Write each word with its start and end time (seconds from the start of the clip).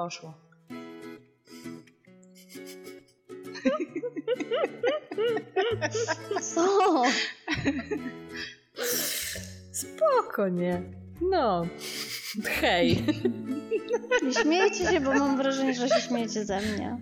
poszło. 0.00 0.34
Co? 6.54 7.02
Spoko, 9.72 10.48
nie? 10.48 10.82
No. 11.20 11.66
Hej. 12.44 13.04
Nie 14.22 14.32
śmiejcie 14.32 14.84
się, 14.84 15.00
bo 15.00 15.14
mam 15.14 15.36
wrażenie, 15.36 15.74
że 15.74 15.88
się 15.88 16.00
śmiejecie 16.00 16.44
ze 16.44 16.60
mnie. 16.60 16.98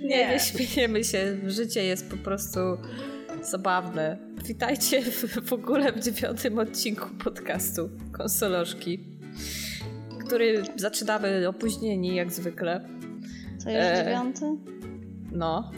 Nie, 0.00 0.28
nie 0.28 0.40
śmiejemy 0.40 1.04
się. 1.04 1.36
Życie 1.46 1.84
jest 1.84 2.10
po 2.10 2.16
prostu 2.16 2.60
zabawne. 3.42 4.18
Witajcie 4.44 5.02
w, 5.02 5.48
w 5.48 5.52
ogóle 5.52 5.92
w 5.92 6.00
dziewiątym 6.00 6.58
odcinku 6.58 7.08
podcastu 7.24 7.90
Konsolożki, 8.12 9.17
który 10.28 10.62
zaczynamy 10.76 11.48
opóźnieni 11.48 12.14
jak 12.14 12.32
zwykle. 12.32 12.88
To 13.64 13.70
już 13.70 13.78
E, 13.78 14.04
dziewiąty? 14.04 14.44
No. 15.32 15.70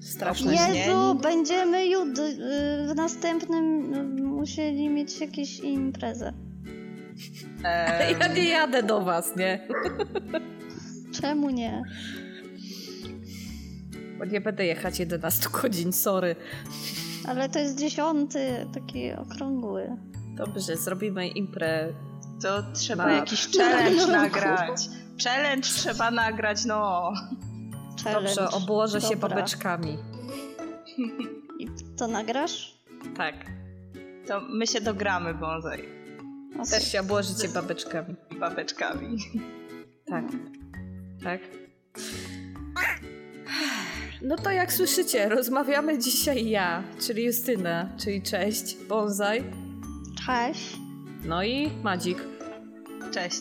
Strasznie. 0.00 0.52
Jezu, 0.52 1.14
będziemy 1.22 1.86
jud 1.86 2.18
y, 2.18 2.36
w 2.88 2.94
następnym 2.96 3.94
y, 3.94 4.22
musieli 4.22 4.88
mieć 4.88 5.20
jakieś 5.20 5.60
imprezę. 5.60 6.32
Em, 7.64 8.16
Ja 8.20 8.26
nie 8.28 8.48
jadę 8.48 8.82
do 8.82 9.00
was, 9.00 9.36
nie? 9.36 9.68
Czemu 11.20 11.50
nie? 11.50 11.82
Bo 14.18 14.24
nie 14.24 14.40
będę 14.40 14.66
jechać 14.66 14.98
11 14.98 15.48
godzin, 15.62 15.92
sorry. 15.92 16.36
Ale 17.28 17.48
to 17.48 17.58
jest 17.58 17.78
dziesiąty, 17.78 18.66
taki 18.74 19.12
okrągły. 19.12 19.96
Dobrze, 20.36 20.76
zrobimy 20.76 21.28
imprę. 21.28 21.92
To 22.44 22.62
trzeba 22.72 23.06
Na- 23.06 23.12
jakiś 23.12 23.48
challenge 23.58 24.06
No. 24.06 24.12
nagrać. 24.12 24.80
Challenge 25.24 25.62
trzeba 25.68 26.10
nagrać, 26.10 26.64
no. 26.64 27.12
Challenge. 28.04 28.34
Dobrze, 28.34 28.56
obłożę 28.56 29.00
się 29.00 29.08
Dobra. 29.16 29.28
babeczkami. 29.28 29.98
I 31.60 31.68
to 31.98 32.06
nagrasz? 32.08 32.74
Tak. 33.16 33.34
To 34.28 34.40
my 34.40 34.66
się 34.66 34.80
dogramy 34.80 35.34
bonsai 35.34 35.82
O, 36.60 36.64
Też 36.66 36.92
się 36.92 37.00
obłożycie 37.00 37.48
babeczkami. 37.48 38.14
babeczkami. 38.40 39.18
Tak. 40.10 40.24
Tak. 41.22 41.40
No 44.22 44.36
to 44.36 44.50
jak 44.50 44.72
słyszycie, 44.72 45.28
rozmawiamy 45.28 45.98
dzisiaj 45.98 46.48
ja, 46.50 46.82
czyli 47.06 47.24
Justyna, 47.24 47.88
czyli 48.04 48.22
cześć, 48.22 48.76
Bonsai, 48.88 49.44
Cześć. 50.26 50.76
no 51.24 51.42
i 51.44 51.70
Madzik. 51.82 52.18
Cześć. 53.14 53.40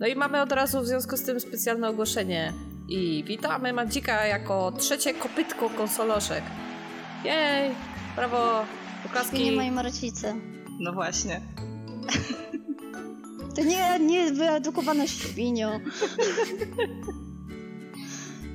No 0.00 0.06
i 0.06 0.16
mamy 0.16 0.42
od 0.42 0.52
razu 0.52 0.80
w 0.80 0.86
związku 0.86 1.16
z 1.16 1.22
tym 1.22 1.40
specjalne 1.40 1.88
ogłoszenie. 1.88 2.52
I 2.88 3.24
witamy 3.26 3.72
Madzika 3.72 4.26
jako 4.26 4.72
trzecie 4.72 5.14
kopytko 5.14 5.70
konsoloszek. 5.70 6.42
Jej! 7.24 7.70
Brawo! 8.16 8.64
Oklaski! 9.06 9.52
mojej 9.52 9.70
Marcicy. 9.70 10.34
No 10.80 10.92
właśnie. 10.92 11.40
To 13.56 13.62
nie, 13.64 13.98
nie 14.00 14.32
wyedukowane 14.32 15.08
świnio. 15.08 15.80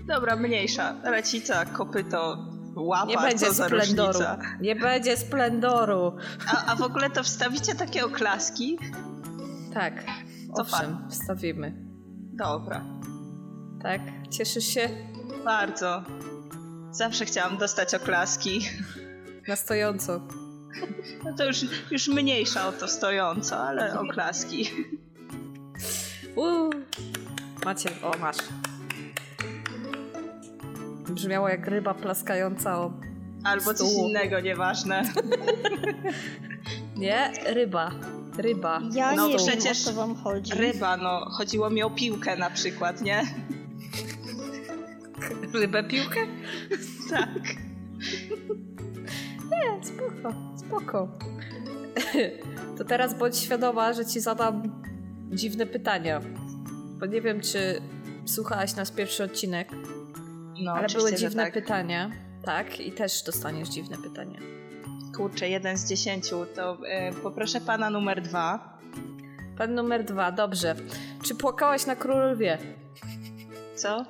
Dobra, 0.08 0.36
mniejsza. 0.36 0.96
Racica, 1.04 1.66
kopyto, 1.66 2.38
łapa, 2.76 3.06
Nie 3.06 3.18
będzie 3.18 3.54
splendoru. 3.54 3.80
różnica. 3.80 4.38
Nie 4.62 4.76
będzie 4.76 5.18
splendoru! 5.18 6.16
A, 6.48 6.66
a 6.66 6.76
w 6.76 6.82
ogóle 6.82 7.10
to 7.10 7.24
wstawicie 7.24 7.76
takie 7.76 8.06
oklaski? 8.06 8.78
Tak, 9.74 10.04
To 10.56 10.62
owszem, 10.62 10.98
wstawimy. 11.10 11.74
Dobra. 12.34 12.86
Tak? 13.84 14.02
Cieszysz 14.30 14.66
się? 14.66 14.90
Bardzo. 15.46 16.04
Zawsze 16.92 17.26
chciałam 17.26 17.58
dostać 17.58 17.94
oklaski. 17.96 18.62
Na 19.48 19.56
stojąco. 19.56 20.22
No 21.26 21.34
to 21.38 21.46
już, 21.46 21.66
już 21.92 22.08
mniejsza 22.08 22.68
o 22.68 22.72
to 22.72 22.88
stojąco, 22.88 23.58
ale 23.58 24.00
oklaski. 24.00 24.70
Uuu. 26.36 26.70
Macie, 27.66 27.90
o 28.04 28.18
masz. 28.18 28.38
Brzmiało 31.10 31.50
jak 31.50 31.68
ryba 31.68 31.94
plaskająca 31.94 32.80
o... 32.80 32.94
Albo 33.44 33.74
coś 33.74 33.90
Stół. 33.90 34.08
innego, 34.08 34.40
nieważne. 34.40 35.04
Nie, 36.98 37.32
ryba. 37.46 37.92
Ryba. 38.38 38.82
Ja 38.94 39.16
No 39.16 39.28
nie 39.28 39.36
przecież 39.38 39.64
wiem, 39.64 39.72
o 39.72 39.76
co 39.76 39.94
wam 39.94 40.16
chodzi. 40.16 40.54
Ryba, 40.56 40.98
no. 40.98 41.26
Chodziło 41.30 41.70
mi 41.70 41.84
o 41.84 41.90
piłkę 41.90 42.38
na 42.38 42.50
przykład, 42.50 43.02
nie? 43.02 43.24
Rybę 45.54 45.84
piłkę? 45.84 46.20
Tak. 47.10 47.30
Nie, 49.52 49.86
spoko, 49.86 50.34
spoko. 50.58 51.08
To 52.78 52.86
teraz 52.86 53.18
bądź 53.18 53.38
świadoma, 53.38 53.94
że 53.94 54.06
ci 54.06 54.20
zadam 54.20 54.84
dziwne 55.32 55.66
pytania. 55.66 56.22
Bo 57.00 57.06
nie 57.06 57.22
wiem, 57.22 57.42
czy 57.42 57.82
słuchałaś 58.26 58.76
nas 58.76 58.92
pierwszy 58.92 59.24
odcinek, 59.24 59.70
No, 60.64 60.72
ale 60.72 60.88
były 60.88 61.16
dziwne 61.16 61.44
tak. 61.44 61.54
pytania. 61.54 62.12
Tak, 62.46 62.80
i 62.80 62.92
też 62.92 63.24
dostaniesz 63.24 63.70
dziwne 63.70 63.98
pytania. 63.98 64.40
Kurczę, 65.18 65.50
jeden 65.50 65.78
z 65.78 65.90
dziesięciu. 65.90 66.46
To 66.56 66.78
e, 66.88 67.12
poproszę 67.14 67.62
pana 67.62 67.90
numer 67.90 68.22
dwa. 68.22 68.78
Pan 69.58 69.76
numer 69.76 70.04
dwa, 70.04 70.32
dobrze. 70.32 70.76
Czy 71.24 71.36
płakałaś 71.36 71.86
na 71.86 71.96
królu 71.96 72.32
lwie? 72.32 72.58
Co? 73.76 74.06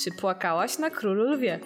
Czy 0.00 0.10
płakałaś 0.20 0.78
na 0.78 0.90
królu 0.90 1.24
lwie? 1.24 1.60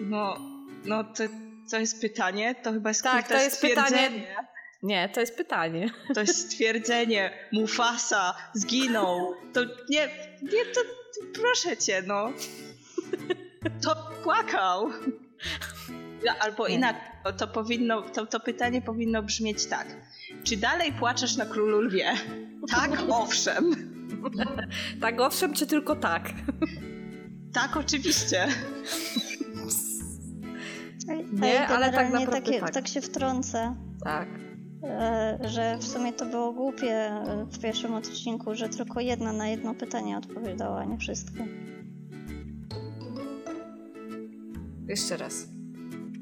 No, 0.00 0.38
no 0.84 1.04
to, 1.04 1.24
to 1.70 1.78
jest 1.78 2.00
pytanie? 2.00 2.54
To 2.54 2.72
chyba 2.72 2.90
jest 2.90 3.02
Tak, 3.02 3.28
to 3.28 3.34
jest 3.34 3.60
pytanie. 3.60 4.10
Nie, 4.82 5.08
to 5.08 5.20
jest 5.20 5.36
pytanie. 5.36 5.90
To 6.14 6.20
jest 6.20 6.40
stwierdzenie. 6.40 7.30
Mufasa 7.52 8.34
zginął. 8.52 9.34
To 9.52 9.60
nie, 9.64 10.08
nie, 10.42 10.64
to 10.74 10.80
proszę 11.34 11.76
cię, 11.76 12.02
no. 12.06 12.32
To 13.82 14.10
płakał. 14.22 14.90
Albo 16.40 16.68
Nie. 16.68 16.74
inaczej, 16.74 17.00
to, 17.24 17.32
to 17.32 17.48
powinno, 17.48 18.02
to, 18.02 18.26
to 18.26 18.40
pytanie 18.40 18.82
powinno 18.82 19.22
brzmieć 19.22 19.66
tak. 19.66 19.86
Czy 20.44 20.56
dalej 20.56 20.92
płaczesz 20.92 21.36
na 21.36 21.46
królu 21.46 21.80
lwie? 21.80 22.12
Tak, 22.70 22.90
owszem. 23.08 23.70
Tak 25.00 25.20
owszem, 25.20 25.54
czy 25.54 25.66
tylko 25.66 25.96
tak? 25.96 26.30
Tak, 27.52 27.76
oczywiście. 27.76 28.48
Nie, 31.32 31.66
ale 31.68 31.92
tak 31.92 32.12
naprawdę 32.12 32.42
takie, 32.42 32.60
tak. 32.60 32.70
tak 32.70 32.88
się 32.88 33.00
wtrącę, 33.00 33.76
Tak. 34.04 34.28
e, 34.84 35.38
że 35.42 35.76
w 35.78 35.84
sumie 35.84 36.12
to 36.12 36.26
było 36.26 36.52
głupie 36.52 36.94
e, 36.94 37.46
w 37.50 37.58
pierwszym 37.60 37.94
odcinku, 37.94 38.54
że 38.54 38.68
tylko 38.68 39.00
jedna 39.00 39.32
na 39.32 39.48
jedno 39.48 39.74
pytanie 39.74 40.18
odpowiadała, 40.18 40.80
a 40.80 40.84
nie 40.84 40.98
wszystkie. 40.98 41.46
Jeszcze 44.88 45.16
raz. 45.16 45.53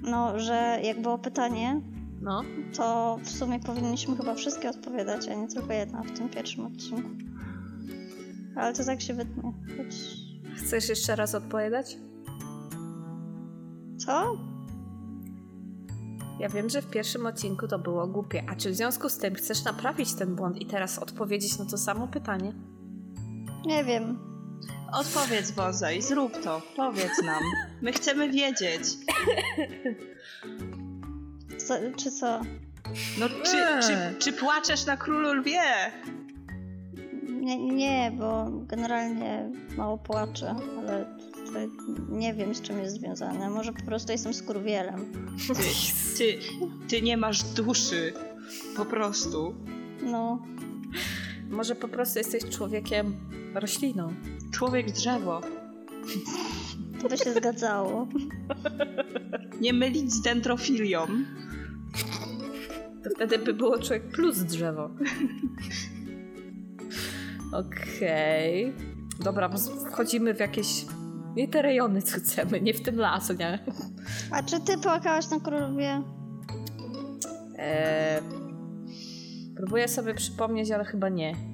No, 0.02 0.38
że 0.38 0.80
jak 0.82 1.02
było 1.02 1.18
pytanie, 1.18 1.80
No. 2.20 2.42
to 2.76 3.18
w 3.22 3.28
sumie 3.30 3.60
powinniśmy 3.60 4.16
chyba 4.16 4.34
wszystkie 4.34 4.70
odpowiadać, 4.70 5.28
a 5.28 5.34
nie 5.34 5.48
tylko 5.48 5.72
jedna 5.72 6.02
w 6.02 6.10
tym 6.18 6.28
pierwszym 6.28 6.66
odcinku. 6.66 7.08
Ale 8.56 8.72
to 8.72 8.84
tak 8.84 9.00
się 9.00 9.14
wytnie. 9.14 9.52
Choć... 9.76 9.94
Chcesz 10.56 10.88
jeszcze 10.88 11.16
raz 11.16 11.34
odpowiadać? 11.34 11.96
Co? 13.98 14.36
Ja 16.40 16.48
wiem, 16.48 16.70
że 16.70 16.82
w 16.82 16.90
pierwszym 16.90 17.26
odcinku 17.26 17.68
to 17.68 17.78
było 17.78 18.06
głupie. 18.06 18.44
A 18.50 18.56
czy 18.56 18.70
w 18.70 18.74
związku 18.74 19.08
z 19.08 19.18
tym 19.18 19.34
chcesz 19.34 19.64
naprawić 19.64 20.14
ten 20.14 20.36
błąd 20.36 20.58
i 20.60 20.66
teraz 20.66 20.98
odpowiedzieć 20.98 21.58
na 21.58 21.64
to 21.64 21.78
samo 21.78 22.08
pytanie? 22.08 22.52
Nie 23.66 23.84
wiem. 23.84 24.31
Odpowiedz, 24.92 25.50
Bozaj, 25.50 26.02
zrób 26.02 26.42
to. 26.42 26.62
Powiedz 26.76 27.22
nam. 27.24 27.42
My 27.82 27.92
chcemy 27.92 28.30
wiedzieć. 28.30 28.82
Co, 31.66 31.74
czy 31.96 32.10
co? 32.10 32.40
No, 33.18 33.28
czy, 33.28 33.86
czy, 33.86 34.14
czy 34.18 34.32
płaczesz 34.32 34.86
na 34.86 34.96
królu 34.96 35.32
lwie? 35.34 35.60
Nie, 37.40 37.58
nie, 37.58 38.12
bo 38.18 38.46
generalnie 38.50 39.50
mało 39.76 39.98
płaczę, 39.98 40.54
ale 40.78 41.04
to 41.46 41.52
nie 42.08 42.34
wiem 42.34 42.54
z 42.54 42.60
czym 42.60 42.78
jest 42.78 42.94
związane. 42.94 43.50
Może 43.50 43.72
po 43.72 43.82
prostu 43.82 44.12
jestem 44.12 44.34
skurwielem. 44.34 45.12
Ty, 45.48 45.54
ty, 46.18 46.38
ty 46.88 47.02
nie 47.02 47.16
masz 47.16 47.42
duszy. 47.42 48.12
Po 48.76 48.84
prostu. 48.84 49.54
No, 50.02 50.42
Może 51.50 51.74
po 51.74 51.88
prostu 51.88 52.18
jesteś 52.18 52.44
człowiekiem 52.56 53.16
rośliną. 53.54 54.14
Człowiek 54.52 54.92
drzewo. 54.92 55.40
to 57.02 57.08
by 57.08 57.18
się 57.18 57.32
zgadzało. 57.32 58.08
Nie 59.60 59.72
mylić 59.72 60.12
z 60.12 60.22
dendrofilią. 60.22 61.06
To 63.04 63.10
wtedy 63.10 63.38
by 63.38 63.54
było 63.54 63.78
człowiek 63.78 64.08
plus 64.08 64.38
drzewo. 64.38 64.90
Okej. 67.52 68.72
Dobra, 69.20 69.48
bo 69.48 69.58
wchodzimy 69.90 70.34
w 70.34 70.40
jakieś... 70.40 70.86
Nie 71.36 71.48
te 71.48 71.62
rejony, 71.62 72.02
co 72.02 72.16
chcemy, 72.16 72.60
nie 72.60 72.74
w 72.74 72.82
tym 72.82 72.96
lasu, 72.96 73.32
nie? 73.32 73.58
A 74.30 74.42
czy 74.42 74.60
ty 74.60 74.78
płakałaś 74.78 75.30
na 75.30 75.40
królowie? 75.40 76.02
Eee, 77.56 78.22
próbuję 79.56 79.88
sobie 79.88 80.14
przypomnieć, 80.14 80.70
ale 80.70 80.84
chyba 80.84 81.08
nie. 81.08 81.51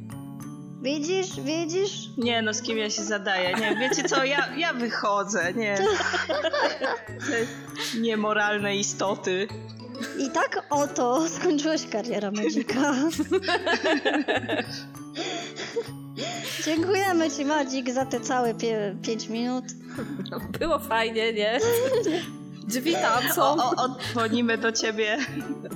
Widzisz, 0.83 1.41
widzisz? 1.41 2.09
Nie 2.19 2.43
no, 2.43 2.55
z 2.55 2.63
kim 2.63 2.79
ja 2.79 2.91
się 2.91 3.03
zadaję? 3.03 3.55
Nie, 3.61 3.77
wiecie 3.77 4.09
co, 4.09 4.25
ja, 4.25 4.49
ja 4.57 4.73
wychodzę, 4.73 5.53
nie. 5.55 5.77
Te 7.27 7.47
niemoralne 8.01 8.77
istoty. 8.77 9.49
I 10.19 10.31
tak 10.31 10.67
oto 10.71 11.29
skończyłaś 11.29 11.87
karierę 11.87 12.31
Madzika. 12.31 12.95
Dziękujemy 16.65 17.31
ci 17.31 17.45
Madzik 17.45 17.91
za 17.91 18.07
te 18.07 18.21
całe 18.21 18.55
5 19.03 19.29
minut. 19.29 19.65
Było 20.59 20.79
fajnie, 20.79 21.33
nie? 21.33 21.59
Drzwi 22.69 22.93
tam 22.93 23.27
O, 23.31 23.35
są. 23.35 23.43
o, 23.43 23.71
odzwonimy 23.85 24.59
do 24.59 24.73
ciebie. 24.73 25.19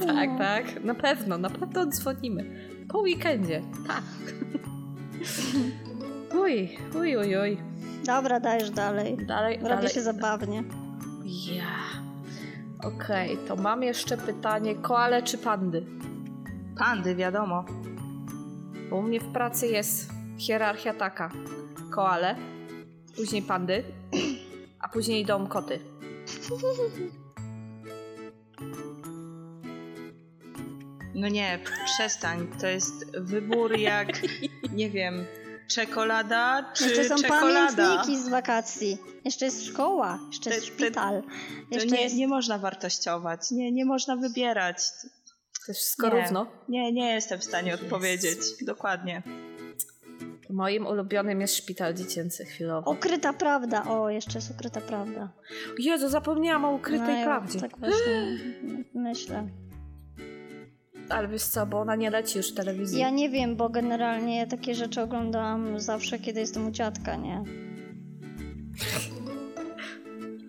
Tak, 0.07 0.31
tak. 0.39 0.85
Na 0.85 0.95
pewno, 0.95 1.39
na 1.39 1.51
pewno 1.51 1.87
dzwonimy. 1.87 2.69
Po 2.89 2.99
weekendzie. 2.99 3.63
Tak. 3.87 4.03
Uj, 6.43 6.79
uj, 6.95 7.17
uj, 7.17 7.37
uj. 7.37 7.59
Dobra, 8.07 8.41
dajesz 8.41 8.71
dalej. 8.71 9.17
Dalej, 9.27 9.57
Robi 9.57 9.69
dalej. 9.69 9.89
się 9.91 10.03
zabawnie. 10.03 10.65
Ja. 11.53 12.03
Okej, 12.83 13.39
to 13.49 13.57
mam 13.57 13.83
jeszcze 13.83 14.17
pytanie. 14.17 14.75
Koale 14.75 15.23
czy 15.23 15.39
pandy? 15.39 15.87
Pandy, 16.79 17.15
wiadomo. 17.15 17.65
Bo 18.91 18.97
u 18.97 19.03
mnie 19.03 19.21
w 19.21 19.33
pracy 19.33 19.67
jest 19.67 20.11
hierarchia 20.39 20.95
taka. 20.95 21.31
Koale, 21.91 22.37
później 23.17 23.43
pandy, 23.43 23.85
a 24.81 24.89
później 24.89 25.23
idą 25.23 25.47
koty. 25.47 25.79
No 31.15 31.29
nie, 31.29 31.59
przestań. 31.85 32.49
To 32.61 32.67
jest 32.67 33.17
wybór 33.21 33.77
jak, 33.79 34.09
nie 34.73 34.91
wiem, 34.91 35.25
czekolada 35.69 36.73
czy 36.75 36.85
Jeszcze 36.85 37.05
są 37.05 37.17
czekolada. 37.17 37.77
pamiętniki 37.77 38.23
z 38.23 38.29
wakacji. 38.29 38.99
Jeszcze 39.25 39.45
jest 39.45 39.65
szkoła, 39.67 40.19
jeszcze 40.29 40.51
jest 40.51 40.63
Te- 40.67 40.73
te- 40.73 40.77
szpital. 40.85 41.23
To 41.23 41.75
Jeszcze 41.75 41.97
nie, 41.97 42.03
jest... 42.03 42.17
nie 42.17 42.29
można 42.29 42.59
wartościować, 42.59 43.51
nie, 43.51 43.73
nie 43.73 43.85
można 43.85 44.17
wybierać. 44.17 44.77
To 45.67 45.73
jest 45.73 45.81
wszystko 45.81 46.09
Nie. 46.09 46.23
równo. 46.23 46.47
Nie, 46.69 46.93
nie 46.93 47.15
jestem 47.15 47.41
w 47.41 47.45
stanie 47.45 47.71
Jezu. 47.71 47.85
odpowiedzieć. 47.85 48.39
Dokładnie. 48.67 49.23
Moim 50.51 50.87
ulubionym 50.87 51.41
jest 51.41 51.57
szpital 51.57 51.95
dziecięcy 51.95 52.45
chwilowo. 52.45 52.91
Ukryta 52.91 53.33
prawda. 53.33 53.85
O, 53.85 54.11
jeszcze 54.11 54.39
jest 54.39 54.51
ukryta 54.51 54.81
prawda. 54.81 55.33
Jezu, 55.79 56.09
zapomniałam 56.09 56.65
o 56.65 56.71
ukrytej 56.71 57.17
No, 57.19 57.25
prawdzie. 57.25 57.61
Tak 57.61 57.79
właśnie 57.79 58.39
myślę. 58.95 59.49
Ale 61.13 61.29
wiesz 61.29 61.45
co, 61.45 61.67
bo 61.67 61.81
ona 61.81 61.97
nie 61.97 62.11
leci 62.11 62.39
już 62.39 62.53
w 62.53 62.55
telewizji. 62.55 63.01
Ja 63.01 63.11
nie 63.11 63.31
wiem, 63.31 63.57
bo 63.57 63.69
generalnie 63.69 64.39
ja 64.39 64.47
takie 64.47 64.75
rzeczy 64.75 65.03
oglądam 65.03 65.81
zawsze, 65.81 66.19
kiedy 66.19 66.41
jestem 66.41 66.69
u 66.69 66.71
dziadka, 66.71 67.17
nie? 67.17 67.45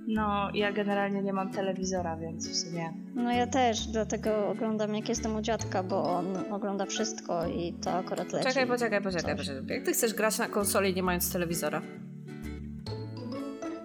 No, 0.07 0.49
ja 0.53 0.71
generalnie 0.71 1.21
nie 1.21 1.33
mam 1.33 1.51
telewizora, 1.51 2.17
więc 2.17 2.49
w 2.49 2.55
sumie. 2.55 2.93
No 3.15 3.31
ja 3.31 3.47
też, 3.47 3.87
dlatego 3.87 4.47
oglądam 4.49 4.95
jak 4.95 5.09
jestem 5.09 5.35
u 5.35 5.41
dziadka, 5.41 5.83
bo 5.83 6.03
on 6.03 6.37
ogląda 6.51 6.85
wszystko 6.85 7.47
i 7.47 7.73
to 7.73 7.91
akurat 7.91 8.33
leci. 8.33 8.47
Czekaj, 8.47 8.67
poczekaj, 8.67 9.01
poczekaj, 9.01 9.35
poczekaj. 9.37 9.67
Jak 9.67 9.85
ty 9.85 9.93
chcesz 9.93 10.13
grać 10.13 10.39
na 10.39 10.47
konsoli 10.47 10.95
nie 10.95 11.03
mając 11.03 11.33
telewizora? 11.33 11.81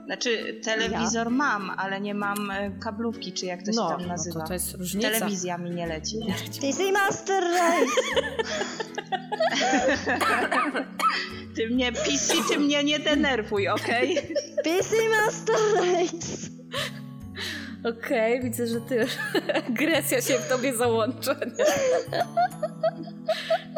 Znaczy, 0.09 0.61
telewizor 0.63 1.31
mam, 1.31 1.71
ale 1.71 2.01
nie 2.01 2.15
mam 2.15 2.51
e, 2.51 2.71
kablówki, 2.71 3.33
czy 3.33 3.47
jak 3.47 3.63
to 3.63 3.73
się 3.73 3.79
tam 3.79 4.07
nazywa. 4.07 4.39
No 4.39 4.41
to, 4.41 4.49
to 4.49 4.55
jest 4.55 4.75
różnica. 4.75 5.11
Telewizja 5.11 5.59
mi 5.59 5.71
nie 5.71 5.87
leci. 5.87 6.17
PC 6.61 6.93
Master 6.93 7.45
Race! 7.45 7.93
Ty 11.57 11.69
mnie, 11.71 11.93
PC, 11.93 12.35
ty 12.49 12.59
mnie 12.59 12.85
nie 12.85 12.99
denerwuj, 12.99 13.69
okej? 13.69 14.19
PC 14.65 14.97
Master 15.25 15.57
Race! 15.77 16.49
Okej, 17.85 18.43
widzę, 18.43 18.67
że 18.67 18.81
ty 18.81 19.07
agresja 19.69 20.23
się 20.23 20.39
w 20.39 20.49
tobie 20.49 20.77
załącza. 20.77 21.35
Nie? 21.35 21.65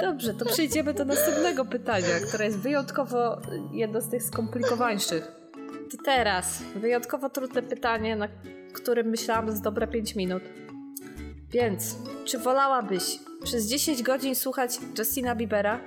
Dobrze, 0.03 0.35
to 0.35 0.45
przejdziemy 0.45 0.95
do 0.95 1.05
następnego 1.05 1.65
pytania, 1.65 2.21
które 2.29 2.45
jest 2.45 2.59
wyjątkowo 2.59 3.41
jedno 3.73 4.01
z 4.01 4.09
tych 4.09 4.23
skomplikowańszych. 4.23 5.40
To 5.91 5.97
teraz 6.05 6.63
wyjątkowo 6.77 7.31
trudne 7.31 7.63
pytanie, 7.63 8.17
na 8.17 8.29
którym 8.73 9.07
myślałam 9.07 9.51
z 9.57 9.61
dobre 9.61 9.87
5 9.87 10.17
minut. 10.17 10.43
Więc, 11.51 11.97
czy 12.25 12.39
wolałabyś 12.39 13.19
przez 13.43 13.67
10 13.67 14.03
godzin 14.03 14.35
słuchać 14.35 14.79
Justina 14.99 15.35
Biebera, 15.35 15.81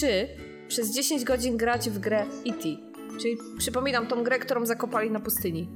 czy 0.00 0.28
przez 0.68 0.94
10 0.94 1.24
godzin 1.24 1.56
grać 1.56 1.90
w 1.90 1.98
grę 1.98 2.26
E.T.? 2.46 2.68
Czyli 3.20 3.36
przypominam 3.58 4.06
tą 4.06 4.22
grę, 4.22 4.38
którą 4.38 4.66
zakopali 4.66 5.10
na 5.10 5.20
pustyni. 5.20 5.68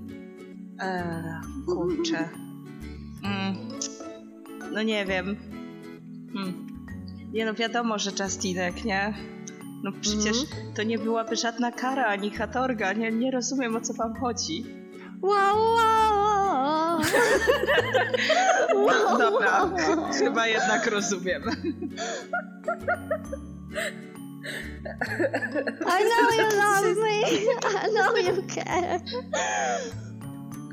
Eee, 0.80 1.40
kurczę. 1.66 2.28
Mm. 3.24 3.68
No 4.72 4.82
nie 4.82 5.06
wiem. 5.06 5.36
Hmm. 6.32 6.66
Nie 7.32 7.44
no, 7.44 7.54
wiadomo, 7.54 7.98
że 7.98 8.10
Justinek, 8.20 8.84
nie? 8.84 9.14
No 9.82 9.92
przecież 10.00 10.36
to 10.76 10.82
nie 10.82 10.98
byłaby 10.98 11.36
żadna 11.36 11.72
kara 11.72 12.06
ani 12.06 12.30
katorga. 12.30 12.92
Nie, 12.92 13.12
nie 13.12 13.30
rozumiem, 13.30 13.76
o 13.76 13.80
co 13.80 13.94
wam 13.94 14.14
chodzi. 14.20 14.64
Wow, 15.22 15.58
wow, 15.74 17.00
No, 18.86 19.18
dobra, 19.18 19.70
chyba 20.18 20.46
jednak 20.46 20.86
rozumiem. 20.86 21.42
I 25.86 26.04
know 26.08 26.30
you 26.36 26.48
love 26.56 26.96
me! 26.96 27.20
I 27.84 27.90
know 27.94 28.16
you 28.16 28.42
care! 28.54 29.00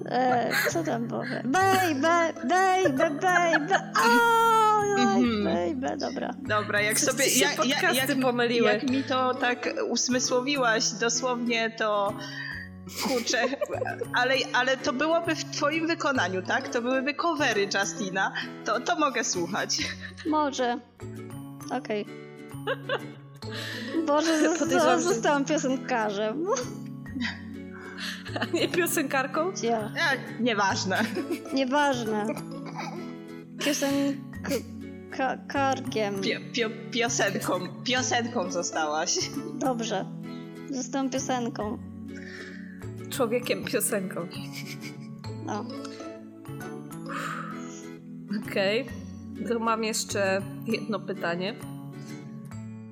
E, 0.05 0.51
co 0.69 0.83
tam 0.83 1.07
powiem? 1.07 1.51
Baby, 1.51 2.01
baby, 2.49 3.09
baby! 3.21 3.75
Oh, 3.95 4.76
Baby, 5.43 5.97
dobra. 5.97 6.33
Dobra, 6.47 6.81
jak 6.81 6.99
sobie. 6.99 7.23
ci 7.23 7.29
się 7.31 7.45
Jak, 7.45 7.95
jak, 7.95 8.19
pomyliły. 8.21 8.81
mi 8.89 9.03
to 9.03 9.33
tak 9.33 9.69
usmysłowiłaś 9.89 10.89
dosłownie, 10.89 11.71
to. 11.77 12.13
Kurczę, 13.07 13.43
ale, 14.13 14.33
ale 14.53 14.77
to 14.77 14.93
byłoby 14.93 15.35
w 15.35 15.43
twoim 15.45 15.87
wykonaniu, 15.87 16.41
tak? 16.41 16.67
To 16.69 16.81
byłyby 16.81 17.13
covery 17.13 17.67
Justina. 17.81 18.33
To, 18.65 18.79
to 18.79 18.99
mogę 18.99 19.23
słuchać. 19.23 19.77
Może. 20.29 20.77
Okej. 21.71 22.05
Boże, 24.05 24.49
zosta- 24.49 24.99
zostałam 24.99 25.45
piosenkarzem. 25.45 26.45
A 28.41 28.45
nie 28.45 28.67
piosenkarką? 28.69 29.51
Ja. 29.63 29.79
E, 29.79 30.41
nieważne. 30.43 31.03
Nieważne. 31.53 32.25
Piosenkarkiem. 35.11 36.21
Pio, 36.21 36.39
pio, 36.53 36.69
piosenką. 36.91 37.53
Piosenką 37.83 38.51
zostałaś. 38.51 39.17
Dobrze. 39.53 40.05
Zostałam 40.71 41.09
piosenką. 41.09 41.77
Człowiekiem 43.09 43.63
piosenką. 43.63 44.27
No. 45.45 45.65
Okej. 48.47 48.87
To 49.49 49.59
mam 49.59 49.83
jeszcze 49.83 50.41
jedno 50.67 50.99
pytanie. 50.99 51.55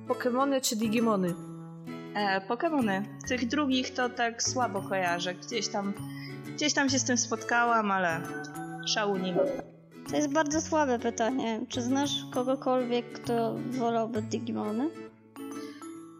Pokemony 0.08 0.60
czy 0.60 0.76
Digimony? 0.76 1.34
E, 2.14 2.40
Pokemony. 2.40 3.02
Tych 3.28 3.46
drugich 3.46 3.94
to 3.94 4.08
tak 4.08 4.42
słabo 4.42 4.82
kojarzę. 4.82 5.34
Gdzieś 5.34 5.68
tam, 5.68 5.92
gdzieś 6.54 6.74
tam 6.74 6.88
się 6.88 6.98
z 6.98 7.04
tym 7.04 7.16
spotkałam, 7.16 7.90
ale 7.90 8.20
szału 8.86 9.16
nie 9.16 9.32
ma. 9.32 9.42
To 10.10 10.16
jest 10.16 10.32
bardzo 10.32 10.60
słabe 10.60 10.98
pytanie. 10.98 11.60
Czy 11.68 11.82
znasz 11.82 12.10
kogokolwiek, 12.32 13.12
kto 13.12 13.54
wolałby 13.70 14.22
Digimony? 14.22 14.90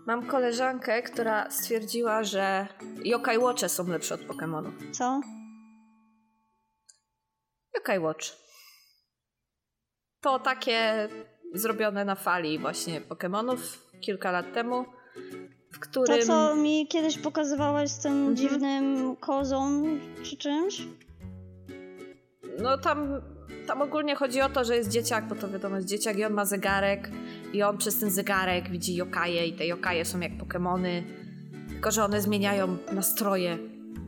Mam 0.06 0.26
koleżankę, 0.26 1.02
która 1.02 1.50
stwierdziła, 1.50 2.24
że 2.24 2.68
Yokai 3.04 3.38
Watche 3.38 3.68
są 3.68 3.88
lepsze 3.88 4.14
od 4.14 4.20
Pokemonów. 4.20 4.74
Co? 4.92 5.20
Yokai 7.74 7.98
Watch. 7.98 8.26
To 10.20 10.38
takie 10.38 11.08
zrobione 11.54 12.04
na 12.04 12.14
fali 12.14 12.58
właśnie 12.58 13.00
Pokemonów 13.00 13.86
kilka 14.00 14.30
lat 14.30 14.52
temu, 14.54 14.84
w 15.72 15.78
którym... 15.78 16.20
To, 16.20 16.26
co 16.26 16.56
mi 16.56 16.88
kiedyś 16.88 17.18
pokazywałaś 17.18 17.90
z 17.90 17.98
tym 17.98 18.12
Mhm. 18.12 18.36
dziwnym 18.36 19.16
kozą 19.16 19.84
czy 20.22 20.36
czymś? 20.36 20.82
No 22.62 22.78
tam, 22.78 23.20
tam 23.66 23.82
ogólnie 23.82 24.14
chodzi 24.14 24.40
o 24.40 24.48
to, 24.48 24.64
że 24.64 24.76
jest 24.76 24.90
dzieciak, 24.90 25.28
bo 25.28 25.34
to 25.34 25.48
wiadomo 25.48 25.76
jest 25.76 25.88
dzieciak 25.88 26.18
i 26.18 26.24
on 26.24 26.32
ma 26.32 26.44
zegarek 26.44 27.10
i 27.52 27.62
on 27.62 27.78
przez 27.78 27.98
ten 27.98 28.10
zegarek 28.10 28.70
widzi 28.70 28.94
yokaje 28.94 29.46
i 29.46 29.52
te 29.52 29.66
yokaje 29.66 30.04
są 30.04 30.20
jak 30.20 30.38
Pokemony, 30.38 31.04
tylko 31.68 31.90
że 31.90 32.04
one 32.04 32.20
zmieniają 32.22 32.76
nastroje 32.92 33.58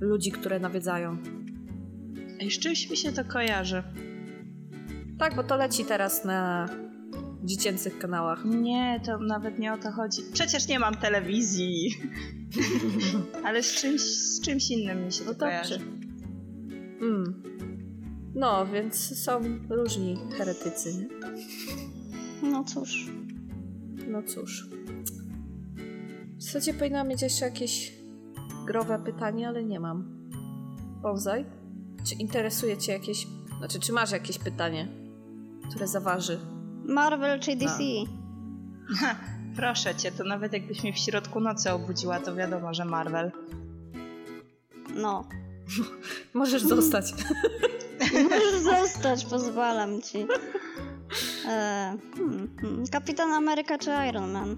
ludzi, 0.00 0.32
które 0.32 0.60
nawiedzają. 0.60 1.16
I 2.40 2.50
z 2.50 2.58
czymś 2.58 2.90
mi 2.90 2.96
się 2.96 3.12
to 3.12 3.24
kojarzy. 3.24 3.82
Tak, 5.18 5.36
bo 5.36 5.42
to 5.42 5.56
leci 5.56 5.84
teraz 5.84 6.24
na 6.24 6.68
dziecięcych 7.44 7.98
kanałach. 7.98 8.44
Nie, 8.44 9.00
to 9.06 9.18
nawet 9.18 9.58
nie 9.58 9.72
o 9.72 9.78
to 9.78 9.90
chodzi. 9.92 10.22
Przecież 10.32 10.68
nie 10.68 10.78
mam 10.78 10.94
telewizji. 10.94 11.96
Ale 13.44 13.62
z 13.62 13.74
czymś, 13.74 14.00
z 14.00 14.40
czymś 14.40 14.70
innym 14.70 15.04
mi 15.04 15.12
się 15.12 15.24
to 15.24 15.30
No 15.32 15.38
kojarzy. 15.38 15.78
dobrze. 15.78 15.90
Mm. 17.00 17.42
No, 18.38 18.66
więc 18.66 19.24
są 19.24 19.40
różni 19.70 20.16
heretycy, 20.38 20.94
nie? 20.94 21.08
No 22.50 22.64
cóż. 22.64 23.06
No 24.08 24.22
cóż. 24.22 24.68
W 26.38 26.42
zasadzie 26.42 26.74
powinnam 26.74 27.08
mieć 27.08 27.22
jeszcze 27.22 27.44
jakieś 27.44 27.92
growe 28.66 28.98
pytanie, 28.98 29.48
ale 29.48 29.64
nie 29.64 29.80
mam. 29.80 30.28
Bonsai? 31.02 31.44
Czy 32.04 32.14
interesuje 32.14 32.76
cię 32.76 32.92
jakieś... 32.92 33.26
Znaczy, 33.58 33.80
czy 33.80 33.92
masz 33.92 34.10
jakieś 34.10 34.38
pytanie, 34.38 34.88
które 35.68 35.86
zaważy? 35.86 36.38
Marvel 36.84 37.40
czy 37.40 37.56
DC? 37.56 37.78
Ha, 38.96 39.16
proszę 39.56 39.94
cię, 39.94 40.12
to 40.12 40.24
nawet 40.24 40.52
jakbyś 40.52 40.82
mnie 40.82 40.92
w 40.92 40.98
środku 40.98 41.40
nocy 41.40 41.72
obudziła, 41.72 42.20
to 42.20 42.34
wiadomo, 42.34 42.74
że 42.74 42.84
Marvel. 42.84 43.32
No. 44.94 45.28
Możesz 46.34 46.62
zostać. 46.62 47.14
Możesz 48.30 48.60
zostać, 48.60 49.24
pozwalam 49.24 50.02
ci. 50.02 50.26
E, 51.48 51.96
hmm, 52.16 52.56
hmm. 52.60 52.86
Kapitan 52.92 53.32
Ameryka 53.32 53.78
czy 53.78 53.90
Iron 54.08 54.32
Man? 54.32 54.56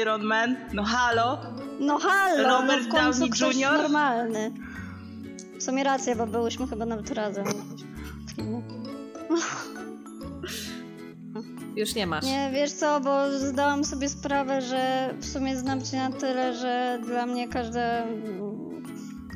Iron 0.00 0.22
Man, 0.22 0.56
no 0.72 0.84
halo. 0.84 1.38
No 1.80 1.98
halo, 1.98 2.48
Robert 2.48 2.82
no 2.82 2.88
w 2.88 2.92
końcu 2.92 3.18
Downey 3.18 3.30
ktoś 3.30 3.56
Jr.? 3.56 3.72
normalny. 3.72 4.50
W 5.58 5.62
sumie 5.62 5.84
racja, 5.84 6.16
bo 6.16 6.26
byłyśmy 6.26 6.66
chyba 6.66 6.86
nawet 6.86 7.10
razem. 7.10 7.44
Już 11.76 11.94
nie 11.94 12.06
masz. 12.06 12.24
Nie, 12.24 12.50
wiesz 12.54 12.72
co, 12.72 13.00
bo 13.00 13.38
zdałam 13.38 13.84
sobie 13.84 14.08
sprawę, 14.08 14.60
że 14.60 15.14
w 15.20 15.26
sumie 15.26 15.56
znam 15.56 15.82
cię 15.82 15.96
na 15.96 16.10
tyle, 16.10 16.54
że 16.54 16.98
dla 17.04 17.26
mnie 17.26 17.48
każde, 17.48 18.06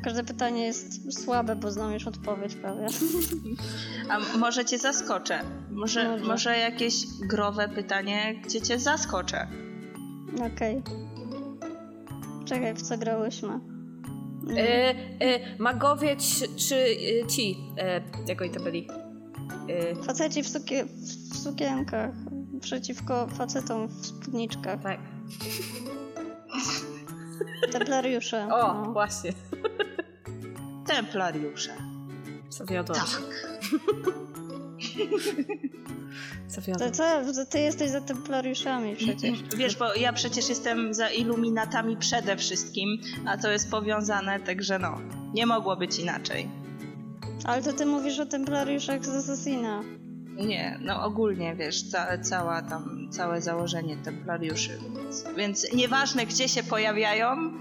każde 0.03 0.23
pytanie 0.23 0.65
jest 0.65 1.13
słabe, 1.23 1.55
bo 1.55 1.71
znam 1.71 1.93
już 1.93 2.07
odpowiedź 2.07 2.55
prawie. 2.55 2.87
A 4.09 4.37
może 4.37 4.65
cię 4.65 4.77
zaskoczę? 4.77 5.39
Może, 5.71 6.09
Może. 6.09 6.25
może 6.25 6.57
jakieś 6.57 6.93
growe 7.29 7.69
pytanie, 7.69 8.41
gdzie 8.45 8.61
cię 8.61 8.79
zaskoczę? 8.79 9.47
Okej. 10.53 10.81
Czekaj, 12.45 12.73
w 12.73 12.81
co 12.81 12.97
grałyśmy? 12.97 13.49
Mm. 13.49 14.57
E, 14.57 14.89
e, 15.19 15.57
magowie 15.57 16.15
czy, 16.15 16.55
czy 16.55 16.75
e, 16.75 17.27
ci, 17.27 17.57
jak 18.27 18.41
oni 18.41 18.51
to 18.51 18.59
byli? 18.59 18.87
Faceci 20.03 20.43
w, 20.43 20.47
sukie, 20.47 20.85
w 21.31 21.37
sukienkach 21.37 22.11
przeciwko 22.61 23.27
facetom 23.27 23.87
w 23.87 24.05
spódniczkach. 24.05 24.81
tak. 24.81 24.99
Templariusze. 27.71 28.47
O, 28.51 28.73
no. 28.73 28.91
właśnie. 28.91 29.33
Templariusze. 30.87 31.75
Zawiodłam 32.49 33.07
się. 33.07 33.17
Tak. 33.17 33.53
Zawiodłam. 36.47 36.91
To 36.91 36.97
co? 37.33 37.45
Ty 37.45 37.59
jesteś 37.59 37.89
za 37.89 38.01
templariuszami 38.01 38.95
przecież. 38.95 39.39
Wiesz, 39.57 39.75
bo 39.75 39.93
ja 39.93 40.13
przecież 40.13 40.49
jestem 40.49 40.93
za 40.93 41.09
iluminatami 41.09 41.97
przede 41.97 42.37
wszystkim, 42.37 42.97
a 43.25 43.37
to 43.37 43.51
jest 43.51 43.71
powiązane, 43.71 44.39
także 44.39 44.79
no, 44.79 44.97
nie 45.33 45.45
mogło 45.45 45.75
być 45.75 45.99
inaczej. 45.99 46.49
Ale 47.45 47.63
to 47.63 47.73
ty 47.73 47.85
mówisz 47.85 48.19
o 48.19 48.25
templariuszach 48.25 49.05
z 49.05 49.09
Assassina. 49.09 49.83
Nie, 50.35 50.79
no 50.81 51.03
ogólnie 51.03 51.55
wiesz, 51.55 51.83
ca 51.89 52.17
cała 52.17 52.61
tam, 52.61 53.07
całe 53.11 53.41
założenie 53.41 53.97
templariuszy. 53.97 54.79
Więc, 54.97 55.25
więc 55.37 55.73
nieważne 55.73 56.25
gdzie 56.25 56.49
się 56.49 56.63
pojawiają, 56.63 57.51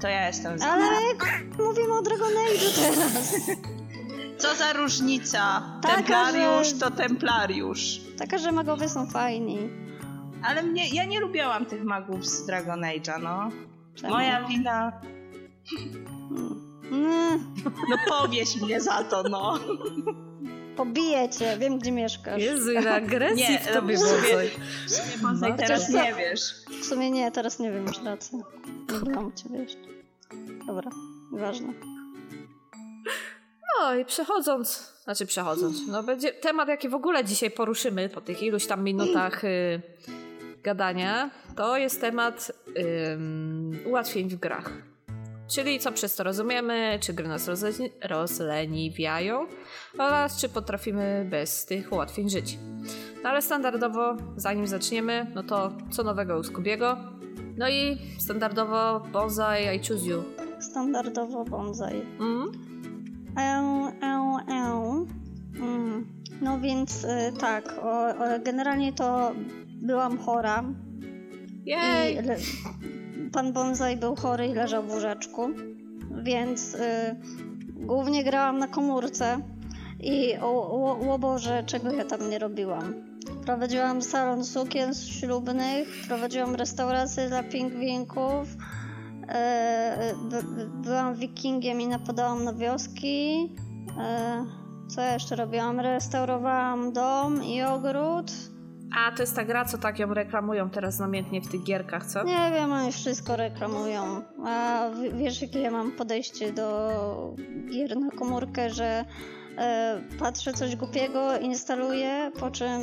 to 0.00 0.08
ja 0.08 0.26
jestem 0.26 0.58
za. 0.58 0.66
Ale 0.66 0.84
mówimy 1.58 1.92
o 1.98 2.02
Dragon 2.02 2.28
Age'u 2.28 2.80
teraz. 2.82 3.34
Co 4.38 4.54
za 4.54 4.72
różnica? 4.72 5.62
Taka, 5.82 5.94
Templariusz 5.96 6.68
że- 6.68 6.78
to 6.80 6.90
templariusz. 6.90 8.00
Taka, 8.18 8.38
że 8.38 8.52
magowie 8.52 8.88
są 8.88 9.06
fajni. 9.06 9.58
Ale 10.42 10.62
mnie, 10.62 10.88
ja 10.88 11.04
nie 11.04 11.20
lubiałam 11.20 11.66
tych 11.66 11.84
magów 11.84 12.26
z 12.26 12.46
Dragon 12.46 12.80
Age'a, 12.80 13.22
no. 13.22 13.48
Czemu? 13.94 14.12
Moja 14.14 14.44
wina. 14.48 14.92
Mm. 16.92 17.54
No 17.90 17.96
powieś 18.18 18.60
mnie 18.62 18.80
za 18.80 19.04
to, 19.04 19.22
no. 19.22 19.58
Pobiję 20.84 21.28
cię, 21.28 21.56
wiem 21.58 21.78
gdzie 21.78 21.92
mieszkasz. 21.92 22.42
Jezu, 22.42 22.72
ile 22.72 22.94
agresji 22.94 23.48
Nie, 23.50 23.58
w 23.58 23.72
tobie 23.72 23.94
no, 23.94 24.00
było. 24.00 24.18
sobie- 24.22 24.50
Bonsai, 25.22 25.54
teraz 25.56 25.88
nie 25.88 26.14
wiesz. 26.14 26.40
W 26.82 26.84
sumie 26.84 27.10
nie, 27.10 27.30
teraz 27.30 27.58
nie 27.58 27.70
wiem, 27.72 27.84
masz 27.84 28.02
rację. 28.04 28.38
Nie 28.92 29.10
byłam 29.10 29.32
ciebie 29.32 29.58
jeszcze. 29.58 29.78
Dobra, 30.66 30.90
nieważne. 31.32 31.72
No 33.80 33.94
i 33.94 34.04
przechodząc, 34.04 34.92
znaczy 35.04 35.26
przechodząc, 35.26 35.76
no 35.88 36.02
będzie 36.02 36.32
temat, 36.32 36.68
jaki 36.68 36.88
w 36.88 36.94
ogóle 36.94 37.24
dzisiaj 37.24 37.50
poruszymy 37.50 38.08
po 38.08 38.20
tych 38.20 38.42
iluś 38.42 38.66
tam 38.66 38.84
minutach 38.84 39.44
y, 39.44 39.80
gadania, 40.62 41.30
to 41.56 41.76
jest 41.76 42.00
temat 42.00 42.52
ym, 43.12 43.78
ułatwień 43.86 44.28
w 44.28 44.36
grach. 44.36 44.70
Czyli 45.50 45.78
co 45.78 45.92
przez 45.92 46.16
to 46.16 46.24
rozumiemy, 46.24 46.98
czy 47.00 47.12
gry 47.12 47.28
nas 47.28 47.48
rozle- 47.48 47.90
rozleniwiają 48.08 49.46
oraz 49.98 50.40
czy 50.40 50.48
potrafimy 50.48 51.26
bez 51.30 51.66
tych 51.66 51.92
ułatwień 51.92 52.30
żyć. 52.30 52.58
No 53.22 53.28
ale 53.30 53.42
standardowo, 53.42 54.16
zanim 54.36 54.66
zaczniemy, 54.66 55.26
no 55.34 55.42
to 55.42 55.72
co 55.90 56.02
nowego 56.02 56.38
u 56.38 56.42
Skubiego? 56.42 56.96
No 57.56 57.68
i 57.68 57.98
standardowo 58.18 59.00
Bonsai, 59.12 59.76
I 59.76 59.88
choose 59.88 60.06
you. 60.06 60.22
Standardowo 60.60 61.44
bonsai. 61.44 62.02
Mm? 62.20 62.52
Eł, 63.38 63.86
eł, 64.02 64.36
eł. 64.48 65.06
Mm. 65.56 66.06
No 66.42 66.60
więc 66.60 67.04
y, 67.04 67.08
tak, 67.40 67.74
o, 67.82 68.08
o, 68.08 68.38
generalnie 68.44 68.92
to 68.92 69.32
byłam 69.82 70.18
chora 70.18 70.64
Jej! 71.64 72.14
i 72.14 72.22
le- 72.22 72.36
pan 73.32 73.52
bonsai 73.52 73.96
był 73.96 74.16
chory 74.16 74.46
i 74.46 74.54
leżał 74.54 74.82
w 74.82 74.90
łóżeczku, 74.90 75.48
więc 76.22 76.74
y, 76.74 77.16
głównie 77.76 78.24
grałam 78.24 78.58
na 78.58 78.68
komórce 78.68 79.38
i 80.00 80.36
o, 80.40 80.70
o, 80.70 81.14
o 81.14 81.18
Boże, 81.18 81.62
czego 81.66 81.92
ja 81.92 82.04
tam 82.04 82.30
nie 82.30 82.38
robiłam. 82.38 82.94
Prowadziłam 83.44 84.02
salon 84.02 84.44
sukien 84.44 84.94
ślubnych, 84.94 85.88
prowadziłam 86.08 86.54
restaurację 86.54 87.28
dla 87.28 87.42
pingwinków, 87.42 88.48
by, 90.30 90.66
byłam 90.82 91.14
wikingiem 91.14 91.80
i 91.80 91.86
napadałam 91.86 92.44
na 92.44 92.52
wioski. 92.52 93.52
E, 93.98 94.44
co 94.88 95.02
jeszcze 95.02 95.36
robiłam? 95.36 95.80
Restaurowałam 95.80 96.92
dom 96.92 97.44
i 97.44 97.62
ogród. 97.62 98.32
A 98.96 99.12
to 99.12 99.22
jest 99.22 99.36
ta 99.36 99.44
gra, 99.44 99.64
co 99.64 99.78
tak 99.78 99.98
ją 99.98 100.14
reklamują 100.14 100.70
teraz 100.70 100.98
namiętnie 100.98 101.40
w 101.40 101.48
tych 101.48 101.62
gierkach, 101.62 102.06
co? 102.06 102.24
Nie 102.24 102.50
wiem, 102.54 102.72
oni 102.72 102.92
wszystko 102.92 103.36
reklamują. 103.36 104.22
A 104.46 104.84
wiesz, 105.14 105.42
jakie 105.42 105.60
ja 105.60 105.70
mam 105.70 105.92
podejście 105.92 106.52
do 106.52 106.90
gier 107.70 107.96
na 107.96 108.10
komórkę, 108.10 108.70
że 108.70 109.04
e, 109.58 110.00
patrzę 110.18 110.52
coś 110.52 110.76
głupiego, 110.76 111.38
instaluję, 111.38 112.32
po 112.40 112.50
czym 112.50 112.80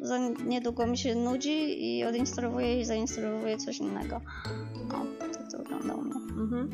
za 0.00 0.18
niedługo 0.46 0.86
mi 0.86 0.98
się 0.98 1.14
nudzi 1.14 1.86
i 1.98 2.04
odinstalowuję 2.04 2.80
i 2.80 2.84
zainstalowuję 2.84 3.56
coś 3.56 3.78
innego. 3.78 4.16
O, 4.88 5.20
tak 5.20 5.52
to 5.52 5.58
wygląda 5.58 5.94
u 5.94 6.02
mnie. 6.02 6.14
Mhm. 6.14 6.70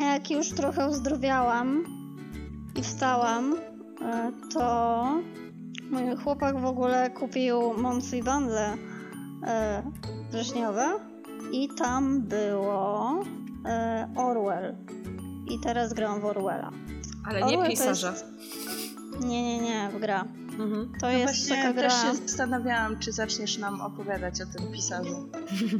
Jak 0.00 0.30
już 0.30 0.50
trochę 0.50 0.88
uzdrowiałam 0.88 1.84
i 2.76 2.82
wstałam, 2.82 3.56
e, 4.02 4.32
to 4.54 5.04
mój 5.90 6.16
chłopak 6.24 6.60
w 6.60 6.64
ogóle 6.64 7.10
kupił 7.10 7.74
monthly 7.78 8.22
bundle 8.22 8.74
e, 9.46 9.82
wrześniowe 10.30 10.86
i 11.52 11.68
tam 11.78 12.20
było 12.22 13.24
e, 13.66 14.08
Orwell. 14.16 14.76
I 15.50 15.60
teraz 15.60 15.92
gram 15.92 16.20
w 16.20 16.24
Orwella. 16.24 16.70
Ale 17.24 17.38
nie 17.40 17.44
Orwell 17.46 17.62
to 17.62 17.70
pisarza. 17.70 18.10
jest- 18.10 18.24
Nie, 19.20 19.42
nie, 19.42 19.58
nie, 19.60 19.90
w 19.96 20.00
gra. 20.00 20.24
Mhm. 20.58 20.92
To 21.00 21.06
No 21.06 21.12
jest 21.12 21.24
właśnie 21.34 21.56
taka 21.56 21.72
gra... 21.72 21.82
też 21.88 22.02
się 22.02 22.14
zastanawiałam, 22.26 22.98
czy 22.98 23.12
zaczniesz 23.12 23.58
nam 23.58 23.80
opowiadać 23.80 24.40
o 24.42 24.46
tym 24.58 24.72
pisarzu. 24.72 25.28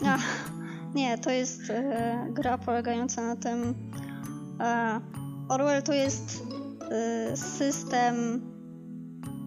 Ach, 0.06 0.50
nie, 0.94 1.18
to 1.18 1.30
jest 1.30 1.70
e, 1.70 2.26
gra 2.30 2.58
polegająca 2.58 3.22
na 3.22 3.36
tym. 3.36 3.74
E, 4.60 5.00
Orwell 5.48 5.82
to 5.82 5.92
jest 5.92 6.42
e, 6.90 7.36
system. 7.36 8.40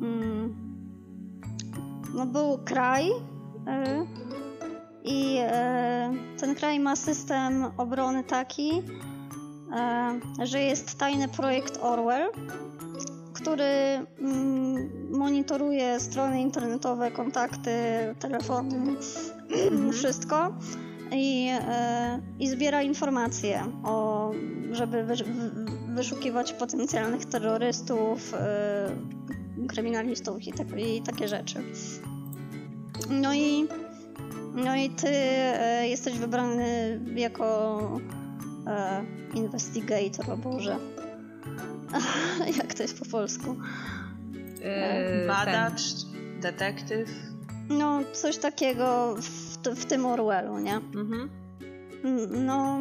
Mm, 0.01 0.55
no 2.13 2.25
był 2.25 2.57
kraj 2.65 3.09
e, 3.67 4.05
i 5.03 5.37
e, 5.39 6.13
ten 6.39 6.55
kraj 6.55 6.79
ma 6.79 6.95
system 6.95 7.65
obrony 7.77 8.23
taki, 8.23 8.71
e, 9.75 10.19
że 10.45 10.59
jest 10.59 10.97
tajny 10.99 11.27
projekt 11.27 11.79
Orwell, 11.81 12.31
który 13.33 13.63
mm, 14.19 14.89
monitoruje 15.11 15.99
strony 15.99 16.41
internetowe, 16.41 17.11
kontakty, 17.11 17.71
telefony, 18.19 18.95
wszystko 19.93 20.53
i, 21.11 21.49
i 22.39 22.49
zbiera 22.49 22.81
informacje, 22.81 23.63
o, 23.83 24.31
żeby 24.71 25.03
wysz, 25.03 25.23
wy- 25.23 25.51
wyszukiwać 25.95 26.53
potencjalnych 26.53 27.25
terrorystów, 27.25 28.33
kryminalistów 29.67 30.47
i, 30.47 30.53
tak, 30.53 30.67
i 30.77 31.01
takie 31.01 31.27
rzeczy. 31.27 31.63
No 33.09 33.33
i, 33.33 33.67
no 34.55 34.75
i 34.75 34.89
ty 34.89 35.09
e, 35.09 35.87
jesteś 35.87 36.17
wybrany 36.17 36.99
jako 37.15 37.79
e, 38.67 39.03
investigator, 39.33 40.31
o 40.31 40.37
Boże. 40.37 40.77
Jak 42.57 42.73
to 42.73 42.83
jest 42.83 42.99
po 42.99 43.05
polsku? 43.05 43.55
Yy, 44.33 45.27
Badacz, 45.27 45.81
detektyw. 46.41 47.09
No, 47.69 47.99
coś 48.13 48.37
takiego 48.37 49.15
w, 49.15 49.57
w 49.75 49.85
tym 49.85 50.05
Orwellu, 50.05 50.59
nie? 50.59 50.81
Ten. 50.91 50.99
Mhm. 50.99 51.29
No, 52.29 52.79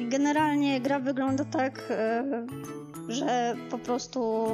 generalnie 0.00 0.80
gra 0.80 1.00
wygląda 1.00 1.44
tak, 1.44 1.82
e, 1.90 2.24
że 3.08 3.56
po 3.70 3.78
prostu 3.78 4.48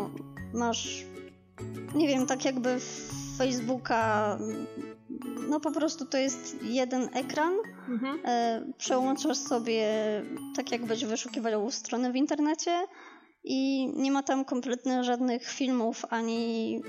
masz, 0.54 1.04
nie 1.94 2.08
wiem, 2.08 2.26
tak 2.26 2.44
jakby 2.44 2.76
Facebooka, 3.38 4.38
no 5.48 5.60
po 5.60 5.72
prostu 5.72 6.06
to 6.06 6.18
jest 6.18 6.56
jeden 6.62 7.08
ekran, 7.14 7.52
Mhm. 7.88 8.18
e, 8.24 8.62
przełączasz 8.78 9.36
sobie 9.38 9.86
tak 10.56 10.72
jakbyś 10.72 11.04
wyszukiwał 11.04 11.70
stronę 11.70 12.12
w 12.12 12.16
internecie 12.16 12.70
i 13.44 13.88
nie 13.96 14.12
ma 14.12 14.22
tam 14.22 14.44
kompletnie 14.44 15.04
żadnych 15.04 15.44
filmów 15.48 16.04
ani 16.10 16.80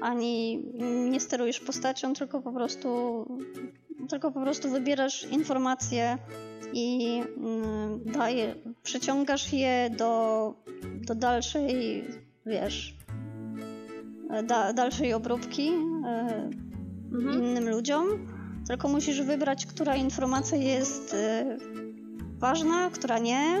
ani 0.00 0.64
nie 1.10 1.20
sterujesz 1.20 1.60
postacią, 1.60 2.12
tylko 2.14 2.40
po 2.42 2.52
prostu 2.52 2.88
tylko 4.08 4.30
po 4.32 4.40
prostu 4.40 4.70
wybierasz 4.70 5.24
informacje 5.24 6.18
i 6.72 7.20
mm, 7.36 8.00
daje, 8.04 8.54
przyciągasz 8.82 9.52
je 9.52 9.90
do, 9.98 10.54
do 11.06 11.14
dalszej, 11.14 12.04
wiesz, 12.46 12.94
da, 14.46 14.72
dalszej 14.72 15.12
obróbki 15.14 15.68
e, 16.06 16.50
Mhm. 17.12 17.42
innym 17.42 17.68
ludziom. 17.68 18.06
Tylko 18.68 18.88
musisz 18.88 19.22
wybrać, 19.22 19.66
która 19.66 19.96
informacja 19.96 20.58
jest 20.58 21.14
e, 21.14 21.56
ważna, 22.38 22.90
która 22.90 23.18
nie, 23.18 23.60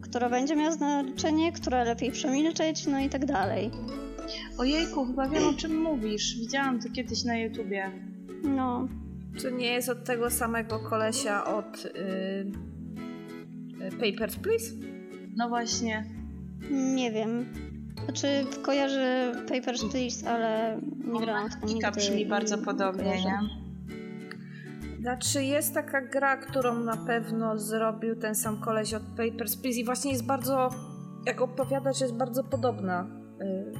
która 0.00 0.28
będzie 0.30 0.56
miała 0.56 0.70
znaczenie, 0.72 1.52
która 1.52 1.84
lepiej 1.84 2.10
przemilczeć, 2.12 2.86
no 2.86 3.00
i 3.00 3.08
tak 3.08 3.24
dalej. 3.26 3.70
Ojejku, 4.58 5.06
chyba 5.06 5.28
wiem 5.28 5.48
o 5.48 5.52
czym 5.52 5.82
mówisz. 5.82 6.36
Widziałam 6.38 6.80
to 6.80 6.88
kiedyś 6.90 7.24
na 7.24 7.38
YouTubie. 7.38 7.90
No, 8.44 8.88
Czy 9.38 9.52
nie 9.52 9.66
jest 9.72 9.88
od 9.88 10.04
tego 10.04 10.30
samego 10.30 10.78
kolesia 10.78 11.44
od 11.44 11.84
yy, 11.84 12.52
yy, 14.00 14.12
Papers, 14.12 14.36
Please? 14.36 14.64
No 15.36 15.48
właśnie. 15.48 16.04
nie 16.70 17.12
wiem. 17.12 17.46
Znaczy, 18.06 18.44
kojarzę 18.62 19.32
Papers, 19.48 19.84
Please, 19.84 20.30
ale 20.30 20.80
nie 21.04 21.20
grałam 21.20 21.50
w 21.50 21.60
to 21.60 21.66
nigdy 21.66 21.90
brzmi 21.90 22.26
bardzo 22.26 22.56
nie 22.56 22.62
podobnie, 22.62 23.24
nie? 23.24 23.38
Znaczy 25.00 25.44
jest 25.44 25.74
taka 25.74 26.00
gra, 26.00 26.36
którą 26.36 26.80
na 26.80 26.96
pewno 26.96 27.58
zrobił 27.58 28.16
ten 28.16 28.34
sam 28.34 28.60
koleś 28.60 28.94
od 28.94 29.02
Papers, 29.02 29.56
Please 29.56 29.80
i 29.80 29.84
właśnie 29.84 30.12
jest 30.12 30.26
bardzo, 30.26 30.70
jak 31.26 31.40
opowiadasz, 31.40 32.00
jest 32.00 32.14
bardzo 32.14 32.44
podobna. 32.44 33.06
Yy, 33.40 33.72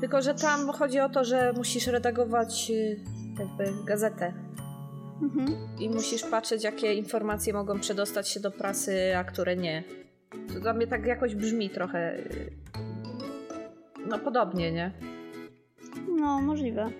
tylko, 0.00 0.22
że 0.22 0.34
tam 0.34 0.68
chodzi 0.68 1.00
o 1.00 1.08
to, 1.08 1.24
że 1.24 1.52
musisz 1.56 1.86
redagować 1.86 2.70
yy, 2.70 2.96
jakby 3.38 3.84
gazetę 3.86 4.32
Mhm. 5.22 5.48
i 5.78 5.90
musisz 5.90 6.22
patrzeć, 6.22 6.64
jakie 6.64 6.94
informacje 6.94 7.52
mogą 7.52 7.80
przedostać 7.80 8.28
się 8.28 8.40
do 8.40 8.50
prasy, 8.50 9.16
a 9.16 9.24
które 9.24 9.56
nie. 9.56 9.84
To 10.52 10.60
dla 10.60 10.72
mnie 10.72 10.86
tak 10.86 11.06
jakoś 11.06 11.34
brzmi 11.34 11.70
trochę. 11.70 12.18
No 14.08 14.18
podobnie, 14.18 14.72
nie? 14.72 14.92
No, 16.16 16.40
możliwe. 16.40 16.90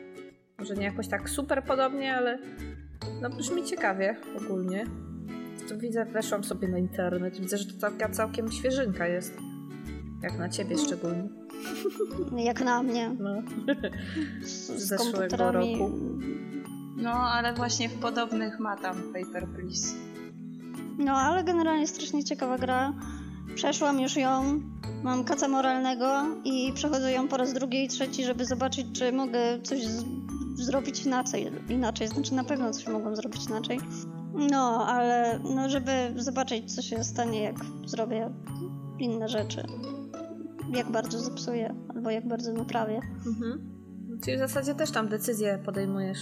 Może 0.58 0.74
nie 0.74 0.84
jakoś 0.84 1.08
tak 1.08 1.30
super 1.30 1.64
podobnie, 1.64 2.16
ale 2.16 2.38
no 3.22 3.30
brzmi 3.30 3.64
ciekawie 3.64 4.16
ogólnie. 4.36 4.86
To 5.68 5.78
widzę, 5.78 6.04
weszłam 6.04 6.44
sobie 6.44 6.68
na 6.68 6.78
internet, 6.78 7.40
widzę, 7.40 7.56
że 7.56 7.66
to 7.66 7.80
taka 7.80 8.08
całkiem 8.08 8.52
świeżynka 8.52 9.06
jest. 9.06 9.36
Jak 10.22 10.38
na 10.38 10.48
ciebie 10.48 10.78
szczególnie. 10.78 11.28
Jak 12.48 12.60
na 12.60 12.82
mnie. 12.82 13.16
No. 13.18 13.30
Z, 14.42 14.70
zeszłego 14.70 15.18
komputerami. 15.18 15.72
roku. 15.72 15.90
No, 16.96 17.10
ale 17.12 17.54
właśnie 17.54 17.88
w 17.88 17.98
podobnych 17.98 18.60
ma 18.60 18.76
tam 18.76 18.96
Paper 18.96 19.48
Please. 19.48 19.96
No, 20.98 21.12
ale 21.12 21.44
generalnie 21.44 21.86
strasznie 21.86 22.24
ciekawa 22.24 22.58
gra. 22.58 22.92
Przeszłam 23.54 24.00
już 24.00 24.16
ją, 24.16 24.60
mam 25.02 25.24
kaca 25.24 25.48
moralnego 25.48 26.22
i 26.44 26.72
przechodzę 26.72 27.12
ją 27.12 27.28
po 27.28 27.36
raz 27.36 27.52
drugi 27.52 27.84
i 27.84 27.88
trzeci, 27.88 28.24
żeby 28.24 28.44
zobaczyć, 28.44 28.86
czy 28.92 29.12
mogę 29.12 29.60
coś 29.62 29.84
z- 29.86 30.04
zrobić 30.54 31.06
inaczej. 31.06 31.50
Inaczej, 31.68 32.08
znaczy 32.08 32.34
na 32.34 32.44
pewno 32.44 32.70
coś 32.70 32.86
mogą 32.88 33.16
zrobić 33.16 33.46
inaczej. 33.46 33.80
No, 34.50 34.86
ale 34.86 35.40
no, 35.54 35.68
żeby 35.68 35.92
zobaczyć, 36.16 36.74
co 36.74 36.82
się 36.82 37.04
stanie, 37.04 37.42
jak 37.42 37.56
zrobię 37.86 38.30
inne 38.98 39.28
rzeczy. 39.28 39.62
Jak 40.76 40.90
bardzo 40.90 41.20
zepsuję, 41.20 41.74
albo 41.94 42.10
jak 42.10 42.28
bardzo 42.28 42.52
naprawię. 42.52 43.00
Mhm. 43.26 43.74
Czyli 44.24 44.36
w 44.36 44.40
zasadzie 44.40 44.74
też 44.74 44.90
tam 44.90 45.08
decyzje 45.08 45.58
podejmujesz. 45.64 46.18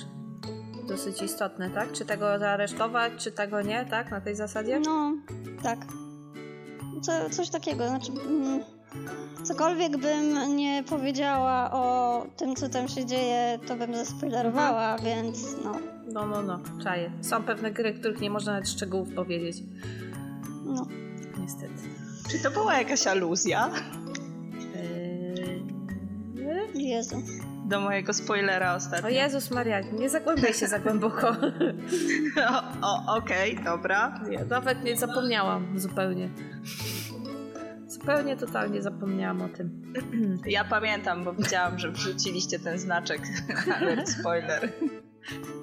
Dosyć 0.89 1.23
istotne, 1.23 1.71
tak? 1.71 1.93
Czy 1.93 2.05
tego 2.05 2.39
zaaresztować, 2.39 3.13
czy 3.19 3.33
tego 3.33 3.63
nie, 3.63 3.87
tak? 3.91 4.11
Na 4.11 4.21
tej 4.21 4.37
zasadzie? 4.37 4.81
No, 4.81 5.13
tak. 5.63 5.79
Co, 7.03 7.31
coś 7.31 7.51
takiego, 7.51 7.89
znaczy... 7.89 8.13
Mm, 8.13 8.61
cokolwiek 9.43 9.97
bym 9.97 10.57
nie 10.57 10.85
powiedziała 10.89 11.71
o 11.73 12.27
tym, 12.37 12.57
co 12.57 12.69
tam 12.69 12.89
się 12.89 13.07
dzieje, 13.07 13.59
to 13.67 13.77
bym 13.77 13.95
zaspoilerowała, 13.95 14.99
więc 14.99 15.57
no, 15.65 15.73
No, 16.13 16.27
no, 16.27 16.43
no, 16.43 16.61
czaję. 16.83 17.11
Są 17.21 17.43
pewne 17.43 17.73
gry, 17.73 17.95
których 17.95 18.21
nie 18.21 18.31
można 18.31 18.53
nawet 18.53 18.69
szczegółów 18.69 19.15
powiedzieć. 19.15 19.57
no. 20.67 20.87
Niestety. 21.41 21.75
Czy 22.31 22.43
to 22.43 22.51
była 22.51 22.79
jakaś 22.79 23.07
aluzja 23.07 23.71
Eee... 24.77 25.63
Jezu. 26.75 27.17
Do 27.69 27.81
mojego 27.81 28.13
spoilera 28.15 28.73
O 28.73 28.77
ostatnio? 28.77 29.09
Jezus 29.09 29.51
Maria, 29.51 29.81
nie 29.81 30.11
zagłębiaj 30.11 30.55
się 30.55 30.67
za 30.67 30.79
głęboko. 30.79 31.37
O, 32.51 32.63
o, 32.83 33.17
Okej, 33.17 33.59
dobra. 33.65 34.21
Nie, 34.31 34.45
nawet 34.45 34.85
nie 34.85 34.97
zapomniałam 34.97 35.79
zupełnie. 35.81 36.31
Zupełnie 37.87 38.37
totalnie 38.37 38.83
zapomniałam 38.83 39.43
o 39.43 39.49
tym. 39.49 39.93
Ja 40.47 40.65
pamiętam, 40.65 41.25
bo 41.25 41.33
widziałam, 41.33 41.79
że 41.79 41.91
wrzuciliście 41.93 42.59
ten 42.59 42.79
znaczek. 42.79 43.21
Alert 43.81 44.09
spoiler. 44.09 44.73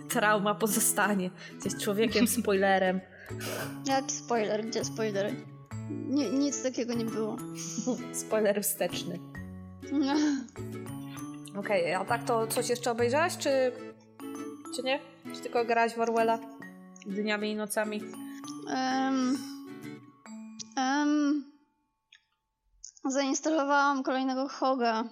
Trauma 0.10 0.56
pozostanie. 0.56 1.30
Jesteś 1.54 1.84
człowiekiem 1.84 2.28
spoilerem. 2.28 3.00
Jaki 3.88 4.12
spoiler? 4.12 4.66
Gdzie 4.66 4.86
spoiler? 4.86 5.32
Nie, 5.90 6.30
nic 6.30 6.64
takiego 6.64 6.94
nie 6.94 7.06
było. 7.06 7.38
Spoiler 8.14 8.62
wsteczny. 8.64 9.20
No. 9.92 10.16
Okej, 11.56 11.94
a 11.94 12.06
tak 12.06 12.24
to 12.24 12.48
coś 12.48 12.70
jeszcze 12.70 12.92
obejrzałaś, 12.92 13.38
czy... 13.38 13.72
czy 14.76 14.84
nie? 14.84 15.00
Czy 15.36 15.42
tylko 15.42 15.66
grałaś 15.66 15.94
w 15.96 16.00
Orwella 16.00 16.40
dniami 17.06 17.52
i 17.52 17.56
nocami? 17.56 18.02
Em, 18.70 19.38
em, 20.78 21.44
zainstalowałam 23.06 24.04
kolejnego 24.04 24.48
Hoga 24.48 25.04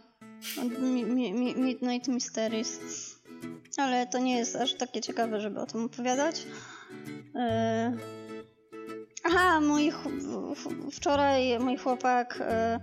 od 0.59 0.79
mi, 0.79 1.05
mi, 1.05 1.33
mi, 1.33 1.55
Midnight 1.55 2.07
Mysteries. 2.07 2.79
Ale 3.77 4.07
to 4.07 4.19
nie 4.19 4.37
jest 4.37 4.55
aż 4.55 4.73
takie 4.73 5.01
ciekawe, 5.01 5.41
żeby 5.41 5.59
o 5.59 5.65
tym 5.65 5.85
opowiadać. 5.85 6.47
E, 7.35 7.97
aha, 9.23 9.61
mój 9.61 9.91
wczoraj 10.91 11.59
mój 11.59 11.77
chłopak 11.77 12.37
e, 12.41 12.79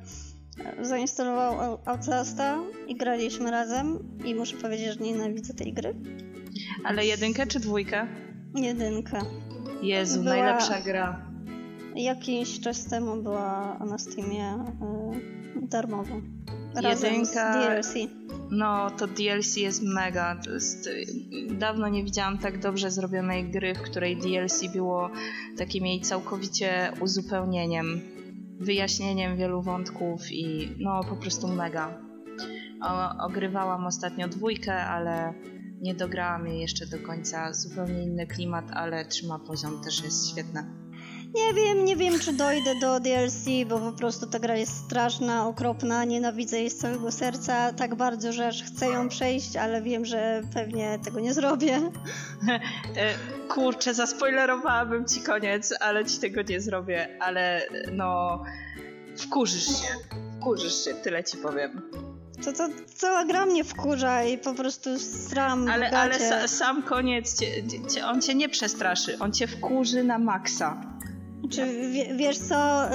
zainstalował 0.83 1.79
Outlasta 1.85 2.59
i 2.89 2.95
graliśmy 2.97 3.51
razem 3.51 3.99
i 4.25 4.35
muszę 4.35 4.57
powiedzieć, 4.57 4.89
że 4.95 5.05
nienawidzę 5.05 5.55
tej 5.55 5.73
gry. 5.73 5.95
Ale 6.85 7.07
jedynkę 7.07 7.47
czy 7.47 7.61
dwójkę? 7.61 8.07
Jedynka. 8.55 9.21
Jezu, 9.83 10.23
Była- 10.23 10.37
najlepsza 10.37 10.81
gra. 10.81 11.21
Jakiś 11.95 12.61
czas 12.61 12.85
temu 12.85 13.23
była 13.23 13.79
na 13.89 13.99
Steamie 13.99 14.55
y, 15.63 15.67
darmowo. 15.69 16.15
Razem 16.75 17.13
Jedynka- 17.15 17.27
z 17.83 17.85
DLC. 17.85 17.95
No, 18.51 18.91
to 18.91 19.07
DLC 19.07 19.57
jest 19.57 19.83
mega. 19.83 20.37
To 20.45 20.51
jest, 20.51 20.89
dawno 21.51 21.89
nie 21.89 22.05
widziałam 22.05 22.39
tak 22.39 22.59
dobrze 22.59 22.91
zrobionej 22.91 23.45
gry, 23.51 23.75
w 23.75 23.83
której 23.83 24.17
DLC 24.17 24.63
było 24.73 25.11
takim 25.59 25.87
jej 25.87 26.01
całkowicie 26.01 26.93
uzupełnieniem, 27.01 28.01
wyjaśnieniem 28.61 29.37
wielu 29.37 29.63
wątków 29.63 30.33
i 30.33 30.71
no 30.79 31.01
po 31.09 31.17
prostu 31.17 31.49
mega. 31.49 31.99
O, 32.83 33.25
ogrywałam 33.25 33.87
ostatnio 33.87 34.29
dwójkę, 34.29 34.85
ale 34.85 35.35
nie 35.81 35.95
dograłam 35.95 36.47
jej 36.47 36.61
jeszcze 36.61 36.87
do 36.87 36.99
końca. 36.99 37.53
Zupełnie 37.53 38.03
inny 38.03 38.27
klimat, 38.27 38.65
ale 38.71 39.05
trzyma 39.05 39.39
poziom, 39.39 39.81
też 39.85 40.05
jest 40.05 40.31
świetna. 40.31 40.84
Nie 41.35 41.55
wiem, 41.55 41.85
nie 41.85 41.97
wiem, 41.97 42.19
czy 42.19 42.33
dojdę 42.33 42.75
do 42.81 43.01
DLC, 43.01 43.45
bo 43.69 43.79
po 43.79 43.93
prostu 43.93 44.27
ta 44.27 44.39
gra 44.39 44.57
jest 44.57 44.85
straszna, 44.87 45.49
okropna, 45.49 46.05
nienawidzę 46.05 46.59
jej 46.59 46.71
z 46.71 46.77
całego 46.77 47.13
serca 47.13 47.73
tak 47.73 47.95
bardzo, 47.95 48.33
że 48.33 48.47
aż 48.47 48.63
chcę 48.63 48.89
ją 48.89 49.09
przejść, 49.09 49.57
ale 49.57 49.83
wiem, 49.83 50.05
że 50.05 50.43
pewnie 50.55 50.99
tego 51.05 51.21
nie 51.21 51.35
zrobię. 51.35 51.81
E, 52.97 53.15
kurczę, 53.49 53.95
zaspoilerowałabym 53.95 55.05
ci 55.07 55.21
koniec, 55.21 55.75
ale 55.81 56.05
ci 56.05 56.19
tego 56.19 56.43
nie 56.43 56.61
zrobię, 56.61 57.19
ale 57.21 57.63
no 57.93 58.43
wkurzysz 59.17 59.67
się, 59.67 59.89
wkurzysz 60.39 60.85
się, 60.85 60.95
tyle 60.95 61.25
ci 61.25 61.37
powiem. 61.37 61.83
To, 62.45 62.53
to 62.53 62.69
cała 62.95 63.25
gra 63.25 63.47
mnie 63.47 63.65
wkurza 63.65 64.25
i 64.25 64.39
po 64.39 64.55
prostu 64.55 64.99
sram 64.99 65.69
Ale, 65.69 65.91
ale 65.91 66.15
sa, 66.15 66.49
sam 66.49 66.83
koniec, 66.83 67.41
cię, 67.41 67.47
cię, 67.95 68.07
on 68.07 68.23
cię 68.23 68.35
nie 68.35 68.49
przestraszy, 68.49 69.19
on 69.19 69.33
cię 69.33 69.47
wkurzy 69.47 70.05
na 70.05 70.19
maksa. 70.19 70.94
Czy 71.51 71.91
wie, 71.93 72.15
wiesz 72.17 72.39
co? 72.39 72.87
Y, 72.87 72.91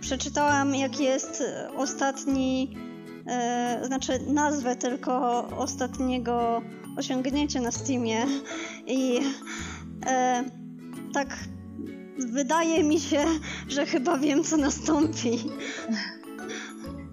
przeczytałam, 0.00 0.74
jak 0.74 1.00
jest 1.00 1.42
ostatni, 1.76 2.76
y, 3.82 3.86
znaczy 3.86 4.20
nazwę 4.26 4.76
tylko 4.76 5.46
ostatniego 5.48 6.62
osiągnięcia 6.96 7.60
na 7.60 7.70
Steamie 7.72 8.26
i 8.86 9.18
y, 9.18 11.12
tak 11.14 11.28
wydaje 12.18 12.84
mi 12.84 13.00
się, 13.00 13.24
że 13.68 13.86
chyba 13.86 14.18
wiem, 14.18 14.44
co 14.44 14.56
nastąpi. 14.56 15.38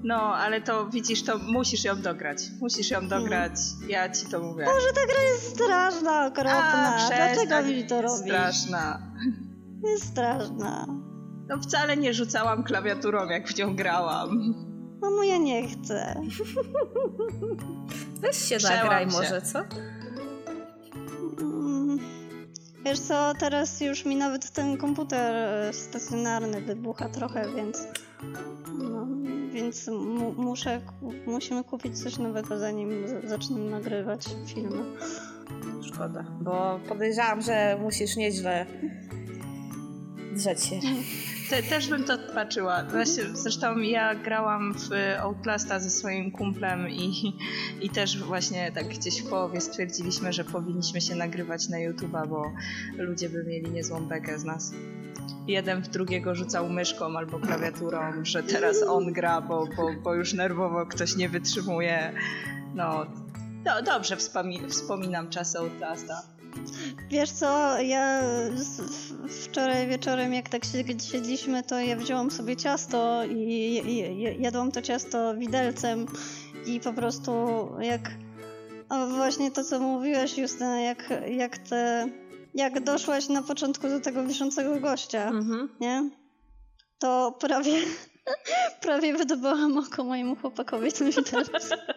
No, 0.04 0.36
ale 0.36 0.62
to 0.62 0.90
widzisz, 0.90 1.24
to 1.24 1.38
musisz 1.38 1.84
ją 1.84 2.02
dograć. 2.02 2.38
Musisz 2.62 2.92
ją 2.92 3.08
dograć, 3.08 3.52
ja 3.88 4.10
ci 4.10 4.26
to 4.26 4.40
mówię. 4.40 4.66
Boże, 4.66 4.88
ta 4.96 5.14
gra 5.14 5.22
jest 5.24 5.50
straszna, 5.56 6.26
okropna. 6.26 6.98
Dlaczego 7.08 7.34
przestań, 7.36 7.74
mi 7.74 7.88
to 7.88 8.02
robisz? 8.02 8.20
Straszna. 8.26 9.00
Jest 9.84 10.06
straszna. 10.08 10.88
No 11.50 11.58
wcale 11.58 11.98
nie 11.98 12.14
rzucałam 12.14 12.64
klawiaturą, 12.64 13.30
jak 13.30 13.48
w 13.50 13.58
nią 13.58 13.76
grałam. 13.76 14.54
Mamo, 15.02 15.24
ja 15.24 15.38
nie 15.38 15.68
chcę. 15.68 16.16
Weź 18.22 18.38
się 18.38 18.58
Przełam 18.58 18.78
nagraj 18.78 19.12
się. 19.12 19.18
może, 19.18 19.42
co? 19.42 19.60
Mm, 21.42 22.00
Wiesz 22.86 23.00
co, 23.00 23.34
teraz 23.40 23.82
już 23.82 24.06
mi 24.06 24.16
nawet 24.16 24.52
ten 24.52 24.78
komputer 24.78 25.34
stacjonarny 25.74 26.62
wybucha 26.62 27.10
trochę, 27.10 27.46
więc. 27.56 27.88
No, 28.80 29.08
więc 29.54 29.88
mu, 29.88 30.32
muszę, 30.34 30.82
musimy 31.28 31.64
kupić 31.64 32.04
coś 32.04 32.18
nowego, 32.18 32.60
zanim 32.60 32.90
zacznę 33.28 33.58
nagrywać 33.60 34.26
filmy. 34.46 34.84
Szkoda, 35.84 36.24
bo 36.42 36.80
podejrzewam, 36.90 37.42
że 37.42 37.78
musisz 37.82 38.16
nieźle 38.16 38.66
drzeć 40.34 40.64
się. 40.64 40.80
Te, 41.50 41.64
też 41.64 41.90
bym 41.90 42.04
to 42.04 42.18
patrzyła. 42.34 42.84
Zresztą 43.34 43.78
ja 43.78 44.16
grałam 44.16 44.74
w 44.74 44.90
Outlasta 45.20 45.80
ze 45.80 45.90
swoim 45.90 46.32
kumplem 46.32 46.90
i, 46.90 47.34
i 47.82 47.90
też 47.90 48.24
właśnie 48.24 48.72
tak 48.72 48.88
gdzieś 48.88 49.22
w 49.22 49.30
połowie 49.30 49.62
stwierdziliśmy, 49.62 50.34
że 50.34 50.44
powinniśmy 50.44 51.02
się 51.02 51.16
nagrywać 51.16 51.70
na 51.70 51.78
YouTube'a, 51.78 52.28
bo 52.28 52.52
ludzie 52.98 53.30
by 53.30 53.44
mieli 53.44 53.72
niezłą 53.72 54.06
bekę 54.06 54.40
z 54.40 54.44
nas. 54.44 54.72
Jeden 55.48 55.82
w 55.82 55.88
drugiego 55.88 56.36
rzucał 56.36 56.70
myszką 56.70 57.18
albo 57.18 57.40
klawiaturą, 57.40 58.00
że 58.24 58.44
teraz 58.44 58.84
on 58.84 59.14
gra, 59.14 59.42
bo, 59.42 59.68
bo, 59.78 59.90
bo 60.04 60.14
już 60.14 60.34
nerwowo 60.34 60.86
ktoś 60.86 61.16
nie 61.16 61.30
wytrzymuje. 61.30 62.14
No, 62.76 63.06
do, 63.64 63.82
dobrze 63.92 64.16
wspomi- 64.18 64.70
wspominam 64.70 65.30
czasy 65.30 65.58
Outlasta. 65.58 66.22
Wiesz 67.10 67.32
co, 67.32 67.82
ja 67.82 68.22
wczoraj 69.44 69.88
wieczorem, 69.88 70.34
jak 70.34 70.50
tak 70.50 70.62
siedliśmy, 71.12 71.64
to 71.64 71.80
ja 71.80 71.96
wzięłam 71.96 72.32
sobie 72.32 72.56
ciasto 72.56 73.22
i, 73.26 74.36
jadłam 74.40 74.72
to 74.72 74.82
ciasto 74.82 75.36
widelcem 75.38 76.06
i 76.66 76.80
po 76.80 76.94
prostu 76.94 77.32
jak. 77.82 78.02
Właśnie 79.10 79.52
to, 79.52 79.64
co 79.64 79.80
mówiłeś, 79.80 80.38
Justyna, 80.38 80.82
jak, 80.82 81.14
jak 81.28 81.58
te. 81.58 82.08
Jak 82.54 82.84
doszłaś 82.84 83.30
na 83.30 83.42
początku 83.42 83.90
do 83.90 84.00
tego 84.00 84.24
wiszącego 84.24 84.80
gościa, 84.80 85.28
Mhm. 85.28 85.70
nie? 85.80 86.10
To 87.00 87.38
prawie. 87.40 87.74
Prawie 88.82 89.14
wydobyłam 89.18 89.78
oko 89.78 90.04
mojemu 90.04 90.36
chłopakowi 90.36 90.92
tym 90.92 91.12
widelcem. 91.12 91.80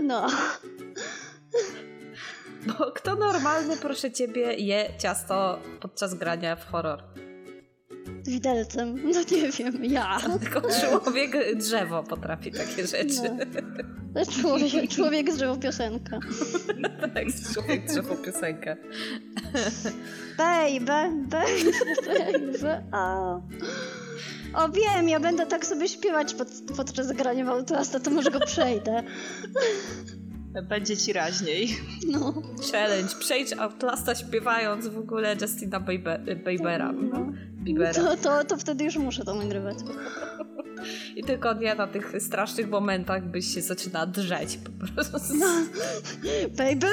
No. 0.00 0.26
Bo 2.66 2.92
kto 2.92 3.16
normalny, 3.16 3.76
proszę 3.76 4.12
ciebie, 4.12 4.54
je 4.54 4.88
ciasto 4.98 5.58
podczas 5.80 6.14
grania 6.14 6.56
w 6.56 6.66
horror? 6.66 7.02
Widelcem. 8.26 9.12
No 9.12 9.20
nie 9.30 9.52
wiem, 9.52 9.84
ja. 9.84 10.18
Tylko 10.40 10.62
człowiek 10.80 11.56
drzewo 11.56 12.02
potrafi 12.02 12.52
takie 12.52 12.86
rzeczy. 12.86 13.36
No. 14.14 14.26
Człowiek, 14.40 14.90
człowiek 14.90 15.32
z 15.32 15.36
drzewo 15.36 15.56
piosenka. 15.56 16.18
tak, 17.00 17.24
człowiek 17.54 17.86
drzewo 17.86 18.16
piosenkę. 18.16 18.76
Baby, 20.38 20.80
baby, 21.28 21.72
baby, 22.06 22.82
o. 22.92 23.40
O 24.54 24.68
wiem, 24.68 25.08
ja 25.08 25.20
będę 25.20 25.46
tak 25.46 25.66
sobie 25.66 25.88
śpiewać 25.88 26.34
pod, 26.34 26.48
podczas 26.76 27.12
grania 27.12 27.44
w 27.44 27.48
Outlasta, 27.48 28.00
to 28.00 28.10
może 28.10 28.30
go 28.30 28.40
przejdę. 28.40 29.02
Będzie 30.62 30.96
ci 30.96 31.12
raźniej. 31.12 31.76
No. 32.08 32.42
Challenge. 32.72 33.14
Przejdź 33.18 33.52
Outlasta 33.52 34.14
śpiewając 34.14 34.86
w 34.86 34.98
ogóle 34.98 35.36
Justina 35.40 35.80
Bieber, 35.80 36.20
Biebera. 36.44 36.92
No. 36.92 37.32
Biebera. 37.52 37.92
To, 37.92 38.16
to, 38.16 38.44
to 38.44 38.56
wtedy 38.56 38.84
już 38.84 38.96
muszę 38.96 39.24
to 39.24 39.34
nagrywać. 39.34 39.76
I 41.16 41.24
tylko 41.24 41.54
nie 41.54 41.74
na 41.74 41.86
tych 41.86 42.22
strasznych 42.22 42.68
momentach 42.70 43.24
byś 43.24 43.54
się 43.54 43.62
zaczyna 43.62 44.06
drzeć 44.06 44.58
po 44.58 44.86
prostu. 44.86 45.34
No. 45.34 45.46
Baby! 46.56 46.86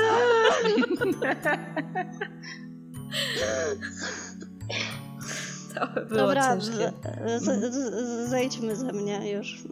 To 5.75 5.87
by 5.87 6.05
było 6.05 6.19
Dobra, 6.19 6.47
ciężkie. 6.47 6.91
z, 7.37 7.43
z, 7.43 7.73
z, 7.73 8.29
zejdźmy 8.29 8.75
ze 8.75 8.93
mnie 8.93 9.31
już. 9.31 9.63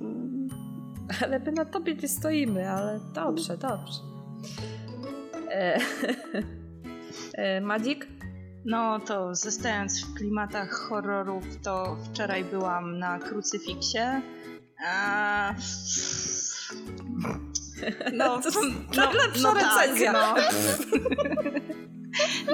Ale 1.23 1.39
my 1.39 1.51
na 1.51 1.65
tobie 1.65 1.95
nie 1.95 2.07
stoimy, 2.07 2.69
ale 2.69 2.99
dobrze, 3.13 3.57
dobrze. 3.57 3.99
E, 5.49 5.79
e, 7.33 7.61
Madzik? 7.61 8.07
No 8.65 8.99
to 8.99 9.35
zostając 9.35 10.05
w 10.05 10.13
klimatach 10.13 10.71
horrorów, 10.71 11.43
to 11.63 11.97
wczoraj 12.03 12.43
byłam 12.43 12.99
na 12.99 13.19
krucyfiksie. 13.19 14.21
A... 14.87 15.53
No, 18.13 18.41
To 18.41 18.49
no, 18.97 19.05
najlepsza 19.05 19.53
no 19.53 19.59
tak, 19.59 19.63
recenzja. 19.63 20.11
no. 20.11 20.35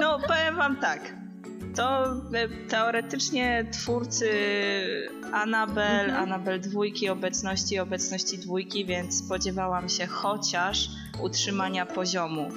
no 0.00 0.18
powiem 0.28 0.56
wam 0.56 0.76
tak. 0.76 1.14
To 1.78 2.12
e, 2.12 2.48
teoretycznie 2.68 3.66
twórcy 3.72 4.30
Annabel, 5.32 6.10
Mhm. 6.10 6.22
Annabel 6.22 6.60
dwójki, 6.60 7.08
obecności 7.08 7.78
obecności 7.78 8.38
dwójki, 8.38 8.86
więc 8.86 9.24
spodziewałam 9.24 9.88
się 9.88 10.06
chociaż 10.06 10.88
utrzymania 11.22 11.86
poziomu. 11.86 12.48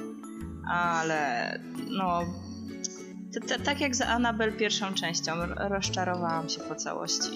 Ale 0.71 1.59
no 1.89 2.21
tak 3.65 3.81
jak 3.81 3.95
za 3.95 4.07
Annabel 4.07 4.57
pierwszą 4.57 4.93
częścią, 4.93 5.31
rozczarowałam 5.55 6.49
się 6.49 6.61
po 6.61 6.75
całości. 6.75 7.31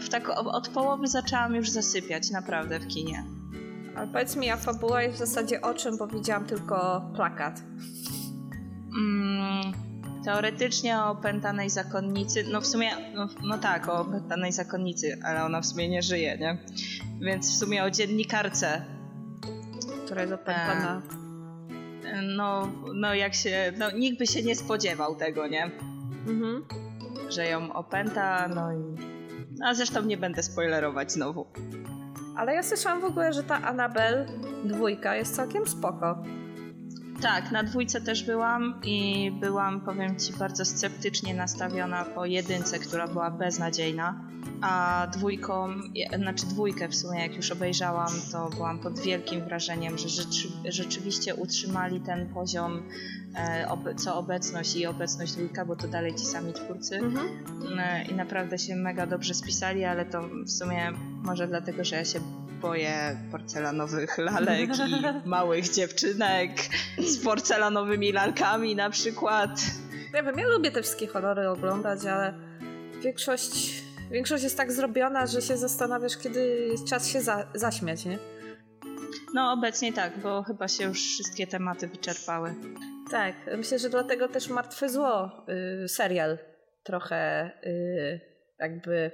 W 0.00 0.08
tak 0.08 0.28
od 0.30 0.68
połowy 0.68 1.06
zaczęłam 1.06 1.54
już 1.54 1.70
zasypiać, 1.70 2.30
naprawdę, 2.30 2.80
w 2.80 2.86
kinie. 2.86 3.24
Ale 3.96 4.06
powiedz 4.06 4.36
mi, 4.36 4.50
a 4.50 4.56
fabuła 4.56 5.02
jest 5.02 5.14
w 5.14 5.18
zasadzie 5.18 5.60
o 5.60 5.74
czym, 5.74 5.96
bo 5.96 6.06
widziałam 6.06 6.44
tylko 6.44 7.10
plakat. 7.14 7.62
Mm, 8.98 9.87
teoretycznie 10.24 10.98
o 10.98 11.10
opętanej 11.10 11.70
zakonnicy, 11.70 12.44
no 12.52 12.60
w 12.60 12.66
sumie, 12.66 12.90
no, 13.14 13.28
no 13.42 13.58
tak, 13.58 13.88
o 13.88 14.00
opętanej 14.00 14.52
zakonnicy, 14.52 15.18
ale 15.24 15.44
ona 15.44 15.60
w 15.60 15.66
sumie 15.66 15.88
nie 15.88 16.02
żyje, 16.02 16.38
nie? 16.38 16.58
Więc 17.20 17.50
w 17.54 17.56
sumie 17.56 17.84
o 17.84 17.90
dziennikarce. 17.90 18.84
która 20.04 20.20
jest 20.20 20.32
opętana. 20.32 21.02
No, 22.36 22.68
no 22.94 23.14
jak 23.14 23.34
się, 23.34 23.72
no 23.78 23.90
nikt 23.90 24.18
by 24.18 24.26
się 24.26 24.42
nie 24.42 24.56
spodziewał 24.56 25.16
tego, 25.16 25.46
nie? 25.46 25.70
Mhm. 26.26 26.64
że 27.30 27.46
ją 27.46 27.72
opęta, 27.72 28.48
no 28.48 28.72
i... 28.72 28.82
A 29.64 29.74
zresztą 29.74 30.02
nie 30.02 30.16
będę 30.16 30.42
spoilerować 30.42 31.12
znowu. 31.12 31.46
Ale 32.36 32.54
ja 32.54 32.62
słyszałam 32.62 33.00
w 33.00 33.04
ogóle, 33.04 33.32
że 33.32 33.42
ta 33.42 33.62
Annabelle 33.62 34.26
dwójka 34.64 35.16
jest 35.16 35.36
całkiem 35.36 35.66
spoko. 35.66 36.22
Tak, 37.22 37.50
na 37.50 37.62
dwójce 37.62 38.00
też 38.00 38.24
byłam 38.24 38.74
i 38.84 39.30
byłam, 39.40 39.80
powiem 39.80 40.18
ci, 40.18 40.32
bardzo 40.32 40.64
sceptycznie 40.64 41.34
nastawiona 41.34 42.04
po 42.04 42.26
jedynce, 42.26 42.78
która 42.78 43.08
była 43.08 43.30
beznadziejna. 43.30 44.28
A 44.60 45.06
dwójką, 45.12 45.68
znaczy 46.16 46.46
dwójkę 46.46 46.88
w 46.88 46.94
sumie, 46.94 47.20
jak 47.20 47.36
już 47.36 47.50
obejrzałam, 47.50 48.08
to 48.32 48.50
byłam 48.50 48.78
pod 48.78 49.00
wielkim 49.00 49.44
wrażeniem, 49.44 49.98
że 49.98 50.08
rzeczy, 50.08 50.48
rzeczywiście 50.64 51.34
utrzymali 51.34 52.00
ten 52.00 52.26
poziom 52.34 52.82
e, 53.34 53.94
co 53.96 54.16
obecność 54.16 54.76
i 54.76 54.86
obecność 54.86 55.32
dwójka, 55.32 55.64
bo 55.64 55.76
to 55.76 55.88
dalej 55.88 56.14
ci 56.14 56.26
sami 56.26 56.52
twórcy. 56.52 56.96
Mhm. 56.96 57.28
E, 57.78 58.04
I 58.04 58.14
naprawdę 58.14 58.58
się 58.58 58.76
mega 58.76 59.06
dobrze 59.06 59.34
spisali, 59.34 59.84
ale 59.84 60.04
to 60.04 60.28
w 60.46 60.50
sumie 60.50 60.92
może 61.22 61.48
dlatego, 61.48 61.84
że 61.84 61.96
ja 61.96 62.04
się 62.04 62.20
boję 62.60 63.16
porcelanowych 63.30 64.18
lalek 64.18 64.70
i 64.78 65.02
małych 65.28 65.68
dziewczynek 65.68 66.50
z 66.98 67.24
porcelanowymi 67.24 68.12
lalkami 68.12 68.76
na 68.76 68.90
przykład. 68.90 69.50
Nie 70.14 70.22
wiem, 70.22 70.38
ja 70.38 70.46
lubię 70.46 70.70
te 70.70 70.82
wszystkie 70.82 71.06
horrory 71.06 71.48
oglądać, 71.48 72.04
ale 72.04 72.34
większość, 73.02 73.82
większość 74.10 74.44
jest 74.44 74.56
tak 74.56 74.72
zrobiona, 74.72 75.26
że 75.26 75.42
się 75.42 75.56
zastanawiasz, 75.56 76.16
kiedy 76.16 76.68
jest 76.70 76.86
czas 76.86 77.08
się 77.08 77.20
za, 77.20 77.46
zaśmiać, 77.54 78.04
nie? 78.04 78.18
No 79.34 79.52
obecnie 79.52 79.92
tak, 79.92 80.18
bo 80.18 80.42
chyba 80.42 80.68
się 80.68 80.84
już 80.84 80.98
wszystkie 80.98 81.46
tematy 81.46 81.88
wyczerpały. 81.88 82.54
Tak, 83.10 83.34
myślę, 83.56 83.78
że 83.78 83.90
dlatego 83.90 84.28
też 84.28 84.48
Martwe 84.48 84.88
Zło, 84.88 85.30
y, 85.84 85.88
serial 85.88 86.38
trochę 86.82 87.50
y, 87.66 88.20
jakby 88.60 89.12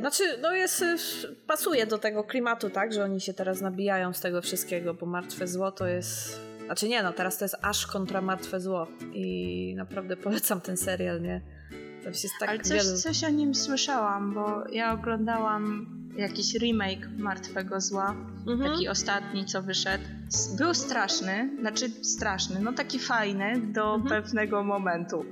Znaczy, 0.00 0.22
no 0.42 0.52
jest, 0.52 0.82
y, 0.82 0.96
pasuje 1.46 1.86
do 1.86 1.98
tego 1.98 2.24
klimatu, 2.24 2.70
tak, 2.70 2.92
że 2.92 3.04
oni 3.04 3.20
się 3.20 3.34
teraz 3.34 3.60
nabijają 3.60 4.12
z 4.12 4.20
tego 4.20 4.42
wszystkiego, 4.42 4.94
bo 4.94 5.06
Martwe 5.06 5.46
Zło 5.46 5.72
to 5.72 5.86
jest... 5.86 6.40
Znaczy 6.66 6.88
nie, 6.88 7.02
no 7.02 7.12
teraz 7.12 7.38
to 7.38 7.44
jest 7.44 7.56
aż 7.62 7.86
kontra 7.86 8.20
Martwe 8.20 8.60
Zło 8.60 8.86
i 9.12 9.74
naprawdę 9.76 10.16
polecam 10.16 10.60
ten 10.60 10.76
serial, 10.76 11.22
nie? 11.22 11.40
Tak 12.40 12.48
Ale 12.48 12.58
coś, 12.60 12.84
wielu... 12.84 12.98
coś 12.98 13.24
o 13.24 13.28
nim 13.30 13.54
słyszałam, 13.54 14.34
bo 14.34 14.68
ja 14.72 14.92
oglądałam 14.92 15.86
jakiś 16.16 16.54
remake 16.54 17.08
Martwego 17.18 17.80
Zła, 17.80 18.14
Mhm. 18.46 18.72
taki 18.72 18.88
ostatni, 18.88 19.44
co 19.46 19.62
wyszedł. 19.62 20.04
Był 20.58 20.74
straszny, 20.74 21.50
znaczy 21.60 21.88
straszny, 21.88 22.60
no 22.60 22.72
taki 22.72 22.98
fajny 22.98 23.60
do 23.72 23.94
Mhm. 23.94 24.22
pewnego 24.22 24.64
momentu. 24.64 25.24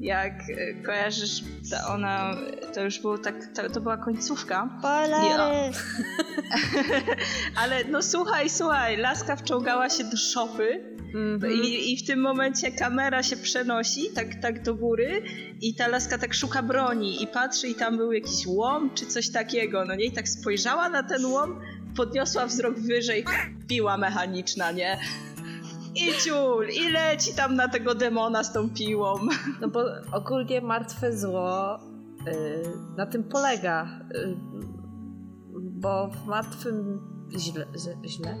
Jak 0.00 0.32
e, 0.50 0.74
kojarzysz, 0.74 1.42
ta 1.70 1.94
ona, 1.94 2.36
to 2.74 2.84
już 2.84 3.00
było 3.00 3.18
tak, 3.18 3.34
to, 3.54 3.70
to 3.70 3.80
była 3.80 3.96
końcówka, 3.96 4.70
Spoilery! 4.78 5.72
ale 7.62 7.84
no 7.84 8.02
słuchaj, 8.02 8.50
słuchaj, 8.50 8.96
laska 8.96 9.36
wczołgała 9.36 9.90
się 9.90 10.04
do 10.04 10.16
szopy 10.16 10.90
Mhm. 11.14 11.52
I, 11.52 11.92
I 11.92 11.96
w 11.96 12.06
tym 12.06 12.20
momencie 12.20 12.70
kamera 12.70 13.22
się 13.22 13.36
przenosi 13.36 14.10
tak, 14.14 14.34
tak 14.34 14.62
do 14.62 14.74
góry 14.74 15.22
i 15.60 15.74
ta 15.74 15.88
laska 15.88 16.18
tak 16.18 16.34
szuka 16.34 16.62
broni 16.62 17.22
i 17.22 17.26
patrzy 17.26 17.68
i 17.68 17.74
tam 17.74 17.96
był 17.96 18.12
jakiś 18.12 18.46
łom 18.46 18.90
czy 18.94 19.06
coś 19.06 19.30
takiego, 19.30 19.84
no 19.84 19.94
nie? 19.94 20.04
I 20.04 20.12
tak 20.12 20.28
spojrzała 20.28 20.88
na 20.88 21.02
ten 21.02 21.24
łom, 21.24 21.60
podniosła 21.96 22.46
wzrok 22.46 22.78
wyżej, 22.78 23.24
piła 23.68 23.96
mechaniczna, 23.96 24.72
nie? 24.72 24.98
I 25.94 26.12
ciul, 26.20 26.68
i 26.68 26.88
leci 26.90 27.34
tam 27.34 27.54
na 27.54 27.68
tego 27.68 27.94
demona 27.94 28.44
z 28.44 28.52
tą 28.52 28.70
piłą. 28.70 29.14
No 29.60 29.68
bo 29.68 29.84
ogólnie 30.12 30.60
martwe 30.60 31.16
zło 31.16 31.76
y, 31.76 31.80
na 32.96 33.06
tym 33.06 33.24
polega. 33.24 34.00
Y, 34.14 34.36
bo 35.54 36.08
w 36.08 36.26
martwym 36.26 37.00
źle, 37.38 37.66
źle, 37.78 37.96
źle? 38.06 38.36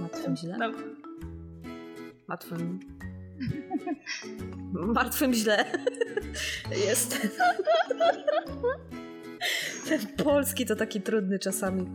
Martwym 0.00 0.36
źle? 0.36 0.56
No, 0.58 0.70
Martwym. 2.28 2.80
Martwym 4.72 5.34
źle. 5.34 5.64
Jest. 6.86 7.18
Ten 9.88 10.00
polski 10.24 10.66
to 10.66 10.76
taki 10.76 11.00
trudny 11.00 11.38
czasami. 11.38 11.86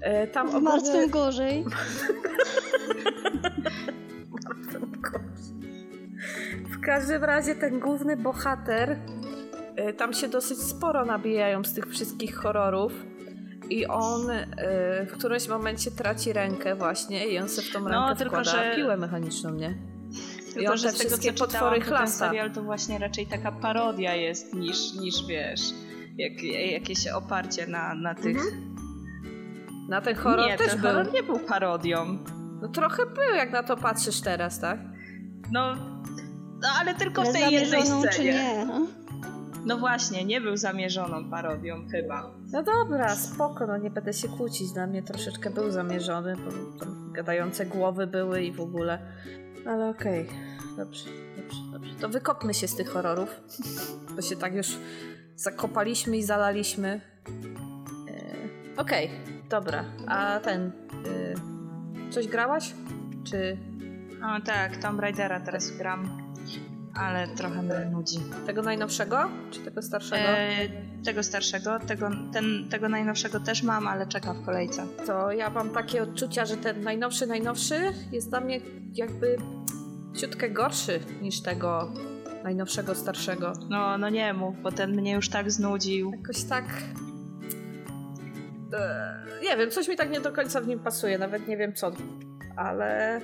E, 0.00 0.26
Tam 0.26 0.46
W 0.46 0.50
ogólnie... 0.50 0.68
martwym 0.68 1.10
gorzej. 1.10 1.64
W 6.70 6.80
każdym 6.80 7.24
razie 7.24 7.54
ten 7.54 7.80
główny 7.80 8.16
bohater, 8.16 8.96
y, 9.90 9.92
tam 9.92 10.12
się 10.12 10.28
dosyć 10.28 10.58
sporo 10.58 11.04
nabijają 11.04 11.64
z 11.64 11.74
tych 11.74 11.86
wszystkich 11.86 12.34
horrorów. 12.34 12.92
I 13.70 13.86
on 13.86 14.30
y, 14.30 14.46
w 15.06 15.12
którymś 15.12 15.48
momencie 15.48 15.90
traci 15.90 16.32
rękę 16.32 16.74
właśnie 16.74 17.26
i 17.28 17.38
on 17.38 17.48
sobie 17.48 17.68
w 17.68 17.72
tą 17.72 17.78
rękę 17.78 17.92
No, 17.92 18.16
tylko, 18.16 18.30
wkłada 18.42 18.50
że- 18.64 18.76
piłę 18.76 18.96
mechaniczną, 18.96 19.50
nie? 19.54 19.74
I 20.50 20.54
tylko, 20.54 20.72
on 20.72 20.78
że 20.78 20.88
te 20.88 20.94
z 20.94 20.98
tego 20.98 21.10
co 21.10 21.16
wszystkie 21.16 21.32
czytałam, 21.32 21.50
potwory 21.74 21.80
to 21.90 21.98
ten 21.98 22.08
serial 22.08 22.50
to 22.52 22.62
właśnie 22.62 22.98
raczej 22.98 23.26
taka 23.26 23.52
parodia 23.52 24.14
jest 24.14 24.54
niż, 24.54 24.94
niż 24.94 25.26
wiesz, 25.26 25.60
jak, 26.18 26.42
jakieś 26.72 27.08
oparcie 27.08 27.66
na, 27.66 27.94
na 27.94 28.14
tych... 28.14 28.36
Na 29.88 30.00
ten 30.00 30.16
Mhm. 30.16 30.16
horror 30.16 30.46
nie, 30.50 30.56
też 30.58 30.66
ten 30.70 30.80
był. 30.80 30.90
horror 30.90 31.12
nie 31.12 31.22
był 31.22 31.38
parodią. 31.38 32.18
No 32.62 32.68
trochę 32.68 33.06
był, 33.06 33.34
jak 33.36 33.52
na 33.52 33.62
to 33.62 33.76
patrzysz 33.76 34.20
teraz, 34.20 34.60
tak? 34.60 34.78
No, 35.52 35.74
no 36.62 36.68
ale 36.80 36.94
tylko 36.94 37.22
w 37.22 37.32
tej 37.32 37.52
jednej 37.52 37.86
scenie. 37.86 38.32
nie? 38.32 38.66
No 39.66 39.78
właśnie, 39.78 40.24
nie 40.24 40.40
był 40.40 40.56
zamierzoną 40.56 41.30
parodią 41.30 41.88
chyba. 41.90 42.30
No 42.52 42.62
dobra, 42.62 43.16
spoko, 43.16 43.66
no 43.66 43.76
nie 43.76 43.90
będę 43.90 44.12
się 44.12 44.28
kłócić. 44.28 44.72
Dla 44.72 44.86
mnie 44.86 45.02
troszeczkę 45.02 45.50
był 45.50 45.70
zamierzony, 45.70 46.36
bo 46.36 46.78
tam 46.78 47.12
gadające 47.12 47.66
głowy 47.66 48.06
były 48.06 48.42
i 48.42 48.52
w 48.52 48.60
ogóle. 48.60 48.98
Ale 49.66 49.88
okej, 49.88 50.28
dobrze, 50.76 51.04
dobrze, 51.36 51.60
dobrze. 51.72 51.94
To 51.94 52.08
wykopmy 52.08 52.54
się 52.54 52.68
z 52.68 52.76
tych 52.76 52.88
horrorów, 52.88 53.40
bo 54.16 54.22
się 54.22 54.36
tak 54.36 54.54
już 54.54 54.78
zakopaliśmy 55.36 56.16
i 56.16 56.22
zalaliśmy. 56.22 57.00
E, 58.08 58.80
okej, 58.80 59.10
dobra. 59.48 59.84
A 60.06 60.40
ten... 60.40 60.72
e, 61.06 61.51
coś 62.12 62.26
grałaś? 62.28 62.74
Czy 63.24 63.56
O 64.22 64.40
tak, 64.40 64.76
Tomb 64.76 65.00
Raidera 65.00 65.40
teraz 65.40 65.70
gram, 65.70 66.32
ale 66.94 67.28
trochę 67.28 67.62
mnie 67.62 67.90
nudzi. 67.92 68.18
tego 68.46 68.62
najnowszego? 68.62 69.30
Czy 69.50 69.60
tego 69.60 69.82
starszego? 69.82 70.28
E, 70.28 70.68
tego 71.04 71.22
starszego, 71.22 71.78
tego, 71.78 72.10
ten, 72.32 72.68
tego 72.70 72.88
najnowszego 72.88 73.40
też 73.40 73.62
mam, 73.62 73.86
ale 73.86 74.06
czekam 74.06 74.42
w 74.42 74.44
kolejce. 74.44 74.86
to 75.06 75.32
ja 75.32 75.50
mam 75.50 75.70
takie 75.70 76.02
odczucia, 76.02 76.46
że 76.46 76.56
ten 76.56 76.80
najnowszy, 76.80 77.26
najnowszy 77.26 77.80
jest 78.12 78.30
dla 78.30 78.40
mnie 78.40 78.60
jakby 78.94 79.36
ciutkę 80.16 80.50
gorszy 80.50 81.00
niż 81.22 81.40
tego 81.40 81.92
najnowszego, 82.44 82.94
starszego. 82.94 83.52
No, 83.68 83.98
no 83.98 84.08
nie 84.08 84.34
mów, 84.34 84.62
bo 84.62 84.72
ten 84.72 84.96
mnie 84.96 85.12
już 85.12 85.28
tak 85.28 85.50
znudził. 85.50 86.12
Jakoś 86.12 86.44
tak... 86.44 86.64
Eee, 88.72 89.42
nie 89.42 89.56
wiem, 89.56 89.70
coś 89.70 89.88
mi 89.88 89.96
tak 89.96 90.10
nie 90.10 90.20
do 90.20 90.32
końca 90.32 90.60
w 90.60 90.66
nim 90.66 90.78
pasuje, 90.78 91.18
nawet 91.18 91.48
nie 91.48 91.56
wiem 91.56 91.72
co, 91.74 91.92
ale... 92.56 93.20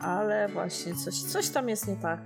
Ale 0.00 0.48
właśnie, 0.48 0.94
coś, 0.94 1.14
coś 1.14 1.48
tam 1.48 1.68
jest 1.68 1.88
nie 1.88 1.96
tak. 1.96 2.20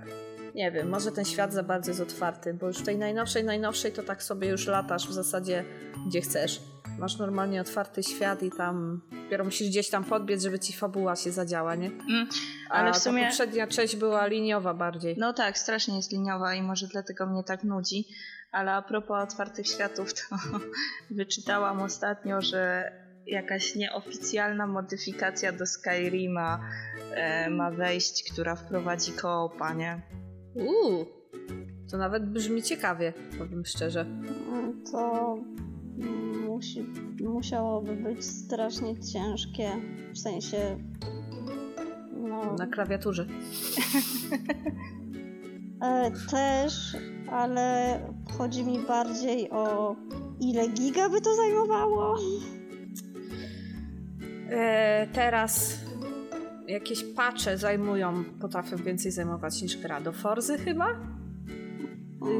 Nie 0.55 0.71
wiem, 0.71 0.89
może 0.89 1.11
ten 1.11 1.25
świat 1.25 1.53
za 1.53 1.63
bardzo 1.63 1.91
jest 1.91 2.01
otwarty, 2.01 2.53
bo 2.53 2.67
już 2.67 2.77
w 2.77 2.85
tej 2.85 2.97
najnowszej, 2.97 3.43
najnowszej 3.43 3.91
to 3.91 4.03
tak 4.03 4.23
sobie 4.23 4.47
już 4.47 4.67
latasz 4.67 5.07
w 5.07 5.13
zasadzie 5.13 5.65
gdzie 6.07 6.21
chcesz. 6.21 6.61
Masz 6.99 7.17
normalnie 7.17 7.61
otwarty 7.61 8.03
świat 8.03 8.43
i 8.43 8.51
tam 8.51 9.01
dopiero 9.23 9.43
musisz 9.45 9.67
gdzieś 9.67 9.89
tam 9.89 10.03
podbiec, 10.03 10.43
żeby 10.43 10.59
ci 10.59 10.73
fabuła 10.73 11.15
się 11.15 11.31
zadziała, 11.31 11.75
nie? 11.75 11.87
Mm, 11.87 12.27
A 12.69 12.73
ale 12.73 12.91
w 12.91 12.93
ta 12.93 12.99
sumie... 12.99 13.25
poprzednia 13.25 13.67
część 13.67 13.95
była 13.95 14.27
liniowa 14.27 14.73
bardziej. 14.73 15.15
No 15.17 15.33
tak, 15.33 15.57
strasznie 15.57 15.95
jest 15.95 16.11
liniowa 16.11 16.55
i 16.55 16.61
może 16.61 16.87
dlatego 16.87 17.25
mnie 17.25 17.43
tak 17.43 17.63
nudzi. 17.63 18.07
Ale 18.55 18.73
a 18.73 18.81
propos 18.81 19.23
otwartych 19.23 19.67
światów, 19.67 20.13
to 20.13 20.35
wyczytałam 21.11 21.81
ostatnio, 21.81 22.41
że 22.41 22.91
jakaś 23.27 23.75
nieoficjalna 23.75 24.67
modyfikacja 24.67 25.51
do 25.51 25.65
Skyrima 25.65 26.59
e, 27.11 27.49
ma 27.49 27.71
wejść, 27.71 28.31
która 28.31 28.55
wprowadzi 28.55 29.11
koopa, 29.11 29.73
nie? 29.73 30.01
Uuu, 30.53 31.05
to 31.91 31.97
nawet 31.97 32.25
brzmi 32.25 32.63
ciekawie, 32.63 33.13
powiem 33.37 33.65
szczerze. 33.65 34.05
To 34.91 35.35
musi, 36.47 36.85
musiałoby 37.23 37.95
być 37.95 38.25
strasznie 38.25 38.99
ciężkie. 38.99 39.71
W 40.13 40.17
sensie. 40.17 40.79
No, 42.13 42.55
Na 42.55 42.67
klawiaturze. 42.67 43.25
e, 45.81 46.11
też, 46.31 46.97
ale 47.31 47.99
chodzi 48.37 48.63
mi 48.63 48.79
bardziej 48.79 49.51
o 49.51 49.95
ile 50.39 50.67
giga 50.67 51.09
by 51.09 51.21
to 51.21 51.35
zajmowało. 51.35 52.17
E, 54.49 55.07
teraz 55.13 55.79
jakieś 56.67 57.03
patche 57.03 57.57
zajmują, 57.57 58.23
potrafią 58.41 58.77
więcej 58.77 59.11
zajmować 59.11 59.61
niż 59.61 59.77
gra. 59.77 60.01
Do 60.01 60.11
Forzy 60.11 60.57
chyba? 60.57 60.87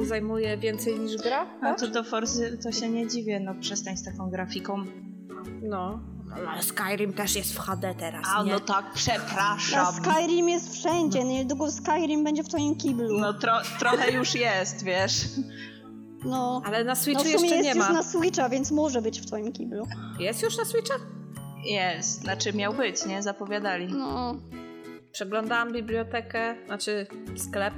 zajmuje 0.02 0.58
więcej 0.58 1.00
niż 1.00 1.17
gra. 1.17 1.45
A 1.58 1.62
tak? 1.62 1.80
to 1.80 1.88
do 1.88 2.04
Forzy 2.04 2.58
to 2.63 2.71
się 2.71 2.89
nie 2.89 3.08
dziwię, 3.08 3.39
no 3.39 3.56
przestań 3.56 3.98
z 3.98 4.04
taką 4.04 4.30
grafiką. 4.30 4.84
No. 5.62 6.14
Ale 6.50 6.63
Skyrim 6.63 7.13
też 7.13 7.36
jest 7.36 7.54
w 7.54 7.60
HD 7.60 7.95
teraz, 8.00 8.26
A 8.36 8.43
nie? 8.43 8.52
no 8.52 8.60
tak, 8.60 8.86
A 8.91 8.95
przepraszam. 8.95 9.95
Skyrim 9.95 10.50
jest 10.50 10.74
wszędzie, 10.74 11.24
niedługo 11.24 11.71
Skyrim 11.71 12.24
będzie 12.24 12.43
w 12.43 12.48
twoim 12.48 12.76
kiblu. 12.76 13.19
No 13.19 13.34
tro 13.34 13.54
trochę 13.80 14.12
już 14.12 14.36
jest, 14.36 14.84
wiesz. 14.84 15.13
No, 16.24 16.62
Ale 16.65 16.84
na 16.84 16.91
no 16.91 16.95
Switchu 16.95 17.24
w 17.24 17.28
sumie 17.28 17.34
jeszcze 17.41 17.56
jest 17.56 17.63
nie 17.63 17.76
już 17.82 17.88
ma. 17.89 17.93
na 17.93 18.04
Switcha, 18.04 18.50
więc 18.50 18.71
może 18.71 19.02
być 19.02 19.21
w 19.21 19.26
twoim 19.26 19.52
kiblu. 19.54 19.88
Jest 20.19 20.41
już 20.41 20.58
na 20.58 20.65
Switcha? 20.65 20.95
Jest, 21.65 22.21
znaczy 22.21 22.54
miał 22.54 22.74
być, 22.74 23.06
nie? 23.06 23.24
Zapowiadali. 23.24 23.88
No, 23.88 24.36
Przeglądałam 25.12 25.74
bibliotekę, 25.74 26.56
znaczy 26.65 27.08
sklep 27.36 27.74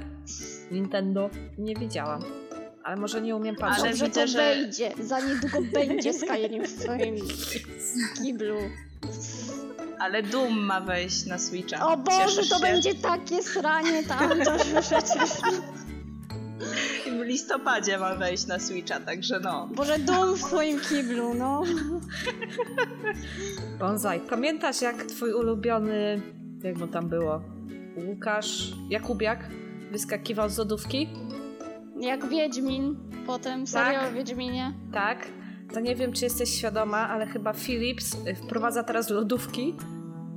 Nintendo. 0.70 1.30
Nie 1.58 1.74
widziałam. 1.74 2.22
Ale 2.88 2.96
może 2.96 3.20
nie 3.20 3.36
umiem 3.36 3.56
patrzeć. 3.56 3.80
Ale 3.84 3.90
dobrze 3.90 4.04
widzę, 4.06 4.20
to 4.20 4.26
że- 4.26 4.38
wejdzie. 4.38 4.92
Za 5.00 5.20
niedługo 5.20 5.58
będzie 5.72 6.12
Skyrim 6.12 6.64
w 6.66 6.72
twoim 6.82 7.16
kiblu. 8.22 8.56
Ale 9.98 10.22
Doom 10.22 10.58
ma 10.60 10.80
wejść 10.80 11.26
na 11.26 11.38
Switcha. 11.38 11.86
O 11.92 11.96
Boże, 11.96 12.18
Cieszysz 12.18 12.48
to 12.48 12.56
się? 12.56 12.62
będzie 12.62 12.94
takie 12.94 13.42
sranie 13.42 14.02
tam, 14.04 14.28
to 14.44 14.58
że 14.58 14.82
przecież... 14.82 15.30
W 17.18 17.20
listopadzie 17.24 17.98
ma 17.98 18.14
wejść 18.14 18.46
na 18.46 18.58
Switcha, 18.58 19.00
także 19.00 19.40
no. 19.40 19.68
Boże, 19.74 19.98
dum 19.98 20.34
w 20.36 20.40
twoim 20.44 20.80
kiblu, 20.80 21.34
no. 21.34 21.62
Bonsai. 23.78 24.20
Pamiętasz 24.20 24.82
jak 24.82 25.02
twój 25.02 25.32
ulubiony, 25.32 26.22
jak 26.62 26.76
mu 26.76 26.86
tam 26.86 27.08
było, 27.08 27.40
Łukasz 27.96 28.72
Jakubiak 28.90 29.48
wyskakiwał 29.92 30.48
z 30.48 30.58
lodówki? 30.58 31.08
Jak 32.00 32.28
Wiedźmin, 32.28 32.96
potem 33.26 33.66
serial 33.66 34.02
Tak. 34.04 34.10
o 34.10 34.14
Wiedźminie. 34.14 34.72
Tak. 34.92 35.26
To 35.74 35.80
nie 35.80 35.96
wiem, 35.96 36.12
czy 36.12 36.24
jesteś 36.24 36.50
świadoma, 36.58 37.08
ale 37.08 37.26
chyba 37.26 37.52
Philips 37.52 38.14
y, 38.26 38.34
wprowadza 38.34 38.82
teraz 38.82 39.10
lodówki, 39.10 39.74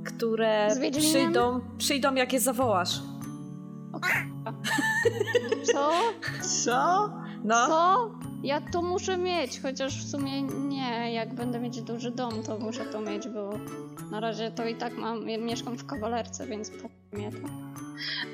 które 0.04 0.68
przyjdą, 0.98 1.60
przyjdą 1.78 2.14
jak 2.14 2.32
je 2.32 2.40
zawołasz. 2.40 3.00
Co? 5.72 5.90
Co? 6.64 7.12
No, 7.44 7.66
Co? 7.66 8.10
Ja 8.42 8.60
to 8.60 8.82
muszę 8.82 9.16
mieć, 9.16 9.60
chociaż 9.60 10.04
w 10.04 10.10
sumie 10.10 10.42
nie. 10.42 11.12
Jak 11.12 11.34
będę 11.34 11.60
mieć 11.60 11.82
duży 11.82 12.10
dom, 12.10 12.42
to 12.42 12.58
muszę 12.58 12.84
to 12.84 13.00
mieć, 13.00 13.28
bo 13.28 13.58
na 14.10 14.20
razie 14.20 14.50
to 14.50 14.66
i 14.66 14.74
tak 14.74 14.96
mam, 14.96 15.28
ja 15.28 15.38
mieszkam 15.38 15.78
w 15.78 15.86
kawalerce, 15.86 16.46
więc 16.46 16.70
po 16.70 17.16
mnie 17.16 17.32
to. 17.32 17.48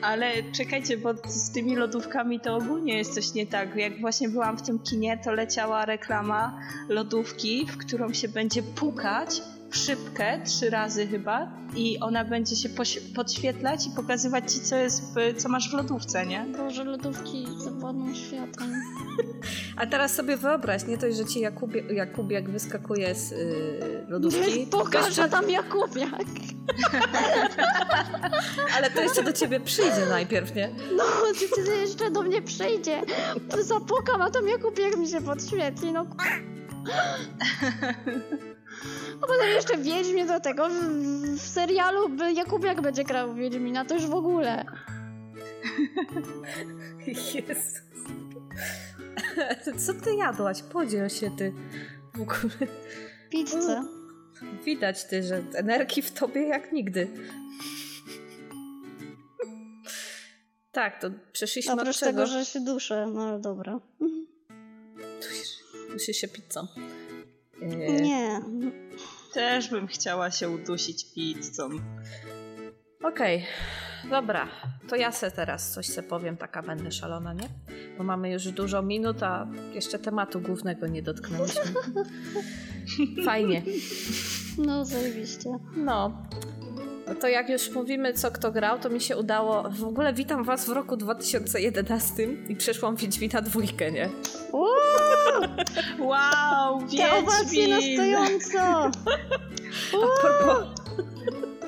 Ale 0.03 0.33
czekajcie, 0.53 0.97
bo 0.97 1.15
z 1.27 1.51
tymi 1.51 1.77
lodówkami 1.77 2.41
to 2.41 2.57
ogólnie 2.57 2.99
jest 2.99 3.15
coś 3.15 3.35
nie 3.35 3.47
tak. 3.47 3.77
Jak 3.77 4.01
właśnie 4.01 4.29
byłam 4.29 4.59
w 4.59 4.63
tym 4.63 4.79
kinie, 4.79 5.19
to 5.25 5.33
leciała 5.33 5.85
reklama 5.85 6.61
lodówki, 6.89 7.67
w 7.67 7.77
którą 7.77 8.13
się 8.13 8.29
będzie 8.29 8.63
pukać 8.63 9.43
w 9.71 9.77
szybkę 9.77 10.41
trzy 10.45 10.71
razy 10.71 11.07
chyba 11.07 11.49
i 11.77 11.99
ona 12.01 12.25
będzie 12.25 12.57
się 12.57 12.69
podświetlać 13.17 13.87
i 13.87 13.91
pokazywać 13.91 14.53
ci, 14.53 14.61
co 14.61 14.77
jest 14.77 15.03
w, 15.03 15.37
co 15.37 15.49
masz 15.49 15.71
w 15.71 15.75
lodówce, 15.75 16.27
nie? 16.27 16.47
Boże, 16.59 16.85
lodówki 16.85 17.47
zawodną 17.59 18.15
światem. 18.15 18.83
a 19.77 19.87
teraz 19.87 20.15
sobie 20.15 20.37
wyobraź, 20.37 20.87
nie 20.87 20.97
dość, 20.97 21.17
że 21.17 21.25
ci 21.25 21.41
Jakubie, 21.41 21.81
Jakubiak 21.81 22.51
wyskakuje 22.51 23.15
z 23.15 23.33
y, 23.33 24.07
lodówki, 24.09 24.67
Pokażę 24.67 25.29
tam 25.29 25.51
Jakubiak. 25.51 26.25
ale 28.77 28.91
to 28.91 29.03
jeszcze 29.03 29.23
do 29.23 29.33
ciebie 29.33 29.61
przyjdzie 29.61 30.07
najpierw, 30.09 30.55
nie? 30.55 30.71
No, 30.97 31.05
ty 31.55 31.77
jeszcze 31.77 32.11
do 32.11 32.23
mnie 32.23 32.43
przyjdzie? 32.43 33.03
Zapukam, 33.61 34.23
a 34.23 34.31
tam 34.31 34.49
Jakubiak 34.49 34.97
mi 34.97 35.09
się 35.09 35.21
podświetli, 35.21 35.93
no. 35.93 36.07
A 39.23 39.27
potem 39.27 39.49
jeszcze 39.55 39.79
Wiedźmie 39.79 40.27
do 40.27 40.41
tego. 40.41 40.69
W, 40.69 40.73
w 41.37 41.41
serialu 41.41 42.09
by- 42.09 42.33
Jakubiak 42.33 42.81
będzie 42.81 43.05
grał 43.05 43.35
Wiedźmina, 43.35 43.85
to 43.85 43.95
już 43.95 44.07
w 44.07 44.15
ogóle. 44.15 44.65
Jezus. 47.07 47.75
Co 49.87 49.95
ty 49.95 50.15
jadłaś? 50.15 50.63
Podziel 50.63 51.09
się 51.09 51.31
ty. 51.31 51.53
W 52.15 52.21
ogóle 52.21 52.73
Pizzę. 53.31 53.85
widać 54.65 55.05
ty, 55.05 55.23
że 55.23 55.43
energii 55.55 56.03
w 56.03 56.11
tobie 56.11 56.43
jak 56.43 56.73
nigdy. 56.73 57.09
Tak, 60.73 61.01
to 61.01 61.11
przeszliśmy 61.33 61.73
od 61.73 61.81
Oprócz 61.81 61.99
czego? 61.99 62.13
tego, 62.13 62.27
że 62.27 62.45
się 62.45 62.61
duszę, 62.61 63.11
no 63.15 63.23
ale 63.29 63.41
dobra. 63.41 63.81
Dusi 65.93 66.15
się 66.15 66.29
pizzą. 66.29 66.67
E, 67.63 67.67
Nie. 68.03 68.41
Też 69.33 69.71
bym 69.71 69.87
chciała 69.87 70.31
się 70.31 70.49
udusić 70.51 71.15
pizzą. 71.15 71.69
Okej, 73.03 73.47
dobra. 74.11 74.49
To 74.89 74.97
ja 74.97 75.13
se 75.13 75.31
teraz 75.31 75.73
coś 75.73 75.87
se 75.87 76.03
powiem, 76.03 76.37
taka 76.37 76.63
będę 76.63 76.93
szalona, 76.93 77.33
nie? 77.33 77.49
Bo 77.99 78.05
mamy 78.05 78.31
już 78.31 78.45
dużo 78.45 78.83
minut, 78.83 79.23
a 79.23 79.47
jeszcze 79.75 79.99
tematu 79.99 80.41
głównego 80.41 80.87
nie 80.87 81.03
dotknęliśmy. 81.03 81.63
Fajnie. 83.25 83.63
No, 84.59 84.85
zajebiście. 84.85 85.51
No. 85.77 86.23
No 87.09 87.15
to 87.15 87.29
jak 87.29 87.49
już 87.49 87.71
mówimy, 87.71 88.13
co 88.13 88.31
kto 88.31 88.53
grał, 88.53 88.79
to 88.79 88.91
mi 88.91 89.01
się 89.01 89.17
udało. 89.17 89.71
W 89.71 89.85
ogóle 89.85 90.13
witam 90.13 90.45
was 90.45 90.67
w 90.67 90.69
roku 90.69 90.97
2011 90.97 92.23
i 92.49 92.57
przeszłam 92.57 92.97
Wiedźmina 92.97 93.43
dwójkę, 93.43 93.93
nie? 93.93 94.09
Uuu, 94.53 94.65
Wow, 95.99 96.83
te 96.97 97.13
owacje 97.19 97.69
na 97.69 97.77
Wiedźmin! 97.81 97.97
stojąco! 97.99 98.91
A 99.93 100.21
propos, 100.21 100.65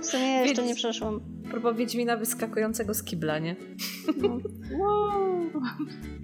W 0.03 0.07
sumie 0.07 0.23
ja 0.37 0.43
jeszcze 0.47 0.63
nie 0.63 0.75
przeszłam. 0.75 1.21
a 1.47 1.51
propos 1.51 1.77
Wiedźmina 1.77 2.17
wyskakującego 2.17 2.95
z 2.95 3.03
kibla, 3.03 3.39
nie? 3.39 3.57
Wow. 4.79 5.51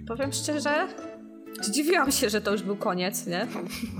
Powiem 0.07 0.31
szczerze, 0.33 0.87
zdziwiłam 1.61 2.11
się, 2.11 2.29
że 2.29 2.41
to 2.41 2.51
już 2.51 2.61
był 2.63 2.75
koniec, 2.75 3.27
nie? 3.27 3.47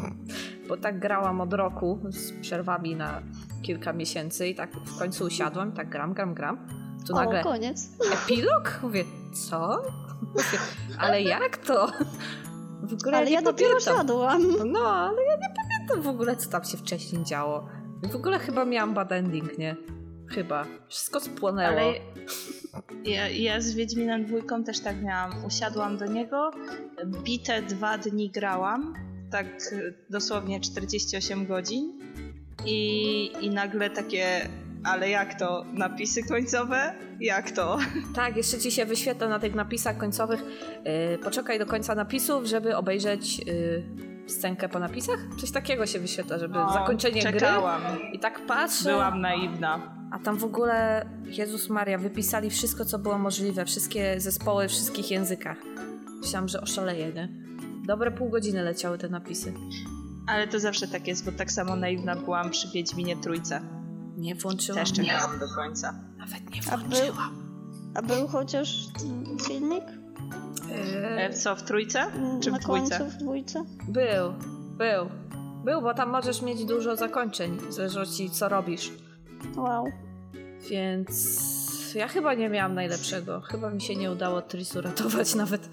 Bo 0.69 0.77
tak 0.77 0.99
grałam 0.99 1.41
od 1.41 1.53
roku 1.53 1.99
z 2.09 2.31
przerwami 2.41 2.95
na 2.95 3.21
kilka 3.61 3.93
miesięcy 3.93 4.47
i 4.47 4.55
tak 4.55 4.71
w 4.85 4.99
końcu 4.99 5.25
usiadłam, 5.25 5.71
tak 5.71 5.89
gram, 5.89 6.13
gram, 6.13 6.33
gram. 6.33 6.67
Tu 7.07 7.13
O, 7.13 7.15
nagle 7.15 7.43
koniec. 7.43 7.89
epilog? 8.13 8.79
Mówię, 8.83 9.03
co? 9.49 9.81
Mówię, 10.21 10.57
ale 10.99 11.21
jak 11.21 11.57
to? 11.57 11.87
W 12.83 12.93
ogóle 12.93 13.17
Ale 13.17 13.25
nie 13.25 13.31
ja 13.33 13.41
dopiero 13.41 13.69
pamiętam. 13.71 13.97
siadłam. 13.97 14.41
No, 14.71 14.79
ale 14.79 15.23
ja 15.23 15.35
nie 15.35 15.53
pamiętam 15.55 16.01
w 16.01 16.07
ogóle, 16.07 16.35
co 16.35 16.49
tam 16.49 16.63
się 16.63 16.77
wcześniej 16.77 17.23
działo. 17.23 17.69
W 18.11 18.15
ogóle 18.15 18.39
chyba 18.39 18.65
miałam 18.65 18.93
bad 18.93 19.11
ending, 19.11 19.57
nie? 19.57 19.75
Chyba. 20.27 20.65
Wszystko 20.89 21.19
spłonęło. 21.19 21.79
Ale 21.79 21.93
ja, 23.05 23.29
ja 23.29 23.61
z 23.61 23.73
Wiedźminem 23.73 24.25
dwójką 24.25 24.63
też 24.63 24.79
tak 24.79 25.03
miałam. 25.03 25.45
Usiadłam 25.45 25.97
do 25.97 26.05
niego, 26.05 26.51
bite 27.23 27.61
dwa 27.61 27.97
dni 27.97 28.29
grałam, 28.29 28.93
tak 29.31 29.45
dosłownie 30.09 30.59
48 30.59 31.45
godzin 31.45 31.99
i, 32.65 33.31
i 33.41 33.49
nagle 33.49 33.89
takie, 33.89 34.49
ale 34.83 35.09
jak 35.09 35.39
to? 35.39 35.65
Napisy 35.73 36.23
końcowe? 36.23 36.93
Jak 37.19 37.51
to? 37.51 37.77
Tak, 38.15 38.37
jeszcze 38.37 38.57
ci 38.57 38.71
się 38.71 38.85
wyświetla 38.85 39.29
na 39.29 39.39
tych 39.39 39.55
napisach 39.55 39.97
końcowych. 39.97 40.43
Yy, 41.11 41.17
poczekaj 41.17 41.59
do 41.59 41.65
końca 41.65 41.95
napisów, 41.95 42.45
żeby 42.45 42.75
obejrzeć 42.75 43.39
yy, 43.39 43.83
scenkę 44.27 44.69
po 44.69 44.79
napisach. 44.79 45.19
Coś 45.39 45.51
takiego 45.51 45.85
się 45.85 45.99
wyświetla, 45.99 46.39
żeby 46.39 46.53
No, 46.53 46.73
zakończenie 46.73 47.21
czekałam. 47.23 47.81
gry. 47.81 48.09
I 48.13 48.19
tak 48.19 48.45
patrzę. 48.45 48.89
Byłam 48.89 49.21
naiwna. 49.21 49.97
A 50.11 50.19
tam 50.19 50.37
w 50.37 50.43
ogóle, 50.43 51.05
Jezus 51.25 51.69
Maria, 51.69 51.97
wypisali 51.97 52.49
wszystko, 52.49 52.85
co 52.85 52.99
było 52.99 53.17
możliwe. 53.17 53.65
Wszystkie 53.65 54.19
zespoły 54.19 54.67
w 54.67 54.71
wszystkich 54.71 55.11
językach. 55.11 55.57
Myślałam, 56.21 56.47
że 56.47 56.61
oszaleję, 56.61 57.13
nie? 57.13 57.29
Dobre 57.87 58.11
pół 58.11 58.29
godziny 58.29 58.63
leciały 58.63 58.97
te 58.97 59.09
napisy. 59.09 59.53
Ale 60.27 60.47
to 60.47 60.59
zawsze 60.59 60.87
tak 60.87 61.07
jest, 61.07 61.25
bo 61.25 61.31
tak 61.31 61.51
samo 61.51 61.75
naiwna 61.75 62.15
byłam 62.15 62.49
przy 62.49 62.67
Wiedźminie 62.73 63.17
trójce. 63.17 63.61
Nie 64.17 64.35
włączyłam. 64.35 64.79
Też 64.85 64.93
czekałam 64.93 65.39
do 65.39 65.45
końca. 65.55 65.93
Nawet 66.17 66.41
nie 66.55 66.61
A 66.71 66.77
był- 66.77 66.87
włączyłam. 66.89 67.47
A 67.95 68.01
był 68.01 68.27
chociaż 68.27 68.85
filmik? 69.47 69.83
E, 71.17 71.33
co, 71.33 71.55
w 71.55 71.63
trójce? 71.63 71.99
Mm, 71.99 72.41
Czy 72.41 72.51
w 72.51 72.59
dwójce? 72.59 73.05
w 73.05 73.17
dwójce? 73.17 73.63
Był, 73.87 74.33
był. 74.77 75.09
Był, 75.65 75.81
bo 75.81 75.93
tam 75.93 76.09
możesz 76.09 76.41
mieć 76.41 76.65
dużo 76.65 76.95
zakończeń, 76.95 77.57
w 77.69 77.73
zależności 77.73 78.29
co 78.29 78.49
robisz. 78.49 78.91
Wow. 79.55 79.85
Więc 80.69 81.47
ja 81.95 82.07
chyba 82.07 82.33
nie 82.33 82.49
miałam 82.49 82.73
najlepszego. 82.75 83.41
Chyba 83.41 83.69
mi 83.69 83.81
się 83.81 83.95
nie 83.95 84.11
udało 84.11 84.41
Tris 84.41 84.75
uratować 84.75 85.35
nawet. 85.43 85.69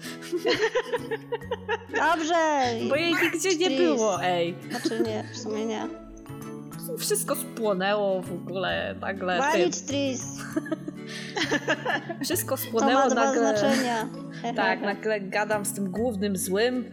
Dobrze! 1.95 2.65
Bo 2.89 2.95
jej 2.95 3.13
nigdzie 3.23 3.55
nie 3.57 3.77
było, 3.77 4.23
ej. 4.23 4.55
Znaczy 4.69 4.99
nie, 4.99 5.23
w 5.33 5.37
sumie 5.37 5.65
nie. 5.65 5.87
Wszystko 6.97 7.35
spłonęło 7.35 8.21
w 8.21 8.33
ogóle 8.33 8.95
nagle. 9.01 9.37
Walić 9.39 9.81
Tris! 9.81 10.23
Wszystko 12.23 12.57
To 12.57 12.63
spłonęło 12.63 12.99
ma 12.99 13.09
dwa 13.09 13.25
nagle. 13.25 13.39
znaczenia. 13.57 14.07
tak, 14.55 14.81
nagle 14.81 15.21
gadam 15.21 15.65
z 15.65 15.73
tym 15.73 15.91
głównym 15.91 16.37
złym, 16.37 16.85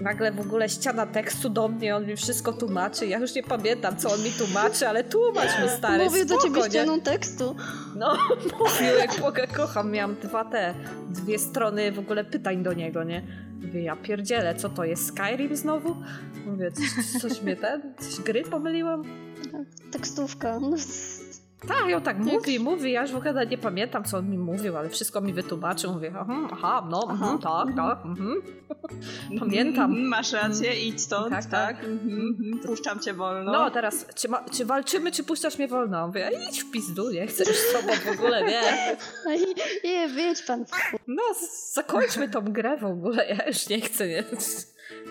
nagle 0.00 0.32
w 0.32 0.40
ogóle 0.40 0.68
ściana 0.68 1.06
tekstu 1.06 1.50
do 1.50 1.68
mnie, 1.68 1.96
on 1.96 2.06
mi 2.06 2.16
wszystko 2.16 2.52
tłumaczy. 2.52 3.06
Ja 3.06 3.18
już 3.18 3.34
nie 3.34 3.42
pamiętam, 3.42 3.96
co 3.96 4.12
on 4.12 4.22
mi 4.22 4.30
tłumaczy, 4.30 4.88
ale 4.88 5.04
tłumacz 5.04 5.62
mi 5.62 5.68
stary, 5.78 6.04
Mówił 6.04 6.24
do 6.24 6.34
spoko, 6.34 6.44
ciebie 6.48 6.60
nie? 6.64 6.70
ścianą 6.70 7.00
tekstu. 7.00 7.56
No, 7.96 8.16
mówił, 8.60 8.98
jak 8.98 9.20
Boga 9.20 9.46
kocham. 9.46 9.90
Miałam 9.90 10.16
dwa 10.22 10.44
te, 10.44 10.74
dwie 11.10 11.38
strony 11.38 11.92
w 11.92 11.98
ogóle 11.98 12.24
pytań 12.24 12.62
do 12.62 12.72
niego, 12.72 13.04
nie? 13.04 13.22
Mówię, 13.62 13.82
ja 13.82 13.96
pierdzielę, 13.96 14.54
co 14.54 14.68
to 14.68 14.84
jest, 14.84 15.06
Skyrim 15.06 15.56
znowu? 15.56 15.96
Mówię, 16.46 16.70
coś, 16.72 17.20
coś 17.22 17.42
mnie 17.42 17.56
ten, 17.56 17.94
coś 18.00 18.20
gry 18.20 18.42
pomyliłam? 18.42 19.04
Tekstówka. 19.90 20.58
No, 20.60 20.70
Tak, 21.66 21.84
on 21.96 22.02
tak 22.02 22.18
mówi, 22.18 22.60
mówi, 22.60 22.92
ja 22.92 23.02
już 23.02 23.12
w 23.12 23.16
ogóle 23.16 23.46
nie 23.46 23.58
pamiętam, 23.58 24.04
co 24.04 24.18
on 24.18 24.30
mi 24.30 24.38
mówił, 24.38 24.76
ale 24.76 24.88
wszystko 24.88 25.20
mi 25.20 25.32
wytłumaczył. 25.32 25.92
Mówię, 25.92 26.12
aha, 26.20 26.48
aha 26.52 26.86
no, 26.90 27.08
Aha. 27.10 27.12
mhm, 27.12 27.38
tak, 27.38 27.76
tak, 27.76 28.04
mhm. 28.04 28.42
Pamiętam. 29.38 29.90
Mhm, 29.90 30.08
Masz 30.08 30.32
rację, 30.32 30.74
idź 30.86 31.00
stąd, 31.00 31.30
Tak, 31.30 31.44
tak. 31.44 31.76
tak. 31.76 31.84
mhm, 31.84 32.20
mhm, 32.38 32.58
Puszczam 32.66 33.00
cię 33.00 33.14
wolno. 33.14 33.52
No, 33.52 33.70
teraz, 33.70 34.06
czy, 34.14 34.28
ma, 34.28 34.44
czy 34.44 34.64
walczymy, 34.64 35.12
czy 35.12 35.24
puszczasz 35.24 35.58
mnie 35.58 35.68
wolno? 35.68 36.06
Mówię, 36.06 36.30
idź 36.48 36.62
w 36.62 36.70
pizdu, 36.70 37.10
nie 37.10 37.26
chcę 37.26 37.44
już 37.44 37.56
z 37.56 37.72
tobą 37.72 37.92
w 37.92 38.18
ogóle, 38.20 38.42
nie? 38.42 38.62
no 39.24 39.32
i 39.34 40.14
wiedź 40.14 40.42
pan. 40.42 40.64
No, 41.06 41.22
zakończmy 41.72 42.28
tą 42.28 42.40
grę 42.40 42.76
w 42.76 42.84
ogóle, 42.84 43.28
ja 43.28 43.46
już 43.46 43.68
nie 43.68 43.80
chcę, 43.80 44.08
nie? 44.08 44.24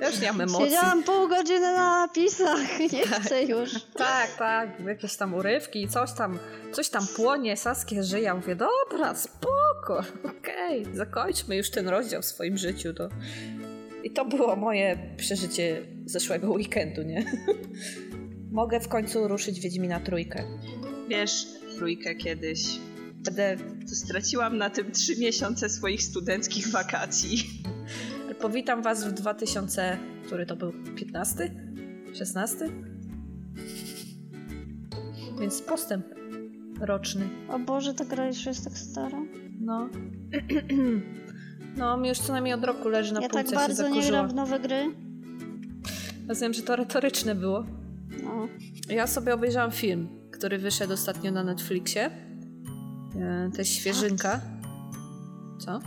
Ja 0.01 0.09
już 0.09 0.19
nie 0.19 0.31
mam 0.31 0.41
emocji. 0.41 0.65
Siedziałam 0.65 1.03
pół 1.03 1.27
godziny 1.27 1.59
na 1.59 1.99
napisach. 2.01 2.79
Nie 2.93 3.07
chcę 3.07 3.43
już. 3.43 3.69
Tak, 3.93 4.35
tak, 4.37 4.69
jakieś 4.85 5.15
tam 5.15 5.33
urywki, 5.33 5.87
coś 5.87 6.13
tam, 6.13 6.39
coś 6.71 6.89
tam 6.89 7.07
płonie, 7.15 7.57
Saskia 7.57 8.03
żyje. 8.03 8.23
Ja 8.23 8.35
mówię, 8.35 8.55
dobra, 8.55 9.15
spoko, 9.15 10.03
okej, 10.39 10.85
zakończmy 10.93 11.55
już 11.55 11.69
ten 11.69 11.87
rozdział 11.87 12.21
w 12.21 12.25
swoim 12.25 12.57
życiu. 12.57 12.93
To... 12.93 13.09
I 14.03 14.11
to 14.11 14.25
było 14.25 14.55
moje 14.55 14.97
przeżycie 15.17 15.81
zeszłego 16.05 16.51
weekendu, 16.51 17.03
nie? 17.03 17.25
Mogę 18.51 18.79
w 18.79 18.87
końcu 18.87 19.27
ruszyć 19.27 19.59
Wiedźmina 19.59 19.99
trójkę. 19.99 20.43
Wiesz, 21.09 21.47
trójkę 21.75 22.15
kiedyś. 22.15 22.79
Będę, 23.15 23.57
straciłam 23.85 24.57
na 24.57 24.69
tym 24.69 24.91
trzy 24.91 25.17
miesiące 25.17 25.69
swoich 25.69 26.03
studenckich 26.03 26.67
wakacji. 26.67 27.63
Powitam 28.41 28.81
was 28.81 29.05
w 29.07 29.11
2000, 29.11 29.97
który 30.25 30.45
to 30.45 30.55
był, 30.55 30.73
15? 30.95 31.51
16? 32.13 32.65
Więc 35.39 35.61
postęp 35.61 36.05
roczny. 36.79 37.29
O 37.49 37.59
Boże, 37.59 37.93
ta 37.93 38.05
gra 38.05 38.27
już 38.27 38.45
jest 38.45 38.63
tak 38.63 38.77
stara. 38.77 39.19
No. 39.59 39.89
No, 41.77 41.97
mi 41.97 42.09
już 42.09 42.17
co 42.19 42.33
najmniej 42.33 42.53
od 42.53 42.63
roku 42.63 42.89
leży 42.89 43.13
na 43.13 43.21
ja 43.21 43.29
półce 43.29 43.43
tak 43.43 43.53
się 43.61 43.67
bardzo 43.67 43.89
nie 43.89 44.01
gram 44.07 44.29
w 44.29 44.33
nowe 44.33 44.59
gry. 44.59 44.95
Rozumiem, 46.27 46.53
że 46.53 46.61
to 46.61 46.75
retoryczne 46.75 47.35
było. 47.35 47.65
No. 48.23 48.47
Ja 48.89 49.07
sobie 49.07 49.33
obejrzałam 49.33 49.71
film, 49.71 50.07
który 50.31 50.57
wyszedł 50.57 50.93
ostatnio 50.93 51.31
na 51.31 51.43
Netflixie. 51.43 52.05
E, 53.19 53.49
To 53.51 53.57
jest 53.57 53.71
świeżynka. 53.71 54.41
Co? 55.59 55.79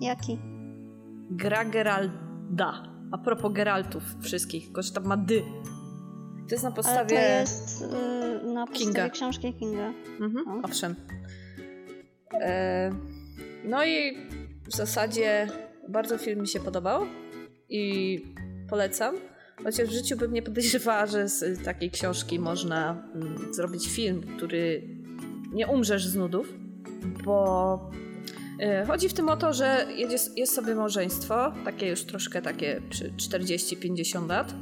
Jaki? 0.00 0.38
Gra 1.36 1.64
Geralda. 1.64 2.82
A 3.12 3.18
propos 3.18 3.52
Geraltów 3.52 4.02
wszystkich, 4.20 4.64
tylko 4.64 4.82
że 4.82 4.92
tam 4.92 5.04
ma 5.04 5.16
dy. 5.16 5.42
To 6.48 6.54
jest 6.54 6.64
na 6.64 6.68
Ale 6.68 6.76
podstawie... 6.76 7.16
to 7.16 7.22
jest 7.22 7.82
y, 7.82 8.52
na 8.52 8.66
podstawie 8.66 8.84
Kinga. 8.92 9.10
książki 9.10 9.54
Kinga. 9.54 9.92
Mhm, 10.20 10.44
No. 10.46 10.60
owszem. 10.62 10.94
E, 12.40 12.90
no 13.64 13.84
i 13.84 14.16
w 14.72 14.76
zasadzie 14.76 15.48
bardzo 15.88 16.18
film 16.18 16.40
mi 16.40 16.48
się 16.48 16.60
podobał 16.60 17.02
i 17.68 18.18
polecam. 18.70 19.14
Chociaż 19.64 19.88
w 19.88 19.92
życiu 19.92 20.16
bym 20.16 20.32
nie 20.32 20.42
podejrzewała, 20.42 21.06
że 21.06 21.28
z 21.28 21.64
takiej 21.64 21.90
książki 21.90 22.38
można 22.38 23.02
mm, 23.14 23.54
zrobić 23.54 23.88
film, 23.88 24.22
który 24.36 24.82
nie 25.52 25.66
umrzesz 25.66 26.06
z 26.06 26.16
nudów, 26.16 26.54
bo 27.24 27.90
chodzi 28.86 29.08
w 29.08 29.14
tym 29.14 29.28
o 29.28 29.36
to, 29.36 29.52
że 29.52 29.86
jest, 29.96 30.38
jest 30.38 30.54
sobie 30.54 30.74
małżeństwo, 30.74 31.52
takie 31.64 31.88
już 31.88 32.04
troszkę 32.04 32.42
takie 32.42 32.82
przy 32.90 33.12
40-50 33.12 34.28
lat. 34.28 34.54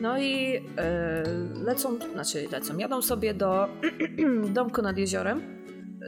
No 0.00 0.18
i 0.18 0.56
e, 0.78 1.22
lecą, 1.64 1.98
znaczy 2.12 2.48
lecą, 2.52 2.78
jadą 2.78 3.02
sobie 3.02 3.34
do 3.34 3.68
domku 4.54 4.82
nad 4.82 4.98
jeziorem. 4.98 5.62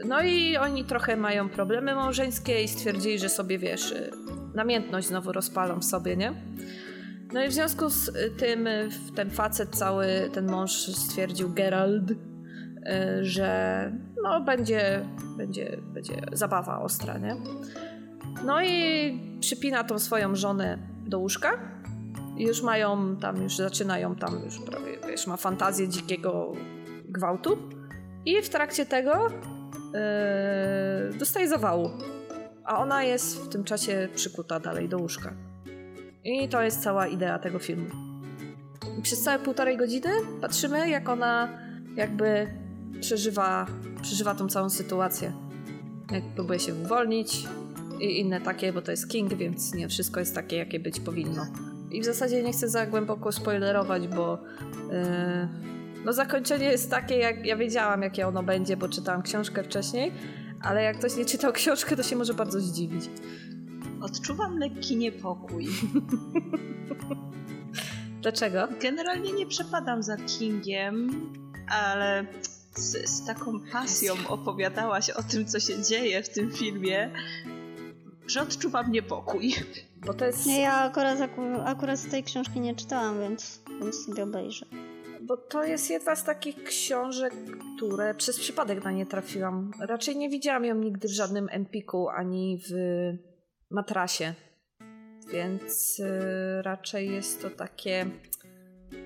No 0.05 0.21
i 0.21 0.57
oni 0.57 0.83
trochę 0.83 1.17
mają 1.17 1.49
problemy 1.49 1.95
małżeńskie 1.95 2.63
i 2.63 2.67
stwierdzili, 2.67 3.19
że 3.19 3.29
sobie, 3.29 3.59
wiesz, 3.59 3.91
y, 3.91 4.11
namiętność 4.55 5.07
znowu 5.07 5.31
rozpalą 5.31 5.81
sobie, 5.81 6.17
nie? 6.17 6.33
No 7.33 7.45
i 7.45 7.47
w 7.47 7.53
związku 7.53 7.89
z 7.89 8.11
tym 8.37 8.67
ten 9.15 9.29
facet 9.29 9.69
cały, 9.69 10.07
ten 10.33 10.51
mąż 10.51 10.71
stwierdził, 10.71 11.53
Gerald, 11.53 12.11
że 13.21 13.91
no 14.23 14.41
będzie, 14.41 15.05
będzie, 15.37 15.77
będzie 15.93 16.21
zabawa 16.33 16.79
ostra, 16.79 17.17
nie? 17.17 17.35
No 18.45 18.63
i 18.63 19.37
przypina 19.39 19.83
tą 19.83 19.99
swoją 19.99 20.35
żonę 20.35 20.77
do 21.07 21.19
łóżka 21.19 21.59
już 22.37 22.61
mają 22.61 23.15
tam, 23.15 23.43
już 23.43 23.57
zaczynają 23.57 24.15
tam 24.15 24.43
już 24.45 24.59
prawie, 24.59 24.97
wiesz, 25.07 25.27
ma 25.27 25.37
fantazję 25.37 25.87
dzikiego 25.87 26.53
gwałtu 27.09 27.57
i 28.25 28.41
w 28.41 28.49
trakcie 28.49 28.85
tego 28.85 29.27
yy, 31.11 31.17
dostaje 31.17 31.47
zawału, 31.47 31.89
a 32.63 32.77
ona 32.77 33.03
jest 33.03 33.41
w 33.41 33.49
tym 33.49 33.63
czasie 33.63 34.09
przykuta 34.15 34.59
dalej 34.59 34.89
do 34.89 34.97
łóżka. 34.97 35.33
I 36.23 36.49
to 36.49 36.61
jest 36.61 36.83
cała 36.83 37.07
idea 37.07 37.39
tego 37.39 37.59
filmu. 37.59 37.89
I 38.99 39.01
przez 39.01 39.23
całe 39.23 39.39
półtorej 39.39 39.77
godziny 39.77 40.09
patrzymy, 40.41 40.89
jak 40.89 41.09
ona 41.09 41.49
jakby 41.95 42.47
przeżywa, 43.01 43.65
przeżywa 44.01 44.35
tą 44.35 44.47
całą 44.47 44.69
sytuację. 44.69 45.33
Jak 46.11 46.23
próbuje 46.23 46.59
się 46.59 46.75
uwolnić 46.75 47.47
i 47.99 48.19
inne 48.19 48.41
takie, 48.41 48.73
bo 48.73 48.81
to 48.81 48.91
jest 48.91 49.09
King, 49.09 49.33
więc 49.33 49.73
nie 49.73 49.89
wszystko 49.89 50.19
jest 50.19 50.35
takie, 50.35 50.55
jakie 50.55 50.79
być 50.79 50.99
powinno. 50.99 51.47
I 51.91 52.01
w 52.01 52.05
zasadzie 52.05 52.43
nie 52.43 52.53
chcę 52.53 52.69
za 52.69 52.85
głęboko 52.85 53.31
spoilerować, 53.31 54.07
bo 54.07 54.39
yy, 54.91 55.47
no 56.05 56.13
zakończenie 56.13 56.65
jest 56.65 56.91
takie, 56.91 57.17
jak 57.17 57.45
ja 57.45 57.57
wiedziałam, 57.57 58.01
jakie 58.01 58.27
ono 58.27 58.43
będzie, 58.43 58.77
bo 58.77 58.89
czytałam 58.89 59.21
książkę 59.21 59.63
wcześniej, 59.63 60.11
ale 60.61 60.83
jak 60.83 60.97
ktoś 60.97 61.15
nie 61.15 61.25
czytał 61.25 61.53
książkę, 61.53 61.95
to 61.95 62.03
się 62.03 62.15
może 62.15 62.33
bardzo 62.33 62.59
zdziwić. 62.59 63.09
Odczuwam 64.01 64.57
lekki 64.57 64.97
niepokój. 64.97 65.67
Dlaczego? 68.21 68.67
Generalnie 68.81 69.33
nie 69.33 69.45
przepadam 69.45 70.03
za 70.03 70.17
Kingiem, 70.17 71.09
ale 71.69 72.25
z, 72.75 73.09
z 73.09 73.25
taką 73.25 73.59
pasją 73.71 74.13
opowiadałaś 74.27 75.09
o 75.09 75.23
tym, 75.23 75.45
co 75.45 75.59
się 75.59 75.83
dzieje 75.83 76.23
w 76.23 76.29
tym 76.29 76.51
filmie, 76.51 77.11
że 78.27 78.41
odczuwam 78.41 78.91
niepokój. 78.91 79.53
Bo 80.05 80.13
to 80.13 80.25
jest. 80.25 80.45
Nie, 80.45 80.61
ja 80.61 80.73
akurat, 80.73 81.21
aku- 81.21 81.61
akurat 81.65 81.99
z 81.99 82.09
tej 82.09 82.23
książki 82.23 82.59
nie 82.59 82.75
czytałam, 82.75 83.19
więc, 83.19 83.61
więc 83.81 84.05
sobie 84.05 84.23
obejrzę. 84.23 84.65
Bo 85.21 85.37
to 85.37 85.63
jest 85.63 85.89
jedna 85.89 86.15
z 86.15 86.23
takich 86.23 86.63
książek, 86.63 87.33
które 87.77 88.15
przez 88.15 88.39
przypadek 88.39 88.83
na 88.83 88.91
nie 88.91 89.05
trafiłam. 89.05 89.71
Raczej 89.79 90.17
nie 90.17 90.29
widziałam 90.29 90.65
ją 90.65 90.75
nigdy 90.75 91.07
w 91.07 91.11
żadnym 91.11 91.47
Empiku 91.51 92.09
ani 92.09 92.61
w 92.69 92.73
matrasie. 93.71 94.33
Więc 95.31 95.99
y, 95.99 96.61
raczej 96.61 97.11
jest 97.11 97.41
to 97.41 97.49
takie 97.49 98.05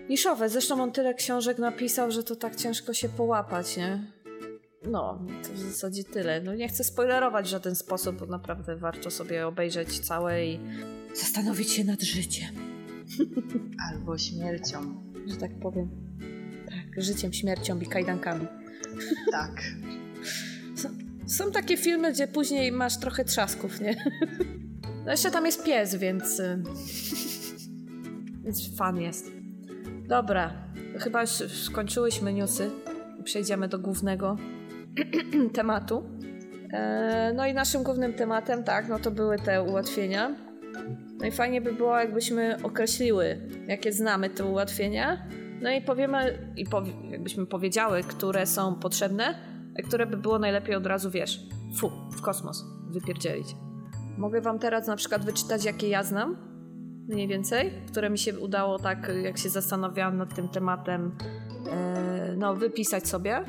niszowe. 0.09 0.49
Zresztą 0.49 0.83
on 0.83 0.91
tyle 0.91 1.13
książek 1.13 1.57
napisał, 1.57 2.11
że 2.11 2.23
to 2.23 2.35
tak 2.35 2.55
ciężko 2.55 2.93
się 2.93 3.09
połapać, 3.09 3.77
nie? 3.77 4.11
No, 4.91 5.19
to 5.43 5.53
w 5.53 5.57
zasadzie 5.59 6.03
tyle. 6.03 6.41
No 6.41 6.55
nie 6.55 6.67
chcę 6.69 6.83
spoilerować 6.83 7.45
w 7.45 7.49
żaden 7.49 7.75
sposób, 7.75 8.15
bo 8.19 8.25
naprawdę 8.25 8.75
warto 8.75 9.11
sobie 9.11 9.47
obejrzeć 9.47 9.99
całe 9.99 10.45
i 10.45 10.59
zastanowić 11.15 11.71
się 11.71 11.83
nad 11.83 12.01
życiem, 12.01 12.49
Albo 13.91 14.17
śmiercią. 14.17 15.03
że 15.27 15.35
tak 15.37 15.51
powiem. 15.59 15.89
Tak, 16.69 17.03
życiem, 17.03 17.33
śmiercią 17.33 17.79
i 17.79 17.85
kajdankami. 17.85 18.47
Tak. 19.31 19.61
Są, 20.75 20.89
są 21.27 21.51
takie 21.51 21.77
filmy, 21.77 22.13
gdzie 22.13 22.27
później 22.27 22.71
masz 22.71 22.99
trochę 22.99 23.25
trzasków, 23.25 23.81
nie? 23.81 23.95
No 25.05 25.11
jeszcze 25.11 25.31
tam 25.31 25.45
jest 25.45 25.63
pies, 25.63 25.95
więc... 25.95 26.39
y, 26.39 26.63
Więc 28.43 28.75
fan 28.77 29.01
jest. 29.01 29.31
Dobra, 30.09 30.53
chyba 30.99 31.21
już 31.21 31.29
skończyłyśmy 31.63 32.33
newsy. 32.33 32.71
Przejdziemy 33.23 33.67
do 33.67 33.79
głównego 33.79 34.37
tematu. 35.53 36.03
E, 36.73 37.33
No 37.35 37.47
i 37.47 37.53
naszym 37.53 37.83
głównym 37.83 38.13
tematem, 38.13 38.63
tak, 38.63 38.89
no 38.89 38.99
to 38.99 39.11
były 39.11 39.37
te 39.39 39.63
ułatwienia. 39.63 40.35
No 41.19 41.25
i 41.25 41.31
fajnie 41.31 41.61
by 41.61 41.73
było, 41.73 41.97
jakbyśmy 41.97 42.57
określiły, 42.63 43.49
jakie 43.67 43.91
znamy 43.93 44.29
te 44.29 44.45
ułatwienia. 44.45 45.27
No 45.61 45.71
i 45.71 45.81
powiemy, 45.81 46.47
i 46.57 46.65
jakbyśmy 47.11 47.45
powiedziały, 47.45 48.03
które 48.03 48.45
są 48.45 48.75
potrzebne, 48.75 49.35
a 49.79 49.87
które 49.87 50.05
by 50.05 50.17
było 50.17 50.39
najlepiej 50.39 50.75
od 50.75 50.85
razu, 50.85 51.11
wiesz, 51.11 51.39
fu, 51.77 51.91
w 52.11 52.21
kosmos 52.21 52.65
wypierdzielić. 52.89 53.47
mogę 54.17 54.41
wam 54.41 54.59
teraz 54.59 54.87
na 54.87 54.95
przykład 54.95 55.25
wyczytać, 55.25 55.65
jakie 55.65 55.89
ja 55.89 56.03
znam, 56.03 56.48
mniej 57.09 57.27
więcej, 57.27 57.71
które 57.87 58.09
mi 58.09 58.17
się 58.17 58.39
udało 58.39 58.79
tak, 58.79 59.11
jak 59.23 59.37
się 59.37 59.49
zastanawiałam 59.49 60.17
nad 60.17 60.35
tym 60.35 60.49
tematem, 60.49 61.11
e, 61.71 62.35
no 62.37 62.55
wypisać 62.55 63.07
sobie. 63.07 63.43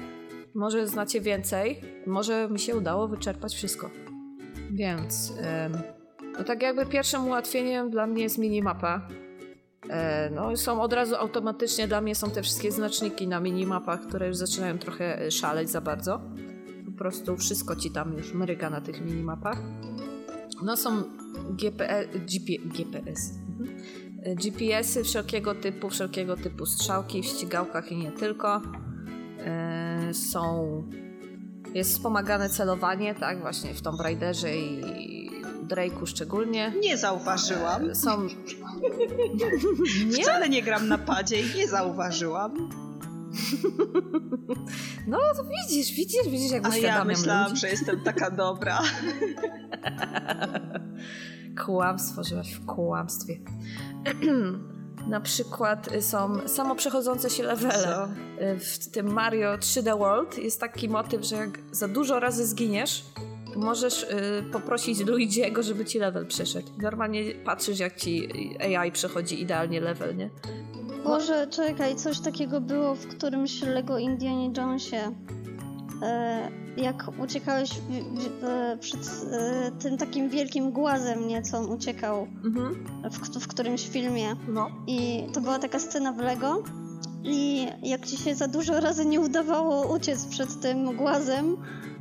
Może 0.55 0.87
znacie 0.87 1.21
więcej, 1.21 1.81
może 2.07 2.49
mi 2.51 2.59
się 2.59 2.77
udało 2.77 3.09
wyczerpać 3.09 3.55
wszystko. 3.55 3.91
Więc, 4.71 5.33
no 6.39 6.45
tak 6.45 6.63
jakby 6.63 6.87
pierwszym 6.87 7.27
ułatwieniem 7.27 7.91
dla 7.91 8.07
mnie 8.07 8.23
jest 8.23 8.39
minimapa. 8.39 9.09
E, 9.91 10.31
No, 10.31 10.57
są 10.57 10.83
od 10.83 10.93
razu 10.93 11.17
automatycznie 11.17 11.89
dla 11.89 12.01
mnie 12.01 12.15
są 12.15 12.31
te 12.31 12.43
wszystkie 12.43 12.73
znaczniki 12.73 13.29
na 13.29 13.41
minimapach, 13.41 14.01
które 14.01 14.27
już 14.27 14.37
zaczynają 14.37 14.79
trochę 14.79 15.23
e, 15.23 15.31
szaleć 15.31 15.71
za 15.71 15.81
bardzo. 15.81 16.21
Po 16.87 16.93
prostu 16.99 17.37
wszystko 17.37 17.77
ci 17.77 17.91
tam 17.91 18.13
już 18.19 18.35
mryga 18.35 18.71
na 18.71 18.81
tych 18.81 19.01
minimapach. 19.01 19.59
No 20.63 20.77
są 20.77 21.03
GPE, 21.51 22.05
GP, 22.07 22.53
GPS. 22.65 23.40
Mhm. 23.61 24.01
E, 24.23 24.35
GPS-y 24.35 25.05
wszelkiego 25.05 25.55
typu, 25.55 25.91
wszelkiego 25.91 26.37
typu 26.37 26.67
strzałki 26.67 27.23
w 27.23 27.27
ścigałkach 27.27 27.93
i 27.93 27.97
nie 27.97 28.13
tylko. 28.13 28.63
E, 29.39 30.15
Są 30.15 30.83
jest 31.75 31.93
wspomagane 31.93 32.49
celowanie, 32.49 33.15
tak, 33.15 33.41
właśnie 33.41 33.75
w 33.75 33.83
Tomb 33.83 34.01
Raiderze 34.01 34.57
i 34.57 35.31
Drake'u 35.69 36.07
szczególnie. 36.07 36.73
Nie 36.81 36.97
zauważyłam. 36.97 37.91
E, 37.91 37.95
Są... 37.95 38.27
Nie? 40.07 40.23
Wcale 40.23 40.49
nie 40.49 40.63
gram 40.63 40.89
na 40.89 40.99
padzie 40.99 41.41
i 41.41 41.57
nie 41.57 41.69
zauważyłam. 41.69 42.71
No 45.07 45.19
to 45.37 45.45
widzisz, 45.45 45.93
widzisz, 45.97 46.29
widzisz 46.29 46.51
jak 46.53 46.67
A 46.67 46.77
ja 46.77 47.05
myślałam, 47.05 47.49
ludzi. 47.49 47.61
że 47.61 47.69
jestem 47.69 48.01
taka 48.01 48.31
dobra. 48.31 48.79
Kłamstwo, 51.65 52.25
żyłaś 52.25 52.53
w 52.53 52.67
kłamstwie. 52.67 53.39
Na 55.09 55.21
przykład 55.21 55.93
y, 55.93 56.03
są 56.03 56.49
samo 56.49 56.75
przechodzące 56.75 57.31
się 57.31 57.43
levele. 57.43 58.09
Y, 58.57 58.59
W 58.61 58.79
tym 58.91 59.13
Mario 59.13 59.55
3D 59.57 59.99
World 59.99 60.39
jest 60.39 60.61
taki 60.61 60.89
motyw, 60.89 61.25
że 61.25 61.37
jak 61.37 61.59
za 61.73 61.89
dużo 61.89 62.21
razy 62.21 62.47
zginiesz, 62.47 63.05
to 63.55 63.61
możesz 63.61 64.03
y, 64.03 64.09
poprosić 64.53 64.99
Luigi'ego, 64.99 65.63
żeby 65.63 65.85
ci 65.85 65.99
level 65.99 66.27
przeszedł. 66.27 66.69
Normalnie 66.83 67.23
patrzysz, 67.45 67.79
jak 67.79 67.97
ci 67.97 68.29
AI 68.77 68.93
przechodzi 68.93 69.43
idealnie 69.43 69.81
level, 69.81 70.17
nie? 70.17 70.31
Boże, 71.05 71.47
czekaj, 71.47 71.97
coś 71.97 72.21
takiego 72.21 72.61
było 72.61 72.95
w 72.95 73.07
którymś 73.07 73.63
Lego 73.63 73.99
Indianie 73.99 74.51
Jonesie. 74.57 75.15
E, 76.03 76.49
jak 76.77 77.05
uciekałeś 77.23 77.71
w, 77.71 77.91
w, 78.41 78.45
e, 78.45 78.77
przed 78.81 79.01
e, 79.33 79.71
tym 79.83 79.97
takim 79.99 80.29
wielkim 80.29 80.71
głazem, 80.73 81.29
nie, 81.29 81.43
co 81.43 81.59
on 81.59 81.71
uciekał 81.71 82.27
Mhm. 82.45 82.85
w, 83.11 83.39
w 83.41 83.49
którymś 83.49 83.89
filmie. 83.89 84.37
No. 84.49 84.71
I 84.87 85.27
to 85.33 85.41
była 85.41 85.59
taka 85.59 85.79
scena 85.79 86.13
w 86.13 86.19
Lego. 86.19 86.63
I 87.25 87.67
jak 87.83 88.07
ci 88.07 88.17
się 88.17 88.35
za 88.35 88.49
dużo 88.49 88.81
razy 88.81 89.07
nie 89.07 89.21
udawało 89.21 89.95
uciec 89.95 90.27
przed 90.27 90.61
tym 90.61 90.97
głazem, 90.97 91.57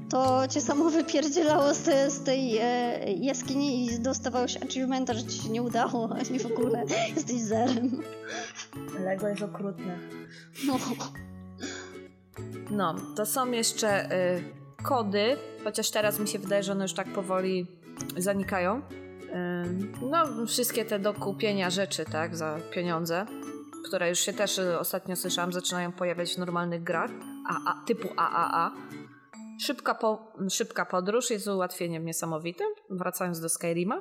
to 0.10 0.48
cię 0.48 0.62
samo 0.62 0.90
wypierdzielało 0.90 1.74
z, 1.74 1.82
te, 1.82 2.12
z 2.12 2.24
tej 2.24 2.58
e, 2.58 3.14
jaskini 3.14 3.86
i 3.86 4.00
dostawałeś 4.00 4.58
achievementa, 4.58 5.14
że 5.14 5.24
ci 5.24 5.44
się 5.44 5.50
nie 5.50 5.62
udało, 5.62 6.10
a 6.20 6.34
nie 6.34 6.40
w 6.40 6.46
ogóle 6.46 6.84
jesteś 7.16 7.42
zerem. 7.42 8.02
Lego 9.00 9.28
jest 9.28 9.42
okrutne. 9.42 10.00
No. 10.68 10.78
No, 12.72 12.96
to 13.16 13.26
są 13.26 13.52
jeszcze 13.52 14.12
y, 14.38 14.44
kody, 14.84 15.38
chociaż 15.64 15.92
teraz 15.92 16.20
mi 16.20 16.28
się 16.28 16.40
wydaje, 16.40 16.64
że 16.64 16.72
one 16.72 16.84
już 16.84 16.94
tak 16.94 17.14
powoli 17.14 17.68
zanikają. 18.18 18.78
Y, 18.78 18.82
no, 20.02 20.46
wszystkie 20.48 20.86
te 20.86 21.00
do 21.00 21.14
kupienia 21.14 21.70
rzeczy, 21.70 22.06
tak, 22.06 22.36
za 22.36 22.58
pieniądze, 22.72 23.26
które 23.88 24.10
już 24.10 24.20
się 24.20 24.34
też 24.34 24.58
y, 24.58 24.80
ostatnio 24.80 25.16
słyszałam, 25.16 25.54
zaczynają 25.54 25.92
pojawiać 25.92 26.36
w 26.36 26.38
normalnych 26.38 26.84
grach, 26.84 27.12
a, 27.50 27.72
a, 27.72 27.86
typu 27.86 28.08
AAA. 28.18 28.72
Szybka, 29.62 29.96
po, 29.96 30.34
szybka 30.50 30.86
podróż 30.86 31.30
jest 31.30 31.48
ułatwieniem 31.48 32.06
niesamowitym, 32.06 32.68
wracając 32.90 33.40
do 33.40 33.50
Skyrima. 33.50 33.98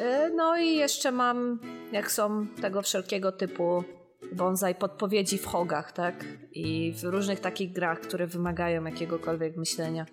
Y, 0.00 0.30
No 0.34 0.56
i 0.56 0.76
jeszcze 0.76 1.12
mam, 1.12 1.58
jak 1.92 2.12
są 2.12 2.46
tego 2.60 2.82
wszelkiego 2.82 3.32
typu 3.32 3.84
bonsai 4.32 4.74
podpowiedzi 4.74 5.38
w 5.38 5.46
hogach, 5.46 5.92
tak? 5.92 6.24
I 6.52 6.92
w 6.92 7.04
różnych 7.04 7.40
takich 7.40 7.72
grach, 7.72 8.00
które 8.00 8.26
wymagają 8.26 8.84
jakiegokolwiek 8.84 9.56
myślenia. 9.56 10.06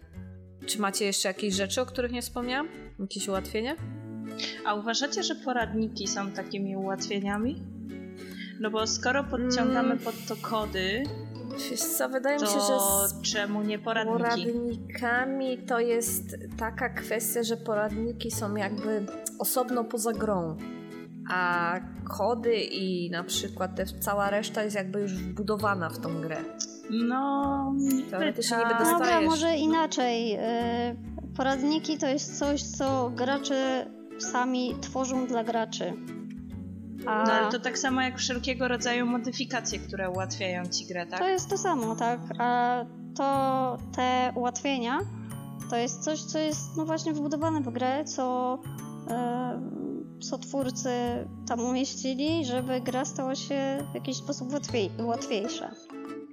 Czy 0.66 0.80
macie 0.80 1.06
jeszcze 1.06 1.28
jakieś 1.28 1.54
rzeczy, 1.54 1.82
o 1.82 1.86
których 1.86 2.12
nie 2.12 2.22
wspomniałam? 2.22 2.68
Jakieś 3.00 3.28
ułatwienia? 3.28 3.76
A 4.66 4.76
uważacie, 4.76 5.24
że 5.24 5.36
poradniki 5.36 6.08
są 6.08 6.32
takimi 6.32 6.76
ułatwieniami? 6.76 7.64
No 8.60 8.72
bo 8.72 8.88
skoro 8.88 9.24
podciągamy 9.24 9.92
Mm. 9.92 10.00
pod 10.00 10.16
to 10.28 10.36
kody, 10.50 11.04
Wiesz 11.72 11.80
co, 11.82 12.10
wydaje 12.10 12.40
mi 12.40 12.48
się, 12.48 12.54
to 12.54 12.68
że 12.68 13.10
z 13.10 13.22
czemu 13.34 13.62
nie 13.62 13.80
poradniki? 13.80 14.18
poradnikami 14.18 15.58
to 15.58 15.80
jest 15.80 16.36
taka 16.58 16.90
kwestia, 16.90 17.44
że 17.44 17.58
poradniki 17.58 18.32
są 18.32 18.56
jakby 18.56 19.06
osobno 19.40 19.84
poza 19.84 20.12
grą. 20.14 20.58
A 21.34 21.74
kody 22.18 22.56
i 22.56 23.10
na 23.12 23.24
przykład 23.24 23.76
te, 23.76 23.86
cała 23.86 24.30
reszta 24.30 24.64
jest 24.64 24.76
jakby 24.76 25.00
już 25.02 25.14
wbudowana 25.14 25.90
w 25.90 26.00
tą 26.00 26.22
grę. 26.22 26.38
No, 26.90 27.74
Teoretycznie 28.10 28.58
tak. 28.58 28.66
niby 28.68 28.84
Dobra, 28.84 28.98
dostajesz. 29.00 29.30
może 29.30 29.56
inaczej. 29.56 30.34
E, 30.40 30.96
Poradniki 31.38 31.98
to 31.98 32.08
jest 32.08 32.40
coś, 32.40 32.64
co 32.64 33.12
gracze 33.16 33.86
sami 34.20 34.76
tworzą 34.82 35.28
dla 35.28 35.44
graczy. 35.44 35.94
A 37.06 37.24
No 37.24 37.34
ale 37.34 37.52
to 37.52 37.60
tak 37.60 37.78
samo 37.78 38.02
jak 38.02 38.18
wszelkiego 38.18 38.68
rodzaju 38.68 39.06
modyfikacje, 39.06 39.80
które 39.80 40.10
ułatwiają 40.10 40.66
ci 40.66 40.86
grę, 40.86 41.06
tak? 41.06 41.20
to 41.20 41.28
jest 41.28 41.50
to 41.50 41.58
samo, 41.58 41.96
tak? 41.96 42.20
A 42.40 42.86
to 43.16 43.78
te 43.96 44.34
ułatwienia 44.36 45.00
to 45.70 45.76
jest 45.78 46.04
coś, 46.04 46.22
co 46.22 46.40
jest 46.40 46.78
no 46.78 46.86
właśnie 46.86 47.14
wbudowane 47.14 47.62
w 47.62 47.70
grę, 47.70 48.06
co, 48.06 48.58
co 50.22 50.38
twórcy 50.38 50.90
tam 51.48 51.60
umieścili, 51.60 52.46
żeby 52.46 52.82
gra 52.82 53.06
stała 53.06 53.36
się 53.36 53.78
w 53.92 53.96
jakiś 53.96 54.18
sposób 54.18 54.54
łatwiej, 54.54 54.92
łatwiejsza. 55.00 55.72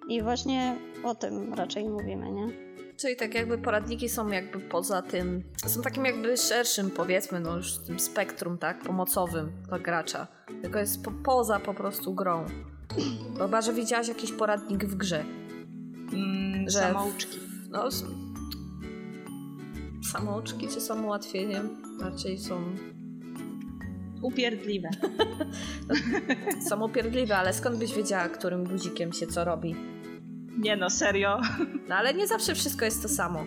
I 0.09 0.23
właśnie 0.23 0.77
o 1.05 1.15
tym 1.15 1.55
raczej 1.55 1.89
mówimy, 1.89 2.33
nie? 2.33 2.68
Czyli 3.01 3.17
tak 3.17 3.35
jakby 3.35 3.59
poradniki 3.59 4.09
są 4.09 4.29
jakby 4.29 4.61
poza 4.61 5.03
tym, 5.03 5.43
są 5.67 5.83
takim 5.83 6.05
jakby 6.05 6.37
szerszym 6.37 6.91
powiedzmy, 6.91 7.41
no 7.41 7.57
już 7.57 7.79
tym 7.79 8.01
spektrum, 8.01 8.59
tak, 8.59 8.83
pomocowym 8.83 9.53
dla 9.69 9.79
gracza. 9.79 10.27
Tylko 10.63 10.79
jest 10.79 11.05
po, 11.05 11.11
poza 11.11 11.61
po 11.61 11.75
prostu 11.75 12.15
grą. 12.15 12.45
Chyba, 13.39 13.63
że 13.63 13.73
widziałaś 13.73 14.09
jakiś 14.09 14.33
poradnik 14.33 14.85
w 14.85 14.95
grze. 14.95 15.25
Mm, 16.13 16.69
Że 16.71 16.79
samouczki. 16.79 17.39
No, 17.71 17.87
s- 17.87 18.05
samouczki 20.13 20.69
czy 20.69 20.81
są 20.81 21.05
ułatwieniem? 21.05 21.83
Raczej 22.01 22.39
są 22.39 22.63
Upierdliwe. 24.23 24.89
samopierdliwe, 26.69 27.37
ale 27.37 27.53
skąd 27.53 27.77
byś 27.79 27.95
wiedziała, 27.95 28.29
którym 28.29 28.65
guzikiem 28.65 29.13
się 29.13 29.27
co 29.27 29.45
robi? 29.45 29.75
Nie 30.59 30.77
no, 30.77 30.91
serio. 30.91 31.41
No 31.89 31.95
ale 31.95 32.15
nie 32.15 32.27
zawsze 32.27 32.55
wszystko 32.55 32.85
jest 32.85 33.03
to 33.03 33.09
samo. 33.09 33.45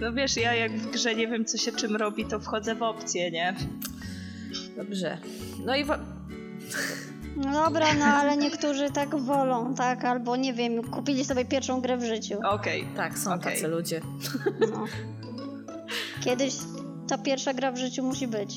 No 0.00 0.12
wiesz, 0.12 0.36
ja 0.36 0.54
jak 0.54 0.72
w 0.78 0.90
grze 0.90 1.14
nie 1.14 1.28
wiem, 1.28 1.44
co 1.44 1.58
się 1.58 1.72
czym 1.72 1.96
robi, 1.96 2.24
to 2.24 2.40
wchodzę 2.40 2.74
w 2.74 2.82
opcję, 2.82 3.30
nie? 3.30 3.54
Dobrze. 4.76 5.18
No 5.64 5.76
i 5.76 5.84
wa- 5.84 5.98
No 7.36 7.52
dobra, 7.64 7.94
no 7.94 8.04
ale 8.04 8.36
niektórzy 8.36 8.90
tak 8.90 9.16
wolą, 9.16 9.74
tak? 9.74 10.04
Albo 10.04 10.36
nie 10.36 10.54
wiem, 10.54 10.82
kupili 10.90 11.24
sobie 11.24 11.44
pierwszą 11.44 11.80
grę 11.80 11.96
w 11.96 12.04
życiu. 12.04 12.38
Okej. 12.48 12.86
tak, 12.96 13.18
są 13.18 13.34
Okej. 13.34 13.52
tacy 13.54 13.68
ludzie. 13.68 14.00
No. 14.60 14.84
Kiedyś 16.24 16.54
ta 17.08 17.18
pierwsza 17.18 17.54
gra 17.54 17.72
w 17.72 17.76
życiu 17.78 18.02
musi 18.02 18.26
być. 18.28 18.56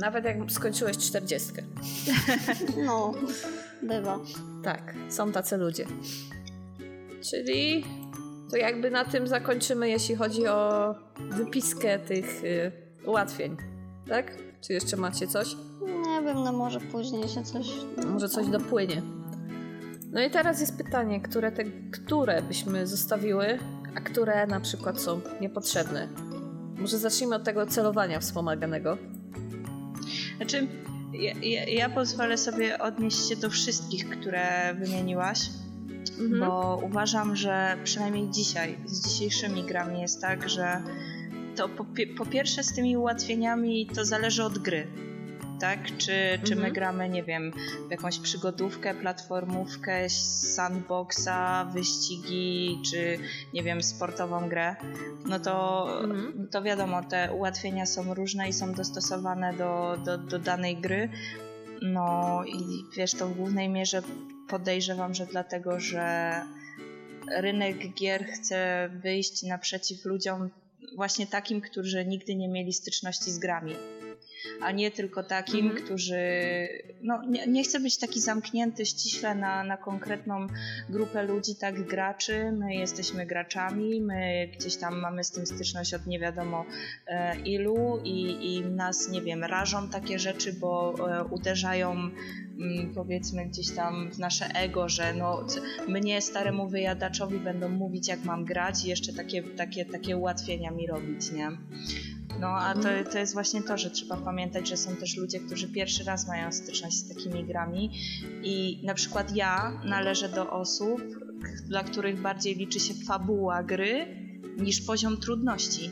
Nawet 0.00 0.24
jak 0.24 0.36
skończyłeś 0.52 0.96
40. 0.98 1.48
No, 2.86 3.12
bywa. 3.82 4.18
Tak, 4.62 4.94
są 5.08 5.32
tacy 5.32 5.56
ludzie. 5.56 5.86
Czyli 7.30 7.84
to 8.50 8.56
jakby 8.56 8.90
na 8.90 9.04
tym 9.04 9.26
zakończymy, 9.26 9.88
jeśli 9.88 10.14
chodzi 10.14 10.46
o 10.46 10.94
wypiskę 11.30 11.98
tych 11.98 12.44
y, 12.44 12.72
ułatwień. 13.06 13.56
Tak? 14.08 14.36
Czy 14.60 14.72
jeszcze 14.72 14.96
macie 14.96 15.26
coś? 15.26 15.56
Nie 15.82 16.22
wiem, 16.22 16.44
no 16.44 16.52
może 16.52 16.80
później 16.80 17.28
się 17.28 17.42
coś... 17.42 17.66
Może 18.06 18.28
coś 18.28 18.46
dopłynie. 18.46 19.02
No 20.12 20.22
i 20.22 20.30
teraz 20.30 20.60
jest 20.60 20.76
pytanie, 20.76 21.20
które 21.20 21.52
te, 21.52 21.64
które 21.92 22.42
byśmy 22.42 22.86
zostawiły, 22.86 23.58
a 23.96 24.00
które 24.00 24.46
na 24.46 24.60
przykład 24.60 25.00
są 25.00 25.20
niepotrzebne. 25.40 26.08
Może 26.78 26.98
zacznijmy 26.98 27.34
od 27.34 27.44
tego 27.44 27.66
celowania 27.66 28.20
wspomaganego. 28.20 28.98
Znaczy, 30.36 30.66
ja, 31.12 31.32
ja, 31.42 31.64
ja 31.68 31.90
pozwolę 31.90 32.38
sobie 32.38 32.78
odnieść 32.78 33.28
się 33.28 33.36
do 33.36 33.50
wszystkich, 33.50 34.10
które 34.10 34.74
wymieniłaś, 34.74 35.38
Mhm. 36.24 36.40
bo 36.40 36.80
uważam, 36.82 37.36
że 37.36 37.76
przynajmniej 37.84 38.30
dzisiaj, 38.30 38.78
z 38.86 39.08
dzisiejszymi 39.08 39.64
grami 39.64 40.00
jest 40.00 40.20
tak, 40.20 40.48
że 40.48 40.82
to 41.56 41.68
po, 41.68 41.86
po 42.16 42.26
pierwsze 42.26 42.62
z 42.62 42.74
tymi 42.74 42.96
ułatwieniami 42.96 43.86
to 43.86 44.04
zależy 44.04 44.44
od 44.44 44.58
gry 44.58 44.86
tak? 45.62 45.96
Czy, 45.98 46.12
czy 46.44 46.54
my 46.54 46.66
mhm. 46.66 46.72
gramy, 46.72 47.08
nie 47.08 47.22
wiem, 47.22 47.52
w 47.88 47.90
jakąś 47.90 48.18
przygodówkę, 48.18 48.94
platformówkę, 48.94 50.08
sandboxa, 50.54 51.64
wyścigi, 51.72 52.80
czy 52.90 53.18
nie 53.54 53.62
wiem, 53.62 53.82
sportową 53.82 54.48
grę, 54.48 54.76
no 55.26 55.38
to, 55.38 55.86
mhm. 56.04 56.48
to 56.50 56.62
wiadomo, 56.62 57.02
te 57.02 57.32
ułatwienia 57.32 57.86
są 57.86 58.14
różne 58.14 58.48
i 58.48 58.52
są 58.52 58.72
dostosowane 58.72 59.54
do, 59.54 59.96
do, 60.04 60.18
do 60.18 60.38
danej 60.38 60.76
gry. 60.76 61.08
No 61.82 62.40
i 62.44 62.84
wiesz, 62.96 63.12
to 63.12 63.28
w 63.28 63.36
głównej 63.36 63.68
mierze 63.68 64.02
podejrzewam, 64.48 65.14
że 65.14 65.26
dlatego, 65.26 65.80
że 65.80 66.32
rynek 67.36 67.94
gier 67.94 68.26
chce 68.26 68.90
wyjść 69.02 69.42
naprzeciw 69.42 70.04
ludziom 70.04 70.50
właśnie 70.96 71.26
takim, 71.26 71.60
którzy 71.60 72.06
nigdy 72.06 72.34
nie 72.34 72.48
mieli 72.48 72.72
styczności 72.72 73.30
z 73.30 73.38
grami 73.38 73.74
a 74.60 74.72
nie 74.72 74.90
tylko 74.90 75.22
takim, 75.22 75.66
mhm. 75.66 75.84
którzy. 75.84 76.18
No, 77.02 77.22
nie, 77.28 77.46
nie 77.46 77.64
chcę 77.64 77.80
być 77.80 77.98
taki 77.98 78.20
zamknięty 78.20 78.86
ściśle 78.86 79.34
na, 79.34 79.64
na 79.64 79.76
konkretną 79.76 80.46
grupę 80.88 81.22
ludzi, 81.22 81.56
tak 81.56 81.82
graczy. 81.86 82.52
My 82.52 82.74
jesteśmy 82.74 83.26
graczami, 83.26 84.00
my 84.00 84.48
gdzieś 84.58 84.76
tam 84.76 85.00
mamy 85.00 85.24
z 85.24 85.30
tym 85.30 85.46
styczność 85.46 85.94
od 85.94 86.06
nie 86.06 86.18
wiadomo 86.18 86.64
e, 87.06 87.40
ilu 87.40 88.00
i, 88.04 88.54
i 88.54 88.64
nas, 88.64 89.08
nie 89.08 89.22
wiem, 89.22 89.44
rażą 89.44 89.88
takie 89.88 90.18
rzeczy, 90.18 90.52
bo 90.52 90.94
e, 91.10 91.24
uderzają 91.24 91.90
mm, 91.92 92.94
powiedzmy 92.94 93.46
gdzieś 93.46 93.70
tam 93.70 94.10
w 94.10 94.18
nasze 94.18 94.46
ego, 94.46 94.88
że 94.88 95.14
no 95.14 95.46
mnie 95.88 96.20
staremu 96.20 96.68
wyjadaczowi 96.68 97.38
będą 97.38 97.68
mówić 97.68 98.08
jak 98.08 98.24
mam 98.24 98.44
grać 98.44 98.84
i 98.84 98.88
jeszcze 98.88 99.12
takie, 99.12 99.42
takie, 99.42 99.84
takie 99.84 100.16
ułatwienia 100.16 100.70
mi 100.70 100.86
robić, 100.86 101.32
nie? 101.32 101.48
No 102.42 102.48
a 102.48 102.74
to, 102.74 102.88
to 103.12 103.18
jest 103.18 103.34
właśnie 103.34 103.62
to, 103.62 103.78
że 103.78 103.90
trzeba 103.90 104.16
pamiętać, 104.16 104.68
że 104.68 104.76
są 104.76 104.96
też 104.96 105.16
ludzie, 105.16 105.40
którzy 105.40 105.68
pierwszy 105.68 106.04
raz 106.04 106.28
mają 106.28 106.52
styczność 106.52 106.96
z 106.96 107.08
takimi 107.08 107.44
grami 107.44 107.90
i 108.42 108.80
na 108.84 108.94
przykład 108.94 109.36
ja 109.36 109.80
należę 109.84 110.28
do 110.28 110.50
osób, 110.50 111.02
dla 111.68 111.84
których 111.84 112.20
bardziej 112.20 112.54
liczy 112.54 112.80
się 112.80 112.94
fabuła 112.94 113.62
gry 113.62 114.06
niż 114.58 114.80
poziom 114.80 115.16
trudności. 115.16 115.90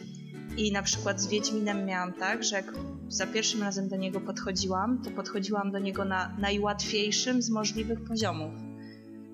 I 0.56 0.72
na 0.72 0.82
przykład 0.82 1.20
z 1.20 1.26
Wiedźminem 1.26 1.86
miałam 1.86 2.12
tak, 2.12 2.44
że 2.44 2.56
jak 2.56 2.72
za 3.08 3.26
pierwszym 3.26 3.62
razem 3.62 3.88
do 3.88 3.96
niego 3.96 4.20
podchodziłam, 4.20 5.02
to 5.02 5.10
podchodziłam 5.10 5.70
do 5.70 5.78
niego 5.78 6.04
na 6.04 6.36
najłatwiejszym 6.38 7.42
z 7.42 7.50
możliwych 7.50 8.04
poziomów 8.04 8.69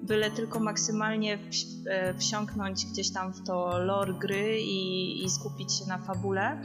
byle 0.06 0.30
tylko 0.30 0.60
maksymalnie 0.60 1.38
e, 1.86 2.14
wsiąknąć 2.14 2.86
gdzieś 2.86 3.12
tam 3.12 3.32
w 3.32 3.42
to 3.46 3.78
lore 3.78 4.14
gry 4.14 4.60
i, 4.60 5.24
i 5.24 5.30
skupić 5.30 5.78
się 5.78 5.86
na 5.86 5.98
fabule, 5.98 6.62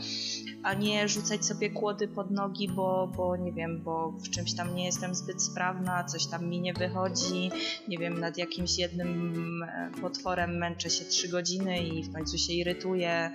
a 0.64 0.74
nie 0.74 1.08
rzucać 1.08 1.46
sobie 1.46 1.70
kłody 1.70 2.08
pod 2.08 2.32
nogi, 2.32 2.68
bo, 2.68 3.12
bo 3.18 3.38
nie 3.38 3.52
wiem, 3.52 3.82
bo 3.84 4.12
w 4.12 4.30
czymś 4.30 4.54
tam 4.54 4.76
nie 4.76 4.86
jestem 4.86 5.16
zbyt 5.16 5.44
sprawna, 5.44 6.04
coś 6.04 6.26
tam 6.26 6.50
mi 6.50 6.62
nie 6.62 6.74
wychodzi, 6.74 7.52
nie 7.88 7.98
wiem, 7.98 8.20
nad 8.20 8.38
jakimś 8.38 8.78
jednym 8.78 9.64
e, 9.64 9.92
potworem 10.02 10.58
męczę 10.58 10.90
się 10.90 11.06
trzy 11.06 11.30
godziny 11.30 11.80
i 11.80 12.04
w 12.04 12.14
końcu 12.14 12.38
się 12.38 12.54
irytuję. 12.54 13.32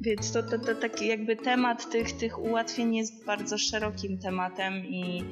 Więc 0.00 0.32
to, 0.32 0.42
to, 0.42 0.58
to 0.58 0.74
taki 0.74 1.06
jakby 1.06 1.36
temat 1.36 1.90
tych, 1.90 2.12
tych 2.12 2.38
ułatwień 2.38 2.96
jest 2.96 3.24
bardzo 3.24 3.58
szerokim 3.58 4.18
tematem 4.18 4.86
i 4.86 5.24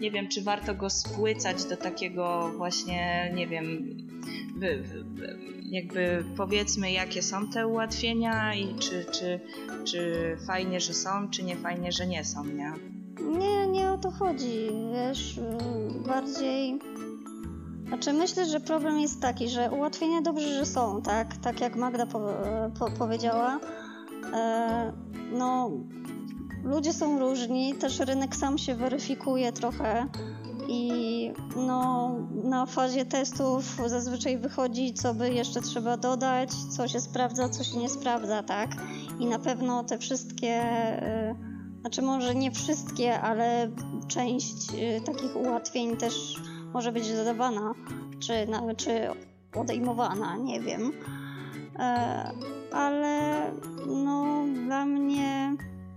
nie 0.00 0.10
wiem, 0.10 0.28
czy 0.28 0.42
warto 0.42 0.74
go 0.74 0.90
spłycać 0.90 1.64
do 1.64 1.76
takiego 1.76 2.52
właśnie, 2.56 3.32
nie 3.34 3.46
wiem, 3.46 3.96
jakby 5.70 6.24
powiedzmy, 6.36 6.92
jakie 6.92 7.22
są 7.22 7.48
te 7.48 7.66
ułatwienia 7.66 8.54
i 8.54 8.74
czy, 8.74 9.04
czy, 9.04 9.40
czy 9.84 10.36
fajnie, 10.46 10.80
że 10.80 10.94
są, 10.94 11.28
czy 11.30 11.42
nie 11.42 11.56
fajnie, 11.56 11.92
że 11.92 12.06
nie 12.06 12.24
są, 12.24 12.44
nie? 12.44 12.72
Nie, 13.38 13.66
nie 13.66 13.90
o 13.90 13.98
to 13.98 14.10
chodzi, 14.10 14.68
wiesz, 14.92 15.40
bardziej... 16.06 16.78
Znaczy 17.88 18.12
myślę, 18.12 18.46
że 18.46 18.60
problem 18.60 18.98
jest 18.98 19.22
taki, 19.22 19.48
że 19.48 19.70
ułatwienia 19.70 20.20
dobrze, 20.20 20.48
że 20.48 20.66
są, 20.66 21.02
tak? 21.02 21.36
Tak 21.36 21.60
jak 21.60 21.76
Magda 21.76 22.06
po, 22.06 22.20
po, 22.78 22.90
powiedziała. 22.90 23.60
E, 24.34 24.92
no, 25.32 25.70
ludzie 26.66 26.92
są 26.92 27.18
różni, 27.18 27.74
też 27.74 27.98
rynek 27.98 28.36
sam 28.36 28.58
się 28.58 28.74
weryfikuje 28.74 29.52
trochę 29.52 30.06
i 30.68 31.32
no, 31.56 32.10
na 32.44 32.66
fazie 32.66 33.04
testów 33.04 33.80
zazwyczaj 33.86 34.38
wychodzi, 34.38 34.94
co 34.94 35.14
by 35.14 35.30
jeszcze 35.30 35.60
trzeba 35.60 35.96
dodać, 35.96 36.50
co 36.76 36.88
się 36.88 37.00
sprawdza, 37.00 37.48
co 37.48 37.64
się 37.64 37.78
nie 37.78 37.88
sprawdza, 37.88 38.42
tak? 38.42 38.70
I 39.20 39.26
na 39.26 39.38
pewno 39.38 39.84
te 39.84 39.98
wszystkie, 39.98 40.62
y, 41.30 41.34
znaczy 41.80 42.02
może 42.02 42.34
nie 42.34 42.50
wszystkie, 42.50 43.20
ale 43.20 43.70
część 44.08 44.74
y, 44.74 45.00
takich 45.00 45.36
ułatwień 45.36 45.96
też 45.96 46.40
może 46.74 46.92
być 46.92 47.12
dodawana, 47.12 47.74
czy, 48.20 48.32
czy 48.76 49.08
odejmowana, 49.60 50.36
nie 50.36 50.60
wiem. 50.60 50.92
E, 51.78 52.30
ale 52.72 53.42
no, 53.86 54.44
dla 54.66 54.86
mnie 54.86 55.56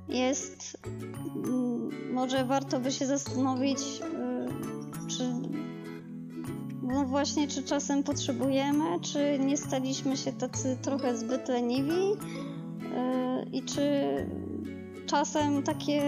jest. 0.10 0.78
Mm, 1.36 2.14
może 2.14 2.46
warto 2.46 2.80
by 2.80 2.92
się 2.92 3.06
zastanowić, 3.06 3.80
y, 3.80 5.08
czy. 5.08 5.24
No 6.84 7.06
właśnie, 7.06 7.48
czy 7.48 7.64
czasem 7.64 8.04
potrzebujemy, 8.04 9.00
czy 9.02 9.40
nie 9.40 9.58
staliśmy 9.58 10.18
się 10.18 10.34
tacy 10.34 10.78
trochę 10.82 11.18
zbyt 11.18 11.50
leniwi 11.50 12.12
y, 12.12 13.50
i 13.52 13.64
czy 13.64 13.82
czasem 15.06 15.64
takie 15.64 16.02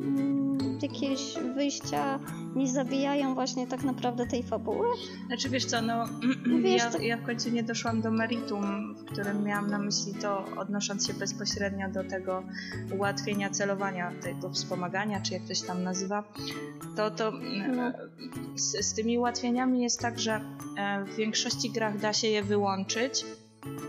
mm, 0.00 0.37
jakieś 0.82 1.34
wyjścia 1.54 2.18
nie 2.56 2.68
zabijają 2.68 3.34
właśnie 3.34 3.66
tak 3.66 3.82
naprawdę 3.82 4.26
tej 4.26 4.42
fabuły? 4.42 4.86
Znaczy 5.26 5.48
wiesz 5.48 5.64
co, 5.64 5.82
no 5.82 6.06
wiesz, 6.62 6.82
ja, 6.82 6.90
to... 6.90 6.98
ja 6.98 7.16
w 7.16 7.22
końcu 7.22 7.50
nie 7.50 7.62
doszłam 7.62 8.00
do 8.00 8.10
meritum, 8.10 8.94
w 8.94 9.04
którym 9.04 9.44
miałam 9.44 9.70
na 9.70 9.78
myśli 9.78 10.14
to 10.14 10.44
odnosząc 10.56 11.06
się 11.06 11.14
bezpośrednio 11.14 11.88
do 11.88 12.04
tego 12.04 12.42
ułatwienia 12.96 13.50
celowania, 13.50 14.12
tego 14.22 14.50
wspomagania, 14.50 15.20
czy 15.20 15.34
jak 15.34 15.42
to 15.42 15.54
się 15.54 15.66
tam 15.66 15.82
nazywa, 15.82 16.24
to, 16.96 17.10
to 17.10 17.32
no. 17.76 17.92
z, 18.56 18.86
z 18.86 18.94
tymi 18.94 19.18
ułatwieniami 19.18 19.82
jest 19.82 20.00
tak, 20.00 20.18
że 20.18 20.40
e, 20.78 21.04
w 21.04 21.16
większości 21.16 21.70
grach 21.70 22.00
da 22.00 22.12
się 22.12 22.28
je 22.28 22.42
wyłączyć, 22.42 23.24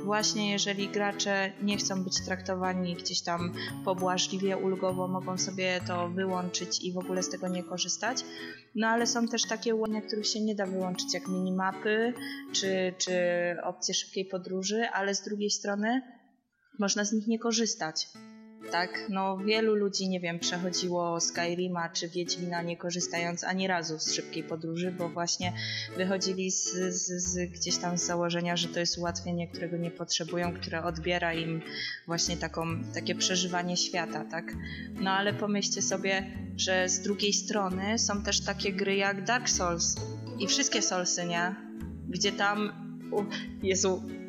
właśnie 0.03 0.51
jeżeli 0.51 0.89
gracze 0.89 1.51
nie 1.61 1.77
chcą 1.77 2.03
być 2.03 2.25
traktowani 2.25 2.95
gdzieś 2.95 3.21
tam 3.21 3.53
pobłażliwie, 3.85 4.57
ulgowo, 4.57 5.07
mogą 5.07 5.37
sobie 5.37 5.81
to 5.87 6.09
wyłączyć 6.09 6.83
i 6.83 6.93
w 6.93 6.97
ogóle 6.97 7.23
z 7.23 7.29
tego 7.29 7.47
nie 7.47 7.63
korzystać. 7.63 8.25
No 8.75 8.87
ale 8.87 9.07
są 9.07 9.27
też 9.27 9.41
takie 9.49 9.75
ułatwienia, 9.75 10.01
których 10.01 10.27
się 10.27 10.41
nie 10.41 10.55
da 10.55 10.65
wyłączyć, 10.65 11.13
jak 11.13 11.27
minimapy 11.27 12.13
czy, 12.51 12.93
czy 12.97 13.13
opcje 13.63 13.93
szybkiej 13.93 14.25
podróży, 14.25 14.87
ale 14.93 15.15
z 15.15 15.23
drugiej 15.23 15.49
strony 15.49 16.01
można 16.79 17.05
z 17.05 17.13
nich 17.13 17.27
nie 17.27 17.39
korzystać 17.39 18.07
tak? 18.71 19.05
No 19.09 19.37
wielu 19.37 19.75
ludzi, 19.75 20.09
nie 20.09 20.19
wiem, 20.19 20.39
przechodziło 20.39 21.19
Skyrima 21.19 21.89
czy 21.89 22.09
Wiedźmina 22.09 22.61
nie 22.61 22.77
korzystając 22.77 23.43
ani 23.43 23.67
razu 23.67 23.99
z 23.99 24.13
szybkiej 24.13 24.43
podróży, 24.43 24.91
bo 24.97 25.09
właśnie 25.09 25.53
wychodzili 25.97 26.51
z, 26.51 26.73
z, 26.73 27.23
z, 27.23 27.51
gdzieś 27.51 27.77
tam 27.77 27.97
z 27.97 28.05
założenia, 28.05 28.57
że 28.57 28.67
to 28.67 28.79
jest 28.79 28.97
ułatwienie, 28.97 29.47
którego 29.47 29.77
nie 29.77 29.91
potrzebują, 29.91 30.53
które 30.53 30.83
odbiera 30.83 31.33
im 31.33 31.61
właśnie 32.07 32.37
taką, 32.37 32.83
takie 32.93 33.15
przeżywanie 33.15 33.77
świata, 33.77 34.25
tak? 34.25 34.53
No 35.01 35.11
ale 35.11 35.33
pomyślcie 35.33 35.81
sobie, 35.81 36.31
że 36.57 36.89
z 36.89 36.99
drugiej 36.99 37.33
strony 37.33 37.99
są 37.99 38.23
też 38.23 38.41
takie 38.41 38.73
gry 38.73 38.95
jak 38.95 39.23
Dark 39.23 39.49
Souls 39.49 39.95
i 40.39 40.47
wszystkie 40.47 40.81
Soulsy, 40.81 41.25
nie? 41.25 41.55
Gdzie 42.09 42.31
tam 42.31 42.71
Jezu, 43.63 44.03
E, 44.11 44.28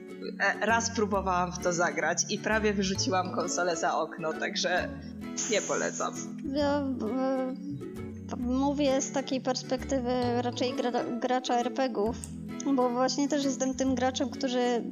raz 0.60 0.90
próbowałam 0.90 1.52
w 1.52 1.58
to 1.58 1.72
zagrać 1.72 2.24
i 2.28 2.38
prawie 2.38 2.74
wyrzuciłam 2.74 3.34
konsolę 3.34 3.76
za 3.76 3.98
okno, 3.98 4.32
także 4.32 4.88
nie 5.50 5.62
polecam. 5.62 6.14
Ja 6.52 6.78
e, 6.78 7.54
mówię 8.38 9.00
z 9.00 9.12
takiej 9.12 9.40
perspektywy 9.40 10.12
raczej 10.42 10.74
gra, 10.74 10.90
gracza 11.20 11.54
RPGów, 11.54 12.16
bo 12.74 12.90
właśnie 12.90 13.28
też 13.28 13.44
jestem 13.44 13.74
tym 13.74 13.94
graczem, 13.94 14.30
który, 14.30 14.84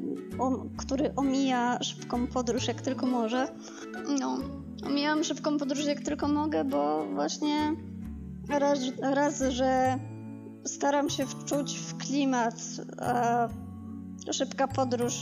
który 0.76 1.14
omija 1.14 1.78
szybką 1.82 2.26
podróż 2.26 2.68
jak 2.68 2.80
tylko 2.80 3.06
może. 3.06 3.48
No, 4.20 4.38
omijam 4.86 5.24
szybką 5.24 5.58
podróż 5.58 5.84
jak 5.84 6.00
tylko 6.00 6.28
mogę, 6.28 6.64
bo 6.64 7.06
właśnie 7.06 7.76
raz, 8.48 8.78
raz 9.00 9.42
że 9.48 9.98
staram 10.64 11.10
się 11.10 11.26
wczuć 11.26 11.78
w 11.78 11.96
klimat, 11.96 12.54
a 12.98 13.48
szybka 14.32 14.68
podróż 14.68 15.14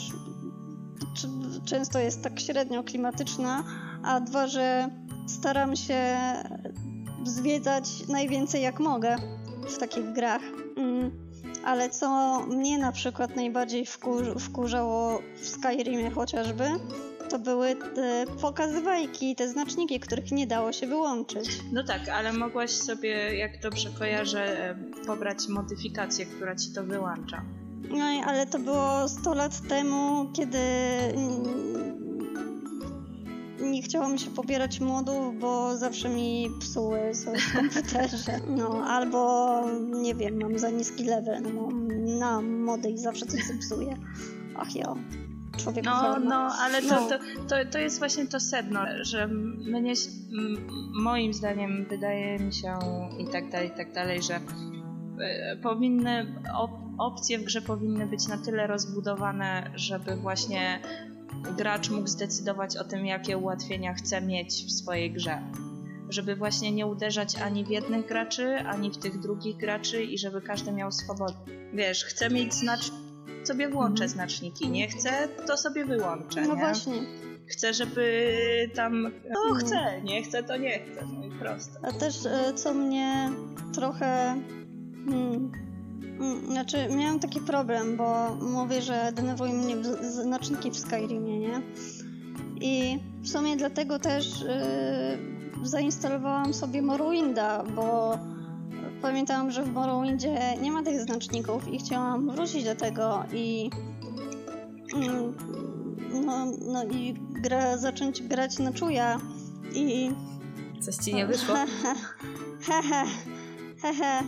często 1.64 1.98
jest 1.98 2.22
tak 2.22 2.40
średnio 2.40 2.82
klimatyczna, 2.82 3.64
a 4.02 4.20
dwa, 4.20 4.46
że 4.46 4.88
staram 5.26 5.76
się 5.76 6.16
zwiedzać 7.24 8.09
najwięcej 8.09 8.62
jak 8.62 8.80
mogę 8.80 9.16
w 9.68 9.78
takich 9.78 10.12
grach. 10.12 10.42
Mm, 10.76 11.11
ale 11.64 11.90
co 11.90 12.40
mnie 12.46 12.78
na 12.78 12.92
przykład 12.92 13.36
najbardziej 13.36 13.86
wkur 13.86 14.40
wkurzało 14.40 15.22
w 15.36 15.48
Skyrimie 15.48 16.11
chociażby, 16.11 16.64
to 17.30 17.38
były 17.38 17.76
te 17.94 18.24
pokazywajki, 18.40 19.36
te 19.36 19.48
znaczniki, 19.48 20.00
których 20.00 20.32
nie 20.32 20.46
dało 20.46 20.72
się 20.72 20.86
wyłączyć. 20.86 21.61
No 21.72 21.84
tak, 21.84 22.09
ale 22.09 22.32
mogłaś 22.32 22.70
sobie, 22.70 23.36
jak 23.36 23.61
dobrze 23.61 23.90
kojarzę, 23.98 24.70
e, 24.70 24.74
pobrać 25.07 25.48
modyfikację, 25.48 26.26
która 26.26 26.57
ci 26.57 26.72
to 26.74 26.84
wyłącza. 26.84 27.42
No 27.91 28.12
i 28.12 28.18
ale 28.18 28.47
to 28.47 28.59
było 28.59 29.09
100 29.09 29.34
lat 29.34 29.61
temu, 29.68 30.26
kiedy 30.32 30.59
nie 33.61 33.82
chciało 33.82 34.09
mi 34.09 34.18
się 34.18 34.30
pobierać 34.30 34.80
modów, 34.80 35.39
bo 35.41 35.76
zawsze 35.76 36.09
mi 36.09 36.51
psuły 36.61 37.14
coś 37.14 37.43
w 37.43 37.57
komputerze. 37.57 38.41
No, 38.57 38.84
albo 38.87 39.61
nie 40.03 40.14
wiem, 40.14 40.41
mam 40.43 40.59
za 40.59 40.70
niski 40.70 41.05
level 41.05 41.43
na, 41.43 41.51
na 42.18 42.41
mody 42.41 42.91
i 42.91 42.99
zawsze 42.99 43.26
coś 43.26 43.45
zepsuje. 43.45 43.97
Ach 44.57 44.76
ja. 44.76 44.95
Człowiek 45.57 45.84
No, 45.84 46.18
no, 46.18 46.37
ale 46.37 46.82
to, 46.82 47.01
No. 47.01 47.09
to, 47.09 47.18
to, 47.49 47.70
to 47.70 47.78
jest 47.78 47.99
właśnie 47.99 48.26
to 48.26 48.41
sedno, 48.41 48.80
że 49.03 49.28
mnie, 49.28 49.93
moim 51.03 51.32
zdaniem 51.34 51.87
wydaje 51.91 52.39
mi 52.39 52.53
się 52.53 52.74
i 53.18 53.28
tak 53.32 53.51
dalej, 53.51 53.68
i 53.68 53.76
tak 53.76 53.93
dalej, 53.93 54.22
że 54.22 54.34
e, 54.34 55.57
powinny, 55.62 56.34
opcje 56.99 57.38
w 57.38 57.44
grze 57.44 57.62
powinny 57.62 58.07
być 58.07 58.28
na 58.28 58.38
tyle 58.38 58.66
rozbudowane, 58.66 59.70
żeby 59.74 60.16
właśnie 60.16 60.80
gracz 61.57 61.90
mógł 61.90 62.07
zdecydować 62.07 62.76
o 62.76 62.84
tym, 62.84 63.07
jakie 63.07 63.38
ułatwienia 63.38 63.94
chce 63.94 64.20
mieć 64.22 64.64
w 64.64 64.70
swojej 64.72 65.12
grze. 65.12 65.38
Żeby 66.09 66.36
właśnie 66.36 66.72
nie 66.72 66.86
uderzać 66.86 67.36
ani 67.36 67.64
w 67.64 67.68
jednych 67.70 68.07
graczy, 68.07 68.57
ani 68.59 68.90
w 68.90 68.97
tych 68.99 69.18
drugich 69.20 69.57
graczy 69.57 70.03
i 70.05 70.18
żeby 70.18 70.40
każdy 70.42 70.72
miał 70.72 70.92
swobodę. 70.92 71.34
Wiesz, 71.72 72.05
chcę 72.05 72.30
mieć 72.30 72.55
znacz... 72.55 72.90
sobie 73.44 73.68
włączę 73.68 74.05
Mhm. 74.05 74.11
znaczniki, 74.11 74.68
nie 74.70 74.88
chcę, 74.88 75.28
to 75.47 75.57
sobie 75.57 75.84
wyłączę, 75.84 76.42
No 76.42 76.55
nie? 76.55 76.61
właśnie. 76.61 76.92
Chcę, 77.47 77.74
żeby 77.74 78.30
tam... 78.74 79.03
No 79.03 79.40
No. 79.49 79.55
chcę, 79.55 80.03
nie 80.03 80.22
chcę, 80.22 80.42
to 80.42 80.57
nie 80.57 80.78
chcę, 80.78 81.07
no 81.18 81.24
i 81.26 81.30
proste. 81.30 81.78
A 81.82 81.92
też 81.92 82.26
e, 82.26 82.55
co 82.55 82.74
mnie 82.74 83.30
trochę. 83.74 84.07
Hmm, 85.07 85.32
mm, 85.34 85.53
znaczy, 86.47 86.76
miałam 86.97 87.20
taki 87.20 87.40
problem, 87.40 87.97
bo 87.97 88.34
mówię, 88.34 88.82
że 88.82 89.12
denerwują 89.14 89.53
mnie 89.53 89.76
znaczniki 90.01 90.70
w 90.70 90.76
Skyrimie, 90.76 91.38
nie? 91.38 91.62
I 92.61 92.99
w 93.22 93.28
sumie 93.28 93.57
dlatego 93.57 93.99
też 93.99 94.42
e, 94.42 95.18
zainstalowałam 95.62 96.55
sobie 96.55 96.82
Morrowinda, 96.82 97.64
bo 97.64 98.18
pamiętałam, 99.03 99.51
że 99.51 99.62
w 99.62 99.72
Morrowindzie 99.72 100.38
nie 100.62 100.72
ma 100.72 100.82
tych 100.82 101.01
znaczników 101.01 101.68
i 101.68 101.78
chciałam 101.78 102.30
wrócić 102.30 102.64
do 102.64 102.74
tego 102.74 103.24
i. 103.32 103.70
mm, 104.94 105.34
No, 106.26 106.47
no 106.72 106.84
i 106.84 107.14
gra, 107.42 107.78
zacząć 107.78 108.22
grać 108.22 108.59
na 108.59 108.72
czuja 108.72 109.20
i 109.74 110.11
Coś 110.80 110.97
ci 110.97 111.14
nie 111.14 111.26
wyszło? 111.26 111.55
Hehe, 112.66 113.05
hehe, 113.82 114.22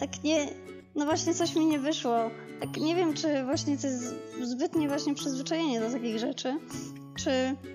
tak 0.00 0.24
nie, 0.24 0.46
no 0.94 1.04
właśnie 1.04 1.34
coś 1.34 1.54
mi 1.54 1.66
nie 1.66 1.78
wyszło. 1.78 2.30
Tak 2.60 2.76
nie 2.76 2.96
wiem, 2.96 3.14
czy 3.14 3.44
właśnie 3.44 3.78
to 3.78 3.86
jest 3.86 4.14
zbytnie 4.42 4.88
właśnie 4.88 5.14
przyzwyczajenie 5.14 5.80
do 5.80 5.90
takich 5.90 6.18
rzeczy, 6.18 6.56
czy, 7.18 7.30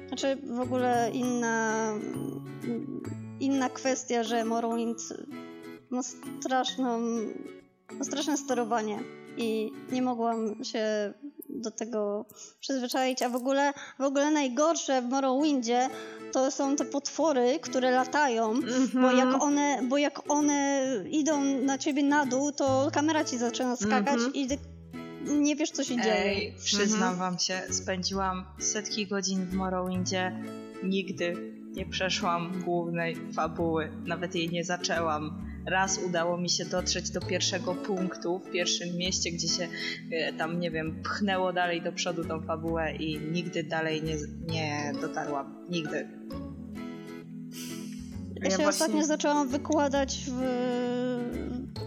znaczy 0.08 0.38
w 0.44 0.60
ogóle 0.60 1.12
inna, 1.14 1.94
inna 3.40 3.70
kwestia, 3.70 4.24
że 4.24 4.46
Morrowind 4.46 5.00
ma 5.90 6.02
straszną, 6.04 7.00
ma 7.92 8.04
straszne 8.04 8.38
sterowanie 8.38 9.00
i 9.38 9.72
nie 9.92 10.02
mogłam 10.02 10.64
się 10.64 11.14
do 11.50 11.72
tego 11.72 12.26
przyzwyczaić, 12.60 13.22
a 13.22 13.30
w 13.30 13.36
ogóle, 13.36 13.74
w 14.00 14.04
ogóle 14.04 14.32
najgorsze 14.32 15.02
w 15.02 15.10
Morrowindzie 15.10 15.90
to 16.32 16.52
są 16.52 16.76
te 16.76 16.86
potwory, 16.86 17.60
które 17.62 17.92
latają, 17.92 18.54
bo 18.94 19.12
jak 19.12 19.44
one, 19.44 19.80
bo 19.90 19.98
jak 19.98 20.32
one 20.32 20.84
idą 21.12 21.42
na 21.44 21.78
ciebie 21.78 22.04
na 22.04 22.26
dół, 22.26 22.52
to 22.52 22.90
kamera 22.94 23.24
ci 23.24 23.38
zaczyna 23.38 23.76
skakać 23.76 24.14
Mhm. 24.14 24.34
i 24.34 24.48
ty 24.48 24.58
nie 25.28 25.56
wiesz, 25.56 25.72
co 25.72 25.84
się 25.84 25.96
dzieje. 25.96 26.26
Ej, 26.26 26.54
przyznam 26.64 27.16
wam 27.16 27.40
się, 27.40 27.62
spędziłam 27.70 28.46
setki 28.60 29.08
godzin 29.08 29.46
w 29.46 29.54
Morrowindzie, 29.54 30.44
nigdy 30.84 31.54
nie 31.76 31.86
przeszłam 31.86 32.62
głównej 32.66 33.16
fabuły, 33.34 33.92
nawet 34.06 34.36
jej 34.36 34.50
nie 34.50 34.64
zaczęłam. 34.64 35.48
Raz 35.68 36.00
udało 36.08 36.38
mi 36.38 36.50
się 36.50 36.66
dotrzeć 36.66 37.10
do 37.10 37.22
pierwszego 37.22 37.76
punktu 37.76 38.40
w 38.40 38.52
pierwszym 38.52 38.98
mieście, 38.98 39.32
gdzie 39.32 39.48
się 39.48 39.68
e, 40.12 40.34
tam, 40.34 40.60
nie 40.60 40.72
wiem, 40.72 41.02
pchnęło 41.04 41.54
dalej 41.54 41.82
do 41.82 41.92
przodu 41.92 42.24
tą 42.24 42.42
fabułę 42.42 42.96
i 42.96 43.20
nigdy 43.20 43.64
dalej 43.64 44.04
nie, 44.04 44.16
nie 44.54 44.94
dotarłam. 45.02 45.66
Nigdy. 45.70 46.08
Ja 48.36 48.44
Ja 48.44 48.50
się 48.50 48.56
właśnie- 48.56 48.68
ostatnio 48.68 49.04
zaczęłam 49.06 49.48
wykładać 49.50 50.26
w... 50.28 50.42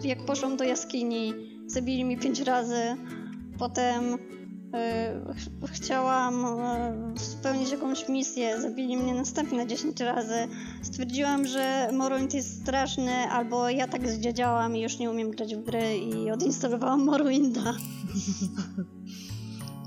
jak 0.04 0.24
poszłam 0.24 0.56
do 0.56 0.64
jaskini. 0.64 1.34
Zabili 1.66 2.04
mi 2.04 2.18
pięć 2.18 2.40
razy. 2.40 2.96
Potem 3.58 4.18
chciałam 5.72 6.44
y, 7.14 7.18
spełnić 7.18 7.70
jakąś 7.70 8.08
misję. 8.08 8.60
Zabili 8.60 8.96
mnie 8.96 9.14
następne 9.14 9.66
10 9.66 10.00
razy. 10.00 10.48
Stwierdziłam, 10.82 11.46
że 11.46 11.88
Morrowind 11.92 12.34
jest 12.34 12.62
straszny, 12.62 13.12
albo 13.12 13.68
ja 13.68 13.88
tak 13.88 14.08
zdziadziałam 14.08 14.76
i 14.76 14.80
już 14.80 14.98
nie 14.98 15.10
umiem 15.10 15.30
grać 15.30 15.54
w 15.54 15.64
gry 15.64 15.98
i 15.98 16.30
odinstalowałam 16.30 17.04
Morrowinda. 17.04 17.74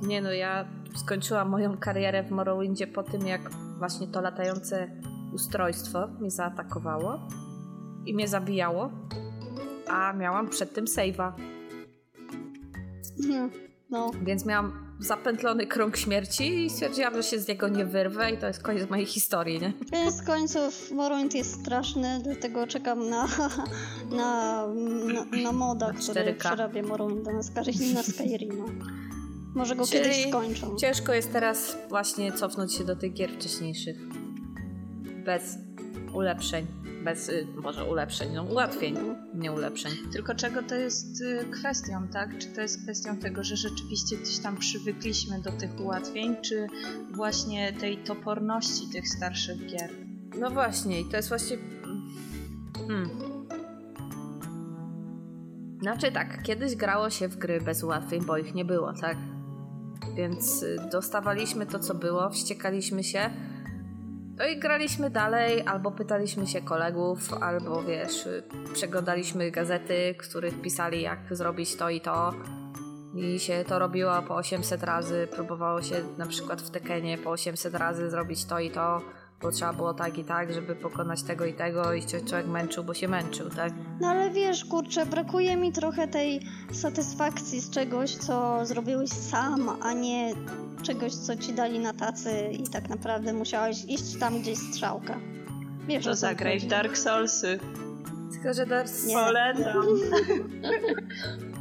Nie 0.08 0.22
no, 0.22 0.32
ja 0.32 0.66
skończyłam 0.96 1.50
moją 1.50 1.78
karierę 1.78 2.24
w 2.24 2.32
Morrowindzie 2.32 2.88
po 2.88 3.04
tym, 3.04 3.28
jak 3.28 3.42
właśnie 3.78 4.08
to 4.08 4.22
latające 4.22 5.02
ustrojstwo 5.34 6.08
mnie 6.08 6.32
zaatakowało 6.32 7.20
i 8.06 8.14
mnie 8.14 8.28
zabijało, 8.28 8.92
a 9.88 10.14
miałam 10.14 10.50
przed 10.50 10.74
tym 10.74 10.86
save'a, 10.86 11.34
Hmm, 13.22 13.50
No. 13.94 14.12
więc 14.24 14.46
miałam 14.46 14.74
zapętlony 15.00 15.68
krąg 15.68 15.98
śmierci 15.98 16.66
i 16.66 16.70
stwierdziłam, 16.70 17.14
że 17.16 17.24
się 17.24 17.40
z 17.40 17.48
niego 17.48 17.68
nie 17.68 17.86
wyrwę 17.86 18.32
i 18.32 18.38
to 18.38 18.48
jest 18.48 18.64
koniec 18.64 18.90
mojej 18.90 19.06
historii, 19.06 19.60
nie? 19.60 19.74
Koniec 19.92 20.22
końców 20.22 20.92
Morrowind 20.92 21.36
jest 21.36 21.62
straszny, 21.62 22.20
dlatego 22.24 22.68
czekam 22.68 23.10
na, 23.10 23.28
na, 24.18 24.68
na, 25.14 25.42
na 25.44 25.52
moda, 25.52 25.88
Na 25.88 25.94
który 25.94 26.22
4K. 26.34 26.38
przerabia 26.38 26.84
Morrowinda 26.84 27.34
na, 27.34 27.44
Sky- 27.44 27.94
na 27.94 28.04
Skyrima. 28.04 28.66
Może 29.56 29.76
go 29.76 29.86
Czyli 29.88 30.04
kiedyś 30.04 30.28
skończą. 30.30 30.76
Ciężko 30.76 31.14
jest 31.14 31.32
teraz 31.34 31.78
właśnie 31.90 32.32
cofnąć 32.32 32.74
się 32.74 32.84
do 32.84 32.96
tych 32.96 33.14
gier 33.14 33.32
wcześniejszych. 33.32 33.98
Bez 35.26 35.58
ulepszeń. 36.14 36.66
Bez, 37.04 37.30
y, 37.30 37.48
może 37.64 37.86
ulepszeń, 37.86 38.30
no 38.34 38.44
ułatwień, 38.44 38.98
nie 39.34 39.52
ulepszeń. 39.52 39.92
Tylko 40.12 40.36
czego 40.36 40.64
to 40.64 40.76
jest 40.76 41.22
y, 41.22 41.46
kwestią, 41.52 42.08
tak? 42.08 42.38
Czy 42.38 42.48
to 42.48 42.62
jest 42.62 42.84
kwestią 42.84 43.18
tego, 43.18 43.44
że 43.44 43.56
rzeczywiście 43.56 44.18
gdzieś 44.18 44.40
tam 44.40 44.58
przywykliśmy 44.58 45.42
do 45.42 45.52
tych 45.52 45.80
ułatwień, 45.80 46.36
czy 46.42 46.68
właśnie 47.12 47.74
tej 47.74 47.98
toporności 47.98 48.90
tych 48.92 49.08
starszych 49.08 49.66
gier? 49.66 49.90
No 50.40 50.52
właśnie, 50.52 51.02
i 51.02 51.06
to 51.06 51.18
jest 51.18 51.30
właśnie. 51.30 51.58
Hmm. 52.88 53.10
Znaczy 55.82 56.12
tak, 56.12 56.44
kiedyś 56.44 56.76
grało 56.76 57.10
się 57.10 57.28
w 57.28 57.38
gry 57.38 57.62
bez 57.62 57.84
ułatwień, 57.84 58.26
bo 58.26 58.38
ich 58.38 58.54
nie 58.54 58.66
było, 58.66 58.94
tak? 58.94 59.18
Więc 60.16 60.64
y, 60.64 60.78
dostawaliśmy 60.92 61.66
to, 61.66 61.80
co 61.80 61.96
było, 61.96 62.30
wściekaliśmy 62.30 63.04
się. 63.04 63.30
No 64.38 64.46
i 64.48 64.60
graliśmy 64.60 65.10
dalej, 65.10 65.64
albo 65.66 65.92
pytaliśmy 65.92 66.48
się 66.48 66.62
kolegów, 66.62 67.34
albo 67.34 67.84
wiesz, 67.84 68.30
przeglądaliśmy 68.74 69.52
gazety, 69.52 70.16
których 70.18 70.62
pisali, 70.62 71.02
jak 71.02 71.20
zrobić 71.32 71.76
to 71.76 71.90
i 71.90 72.02
to. 72.02 72.34
I 73.16 73.40
się 73.40 73.64
to 73.68 73.80
robiło 73.80 74.22
po 74.22 74.36
800 74.36 74.84
razy. 74.84 75.28
Próbowało 75.32 75.82
się 75.82 75.96
na 76.18 76.26
przykład 76.26 76.62
w 76.62 76.70
Tekenie 76.70 77.18
po 77.18 77.30
800 77.30 77.76
razy 77.76 78.10
zrobić 78.10 78.46
to 78.46 78.60
i 78.60 78.72
to 78.72 79.02
bo 79.44 79.52
trzeba 79.52 79.74
było 79.74 79.94
tak 79.94 80.18
i 80.18 80.24
tak, 80.24 80.54
żeby 80.54 80.76
pokonać 80.76 81.24
tego 81.24 81.46
i 81.46 81.54
tego 81.54 81.94
i 81.94 82.02
się 82.02 82.22
człowiek 82.22 82.48
męczył, 82.48 82.84
bo 82.84 82.94
się 82.94 83.08
męczył, 83.08 83.50
tak? 83.50 83.74
No 84.02 84.08
ale 84.08 84.32
wiesz, 84.32 84.66
kurczę, 84.66 85.06
brakuje 85.06 85.58
mi 85.58 85.72
trochę 85.72 86.08
tej 86.08 86.42
satysfakcji 86.72 87.60
z 87.60 87.70
czegoś, 87.70 88.16
co 88.16 88.66
zrobiłeś 88.66 89.10
sam, 89.10 89.70
a 89.82 89.94
nie 89.94 90.34
czegoś, 90.84 91.14
co 91.14 91.36
ci 91.36 91.54
dali 91.54 91.80
na 91.80 91.94
tacy 91.94 92.32
i 92.52 92.70
tak 92.70 92.90
naprawdę 92.90 93.34
musiałeś 93.34 93.86
iść 93.86 94.20
tam, 94.20 94.42
gdzie 94.42 94.50
jest 94.50 94.74
strzałka. 94.74 95.20
Wiesz, 95.88 96.06
To 96.06 96.16
zagraj 96.16 96.60
w. 96.60 96.68
Dark 96.68 96.98
Soulsy. 96.98 97.60
Tylko, 98.32 98.54
że 98.54 98.66
Dark 98.66 98.90
Nie. 99.08 99.16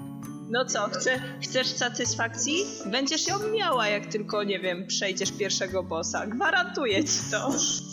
No 0.53 0.65
co, 0.65 0.89
chce, 0.89 1.21
chcesz 1.43 1.67
satysfakcji? 1.67 2.65
Będziesz 2.87 3.29
ją 3.29 3.39
miała, 3.49 3.89
jak 3.89 4.07
tylko, 4.07 4.45
nie 4.45 4.61
wiem, 4.61 4.87
przejdziesz 4.87 5.33
pierwszego 5.33 5.83
bossa. 5.83 6.27
Gwarantuję 6.27 7.05
ci 7.05 7.19
to. 7.31 7.51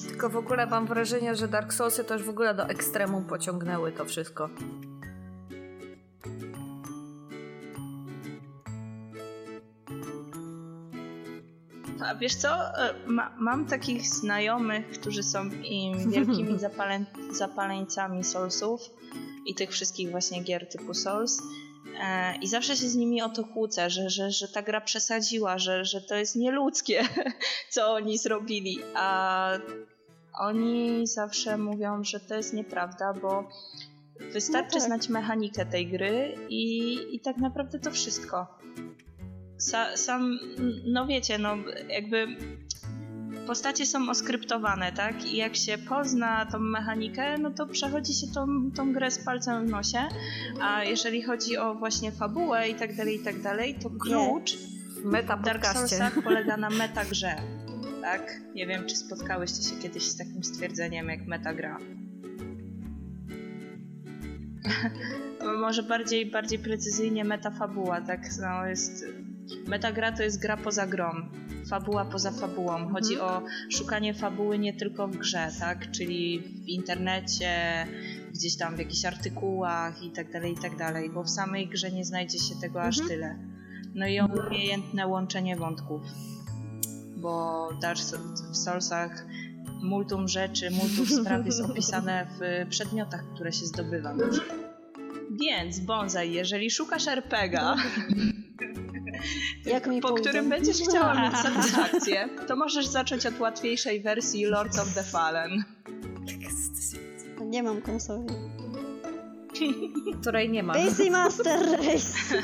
Tylko 0.07 0.29
w 0.29 0.35
ogóle 0.35 0.65
mam 0.65 0.87
wrażenie, 0.87 1.35
że 1.35 1.47
Dark 1.47 1.73
Soulsy 1.73 2.05
już 2.11 2.23
w 2.23 2.29
ogóle 2.29 2.53
do 2.53 2.69
ekstremum 2.69 3.25
pociągnęły 3.25 3.91
to 3.91 4.05
wszystko. 4.05 4.49
a 11.99 12.15
wiesz 12.15 12.35
co? 12.35 12.49
E, 12.49 12.93
ma, 13.07 13.35
mam 13.39 13.65
takich 13.65 14.07
znajomych, 14.07 14.89
którzy 14.89 15.23
są 15.23 15.49
im 15.49 16.11
wielkimi 16.11 16.59
zapalę, 16.67 17.05
zapaleńcami 17.31 18.23
Soulsów 18.23 18.81
i 19.45 19.55
tych 19.55 19.71
wszystkich 19.71 20.11
właśnie 20.11 20.43
gier 20.43 20.69
typu 20.69 20.93
Souls. 20.93 21.41
E, 22.01 22.35
I 22.41 22.47
zawsze 22.47 22.77
się 22.77 22.89
z 22.89 22.95
nimi 22.95 23.21
o 23.21 23.29
to 23.29 23.43
kłócę, 23.43 23.89
że, 23.89 24.09
że, 24.09 24.31
że 24.31 24.47
ta 24.47 24.61
gra 24.61 24.81
przesadziła, 24.81 25.57
że, 25.57 25.85
że 25.85 26.01
to 26.01 26.15
jest 26.15 26.35
nieludzkie, 26.35 27.03
co 27.73 27.93
oni 27.93 28.17
zrobili. 28.17 28.79
A 28.95 29.51
oni 30.39 31.07
zawsze 31.07 31.57
mówią, 31.57 32.03
że 32.03 32.19
to 32.19 32.35
jest 32.35 32.53
nieprawda, 32.53 33.13
bo 33.13 33.49
wystarczy 34.19 34.75
no 34.75 34.79
tak. 34.79 34.87
znać 34.87 35.09
mechanikę 35.09 35.65
tej 35.65 35.87
gry 35.87 36.35
i, 36.49 36.95
i 37.15 37.19
tak 37.19 37.37
naprawdę 37.37 37.79
to 37.79 37.91
wszystko. 37.91 38.59
Sa, 39.59 39.97
sam, 39.97 40.39
no 40.85 41.07
wiecie, 41.07 41.37
no 41.37 41.57
jakby 41.89 42.27
postacie 43.49 43.85
są 43.85 44.09
oskryptowane, 44.09 44.91
tak? 44.91 45.25
I 45.25 45.37
jak 45.37 45.55
się 45.55 45.77
pozna 45.77 46.45
tą 46.45 46.59
mechanikę, 46.59 47.37
no 47.37 47.51
to 47.51 47.67
przechodzi 47.67 48.13
się 48.13 48.27
tą, 48.27 48.71
tą 48.71 48.93
grę 48.93 49.11
z 49.11 49.25
palcem 49.25 49.67
w 49.67 49.69
nosie. 49.69 49.99
A 50.61 50.83
jeżeli 50.83 51.21
chodzi 51.21 51.57
o 51.57 51.75
właśnie 51.75 52.11
fabułę 52.11 52.69
i 52.69 52.75
tak 52.75 52.95
dalej, 52.95 53.15
i 53.15 53.19
tak 53.19 53.41
dalej, 53.41 53.75
to 53.83 53.89
klucz 53.89 54.57
Meta 55.03 55.37
w 55.37 55.41
Dark 55.41 55.65
Soulsach 55.65 56.23
polega 56.23 56.57
na 56.57 56.69
metagrze. 56.69 57.35
Tak? 58.01 58.41
Nie 58.55 58.67
wiem, 58.67 58.85
czy 58.85 58.95
spotkałyście 58.95 59.69
się 59.69 59.75
kiedyś 59.81 60.03
z 60.03 60.17
takim 60.17 60.43
stwierdzeniem 60.43 61.09
jak 61.09 61.27
metagra. 61.27 61.77
Może 65.61 65.83
bardziej, 65.83 66.31
bardziej 66.31 66.59
precyzyjnie 66.59 67.25
metafabuła, 67.25 68.01
tak? 68.01 68.21
No, 68.41 68.65
jest 68.65 69.05
Metagra 69.67 70.11
to 70.11 70.23
jest 70.23 70.41
gra 70.41 70.57
poza 70.57 70.87
grą, 70.87 71.29
fabuła 71.69 72.05
poza 72.05 72.31
fabułą. 72.31 72.93
Chodzi 72.93 73.13
mhm. 73.13 73.31
o 73.31 73.47
szukanie 73.69 74.13
fabuły 74.13 74.59
nie 74.59 74.73
tylko 74.73 75.07
w 75.07 75.17
grze, 75.17 75.49
tak? 75.59 75.91
Czyli 75.91 76.39
w 76.39 76.67
internecie, 76.67 77.51
gdzieś 78.33 78.57
tam 78.57 78.75
w 78.75 78.79
jakichś 78.79 79.05
artykułach 79.05 80.03
i 80.03 80.11
tak 80.11 80.31
dalej, 80.31 80.53
i 80.53 80.57
tak 80.57 80.77
dalej, 80.77 81.09
bo 81.09 81.23
w 81.23 81.29
samej 81.29 81.67
grze 81.67 81.91
nie 81.91 82.05
znajdzie 82.05 82.39
się 82.39 82.55
tego 82.61 82.81
aż 82.81 82.99
mhm. 82.99 83.09
tyle. 83.09 83.39
No 83.95 84.07
i 84.07 84.19
umiejętne 84.21 85.07
łączenie 85.07 85.55
wątków, 85.55 86.01
bo 87.17 87.69
Dark 87.81 87.99
w 88.51 88.57
Soulsach 88.57 89.25
multum 89.81 90.27
rzeczy, 90.27 90.71
multum 90.71 91.05
spraw 91.21 91.45
jest 91.45 91.61
opisane 91.61 92.27
w 92.39 92.69
przedmiotach, 92.69 93.23
które 93.33 93.51
się 93.51 93.65
zdobywa. 93.65 94.15
Więc, 95.41 95.79
Bonsai, 95.79 96.31
jeżeli 96.31 96.71
szukasz 96.71 97.07
RPGa, 97.07 97.75
mi 97.75 98.88
po 100.01 100.07
pójdą. 100.07 100.15
którym 100.15 100.49
będziesz 100.49 100.77
chciała 100.77 101.21
mieć 101.21 101.37
satysfakcję, 101.43 102.29
to 102.47 102.55
możesz 102.55 102.87
zacząć 102.87 103.25
od 103.25 103.39
łatwiejszej 103.39 104.01
wersji 104.01 104.45
Lords 104.45 104.79
of 104.79 104.93
the 104.93 105.03
Fallen. 105.03 105.63
Nie 107.45 107.63
mam 107.63 107.81
konsoli. 107.81 108.27
Której 110.21 110.49
nie 110.49 110.63
ma. 110.63 110.73
Daisy 110.73 111.11
Master 111.11 111.71
Race. 111.71 112.17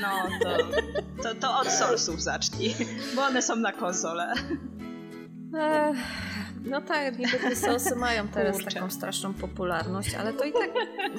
No, 0.00 0.08
to, 0.42 0.56
to, 1.22 1.34
to 1.34 1.58
od 1.58 1.68
Soulsów 1.68 2.22
zacznij, 2.22 2.74
bo 3.14 3.22
one 3.22 3.42
są 3.42 3.56
na 3.56 3.72
konsolę. 3.72 4.32
Ech, 5.58 5.96
no 6.70 6.80
tak, 6.80 7.18
niby 7.18 7.38
te 7.38 7.56
Soulsy 7.56 7.96
mają 7.96 8.28
teraz 8.28 8.56
Kurczę. 8.56 8.70
taką 8.70 8.90
straszną 8.90 9.34
popularność, 9.34 10.14
ale 10.14 10.32
to 10.32 10.44
i 10.44 10.52
tak 10.52 10.70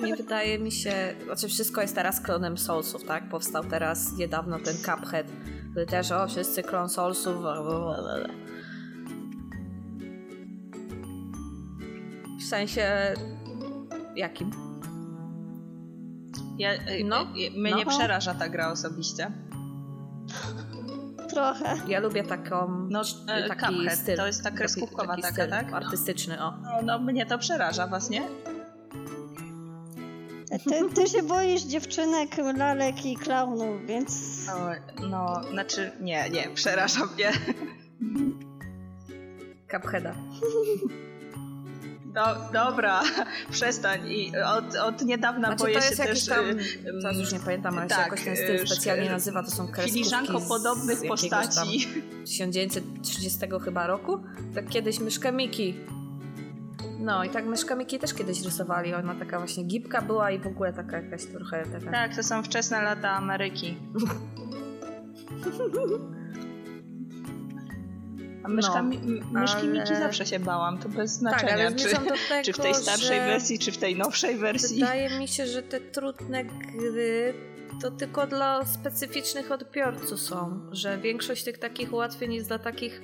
nie 0.04 0.16
wydaje 0.16 0.60
mi 0.60 0.72
się... 0.72 1.16
Znaczy 1.26 1.48
wszystko 1.48 1.82
jest 1.82 1.95
teraz 1.95 2.22
klonem 2.22 2.58
Soulsów, 2.58 3.04
tak? 3.04 3.30
Powstał 3.30 3.64
teraz 3.64 4.18
niedawno 4.18 4.60
ten 4.60 4.76
Cuphead, 4.76 5.28
który 5.72 5.86
też, 5.86 6.12
o, 6.12 6.28
wszyscy 6.28 6.64
klon 6.64 6.89
Soulsów... 6.89 7.36
W 12.39 12.43
sensie... 12.50 13.14
Jakim? 14.16 14.52
Ja, 16.58 16.70
no, 17.06 17.26
mnie 17.26 17.72
no. 17.72 17.78
nie 17.78 17.86
przeraża 17.86 18.34
ta 18.34 18.50
gra 18.50 18.72
osobiście. 18.72 19.32
Trochę. 21.38 21.78
Ja 21.88 22.00
lubię 22.00 22.24
taką, 22.24 22.88
no, 22.90 23.02
e, 23.28 23.48
taki 23.48 23.76
Cuphead. 23.76 24.00
styl. 24.00 24.18
To 24.18 24.28
jest 24.28 24.44
ta 24.44 24.52
kreskówkowa 24.52 25.08
taki, 25.08 25.22
taki 25.22 25.36
taka, 25.36 25.50
tak? 25.50 25.74
Artystyczny, 25.74 26.44
o. 26.44 26.52
No, 26.52 26.82
no, 26.84 27.00
mnie 27.00 27.26
to 27.26 27.38
przeraża 27.38 27.88
was, 27.88 28.10
nie? 28.10 28.28
Ty, 30.70 30.90
ty 30.96 31.08
się 31.08 31.24
boisz 31.24 31.62
dziewczynek, 31.62 32.30
lalek 32.58 33.06
i 33.06 33.16
klaunów, 33.16 33.86
więc... 33.86 34.46
No, 34.48 34.70
no, 35.10 35.42
znaczy 35.52 35.92
nie, 36.00 36.30
nie, 36.30 36.50
przeraża 36.50 37.06
mnie. 37.06 37.32
Cupheada. 39.72 40.16
Do, 42.18 42.51
dobra, 42.53 43.01
przestań. 43.51 44.11
I 44.11 44.32
od, 44.38 44.76
od 44.76 45.05
niedawna 45.05 45.47
znaczy, 45.47 45.63
boję 45.63 45.82
się 45.82 45.95
też... 45.95 46.26
Tam, 46.26 46.45
teraz 47.01 47.18
już 47.18 47.34
nie 47.34 47.39
pamiętam, 47.39 47.78
ale 47.78 47.88
tak, 47.88 47.97
się 47.97 48.03
jakoś 48.03 48.24
ten 48.24 48.36
styl 48.36 48.55
y, 48.55 48.68
specjalnie 48.68 49.09
nazywa, 49.09 49.43
to 49.43 49.51
są 49.51 49.68
kreskówki 49.68 50.34
podobnych 50.47 50.99
postaci. 51.07 51.88
1930 52.26 53.39
chyba 53.63 53.88
roku. 53.88 54.20
Tak 54.55 54.70
kiedyś 54.70 54.99
myszka 54.99 55.32
Miki. 55.32 55.76
No 56.99 57.24
i 57.24 57.30
tak 57.30 57.45
myszka 57.45 57.76
Miki 57.76 57.99
też 57.99 58.13
kiedyś 58.13 58.41
rysowali. 58.41 58.93
Ona 58.93 59.15
taka 59.15 59.38
właśnie 59.38 59.63
gipka 59.63 60.01
była 60.01 60.32
i 60.32 60.39
w 60.39 60.47
ogóle 60.47 60.74
taka 60.74 61.01
jakaś 61.01 61.26
trochę... 61.26 61.65
Taka... 61.65 61.91
Tak, 61.91 62.15
to 62.15 62.24
są 62.24 62.43
wczesne 62.43 62.82
lata 62.82 63.11
Ameryki. 63.11 63.78
A 68.48 68.50
myszkami, 68.50 69.00
no, 69.32 69.39
myszki 69.39 69.58
ale... 69.58 69.68
Miki 69.68 69.95
zawsze 69.95 70.26
się 70.26 70.39
bałam, 70.39 70.78
to 70.78 70.89
bez 70.89 71.20
tak, 71.20 71.20
znaczenia, 71.20 71.70
tak, 71.70 71.78
czy, 71.78 71.89
tego, 71.89 72.16
czy 72.43 72.54
w 72.54 72.58
tej 72.58 72.76
starszej 72.76 73.20
wersji, 73.20 73.60
czy 73.60 73.72
w 73.72 73.78
tej 73.78 73.95
nowszej 73.95 74.38
wersji. 74.38 74.80
Wydaje 74.80 75.20
mi 75.20 75.28
się, 75.28 75.45
że 75.45 75.64
te 75.64 75.80
trudne 75.80 76.45
gry 76.45 77.34
to 77.82 77.91
tylko 77.91 78.28
dla 78.28 78.66
specyficznych 78.66 79.52
odbiorców 79.52 80.20
są, 80.20 80.60
że 80.72 80.98
większość 80.98 81.43
tych 81.43 81.58
takich 81.58 81.93
ułatwień 81.93 82.34
jest 82.34 82.48
dla 82.48 82.60
takich... 82.60 83.02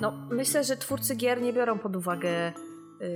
No, 0.00 0.12
myślę, 0.30 0.64
że 0.64 0.76
twórcy 0.76 1.14
gier 1.14 1.42
nie 1.42 1.52
biorą 1.52 1.78
pod 1.78 1.96
uwagę 1.96 2.52
yy, 3.00 3.08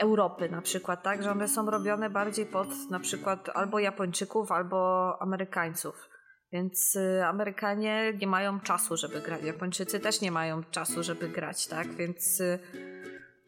Europy 0.00 0.48
na 0.48 0.62
przykład, 0.62 1.02
tak? 1.02 1.22
Że 1.22 1.30
one 1.30 1.48
są 1.48 1.70
robione 1.70 2.10
bardziej 2.10 2.46
pod 2.46 2.90
na 2.90 3.00
przykład 3.00 3.48
albo 3.54 3.78
Japończyków, 3.78 4.52
albo 4.52 5.12
Amerykańców. 5.22 6.08
Więc 6.52 6.96
y, 6.96 7.24
Amerykanie 7.24 8.12
nie 8.20 8.26
mają 8.26 8.60
czasu, 8.60 8.96
żeby 8.96 9.20
grać. 9.20 9.42
Japończycy 9.42 10.00
też 10.00 10.20
nie 10.20 10.30
mają 10.30 10.64
czasu, 10.64 11.02
żeby 11.02 11.28
grać, 11.28 11.66
tak? 11.66 11.94
Więc 11.94 12.40
y, 12.40 12.58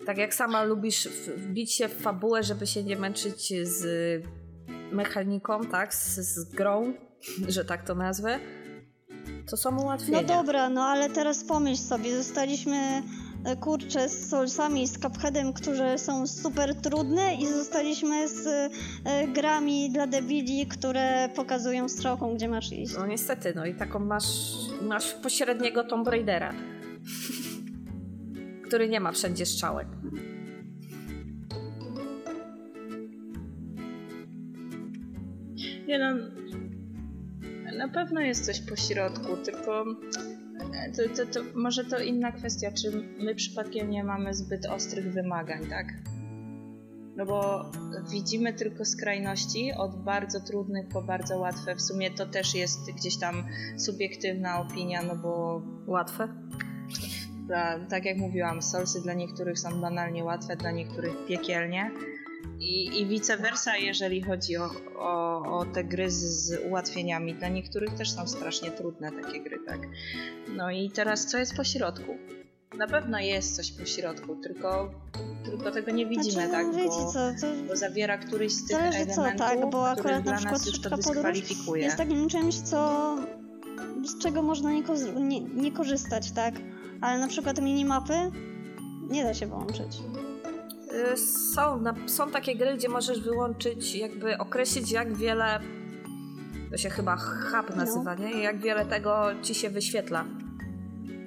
tak 0.07 0.19
jak 0.19 0.35
sama 0.35 0.63
lubisz 0.65 1.09
wbić 1.37 1.75
się 1.75 1.89
w 1.89 2.03
fabułę, 2.03 2.43
żeby 2.43 2.67
się 2.67 2.83
nie 2.85 2.97
męczyć 2.97 3.53
z 3.63 4.25
mechaniką, 4.93 5.65
tak? 5.65 5.95
Z, 5.95 6.19
z 6.19 6.55
grą, 6.55 6.95
że 7.49 7.65
tak 7.65 7.85
to 7.85 7.95
nazwę, 7.95 8.41
to 9.51 9.57
są 9.57 9.83
ułatwienia. 9.83 10.23
No 10.23 10.29
dobra, 10.29 10.69
no 10.69 10.83
ale 10.83 11.11
teraz 11.11 11.45
pomyśl 11.45 11.83
sobie, 11.83 12.17
zostaliśmy 12.17 13.03
E, 13.45 13.57
kurczę 13.57 14.09
z 14.09 14.31
Soulsami, 14.31 14.87
z 14.87 14.99
Cupheadem, 14.99 15.53
które 15.53 15.99
są 15.99 16.27
super 16.27 16.75
trudne 16.75 17.35
i 17.35 17.47
zostaliśmy 17.47 18.29
z 18.29 18.47
e, 18.47 19.29
grami 19.29 19.91
dla 19.91 20.07
debili, 20.07 20.67
które 20.67 21.29
pokazują 21.37 21.89
strzałką, 21.89 22.35
gdzie 22.35 22.49
masz 22.49 22.73
iść. 22.73 22.95
No 22.99 23.07
niestety, 23.07 23.53
no 23.57 23.67
i 23.67 23.75
taką 23.75 23.99
masz, 23.99 24.53
masz 24.83 25.15
pośredniego 25.15 25.85
Tomb 25.85 26.09
Raidera, 26.09 26.55
który 28.65 28.89
nie 28.89 29.01
ma 29.01 29.13
wszędzie 29.13 29.47
strzałek. 29.47 29.89
Nie 35.87 35.99
no, 35.99 36.15
na 37.79 37.89
pewno 37.89 38.21
jest 38.21 38.47
coś 38.47 38.61
po 38.61 38.77
środku, 38.77 39.37
tylko 39.37 39.85
to, 40.97 41.03
to, 41.17 41.33
to, 41.33 41.41
może 41.55 41.85
to 41.85 41.99
inna 41.99 42.33
kwestia, 42.33 42.73
czy 42.73 42.91
my 43.19 43.35
przypadkiem 43.35 43.91
nie 43.91 44.05
mamy 44.05 44.35
zbyt 44.35 44.67
ostrych 44.67 45.13
wymagań, 45.13 45.67
tak? 45.67 45.87
No 47.17 47.27
bo 47.27 47.71
widzimy 48.11 48.53
tylko 48.53 48.85
skrajności 48.85 49.73
od 49.73 50.05
bardzo 50.05 50.41
trudnych 50.41 50.89
po 50.89 51.03
bardzo 51.03 51.39
łatwe. 51.39 51.75
W 51.75 51.83
sumie 51.83 52.11
to 52.11 52.27
też 52.27 52.55
jest 52.55 52.93
gdzieś 52.93 53.19
tam 53.19 53.45
subiektywna 53.77 54.61
opinia, 54.61 55.03
no 55.03 55.17
bo. 55.17 55.63
Łatwe? 55.87 56.29
Dla, 57.47 57.79
tak 57.87 58.05
jak 58.05 58.17
mówiłam, 58.17 58.63
solsy 58.63 59.03
dla 59.03 59.15
niektórych 59.15 59.59
są 59.59 59.81
banalnie 59.81 60.25
łatwe, 60.25 60.57
dla 60.57 60.71
niektórych 60.71 61.27
piekielnie. 61.29 61.91
I, 62.69 63.01
i 63.01 63.07
vice 63.07 63.37
versa, 63.37 63.77
jeżeli 63.77 64.23
chodzi 64.23 64.57
o, 64.57 64.71
o, 64.99 65.43
o 65.59 65.65
te 65.65 65.85
gry 65.85 66.11
z, 66.11 66.15
z, 66.15 66.67
ułatwieniami. 66.67 67.35
Dla 67.35 67.49
niektórych 67.49 67.95
też 67.95 68.11
są 68.11 68.27
strasznie 68.27 68.71
trudne 68.71 69.13
takie 69.13 69.41
gry, 69.41 69.59
tak? 69.67 69.81
No 70.57 70.71
i 70.71 70.91
teraz 70.91 71.27
co 71.27 71.39
jest 71.39 71.57
po 71.57 71.65
środku? 71.65 72.17
Na 72.79 72.87
pewno 72.87 73.19
jest 73.19 73.57
coś 73.57 73.73
po 73.73 73.85
środku, 73.85 74.37
tylko, 74.37 74.91
tylko 75.45 75.71
tego 75.71 75.91
nie 75.91 76.07
widzimy, 76.07 76.33
znaczy, 76.33 76.51
tak? 76.51 76.75
Wiecie 76.75 76.89
bo, 76.89 77.13
co, 77.13 77.19
to 77.41 77.47
bo 77.69 77.77
zawiera 77.77 78.19
któryś 78.19 78.53
z 78.53 78.67
tych 78.67 78.79
elementów, 78.79 79.15
co, 79.15 79.39
tak, 79.39 79.71
bo 79.71 79.89
akurat 79.89 80.23
dla 80.23 80.41
nas 80.41 80.67
już 80.67 80.81
to 80.81 80.97
dyskwalifikuje. 80.97 81.85
Jest 81.85 81.97
takim 81.97 82.29
czymś, 82.29 82.55
co 82.55 83.17
z 84.05 84.19
czego 84.19 84.43
można 84.43 84.73
nie, 84.73 84.83
nie, 85.21 85.41
nie 85.41 85.73
korzystać, 85.73 86.33
tak? 86.33 86.55
Ale 87.01 87.19
na 87.19 87.29
przykład 87.29 87.63
minimapy 87.63 88.15
nie 89.11 89.25
da 89.25 89.35
się 89.35 89.47
włączyć. 89.47 89.99
Y, 90.93 91.17
Są, 91.17 91.85
są 92.07 92.31
takie 92.31 92.57
gry, 92.57 92.77
gdzie 92.77 92.89
możesz 92.89 93.21
wyłączyć, 93.21 93.95
jakby 93.95 94.39
określić, 94.39 94.91
jak 94.93 95.15
wiele. 95.17 95.61
To 96.71 96.77
się 96.77 96.91
chyba 96.91 97.17
hub 97.17 97.77
nazywa, 97.77 98.15
nie? 98.15 98.33
I 98.33 98.43
Jak 98.43 98.59
wiele 98.61 98.87
tego 98.87 99.23
ci 99.43 99.55
się 99.55 99.71
wyświetla. 99.71 100.25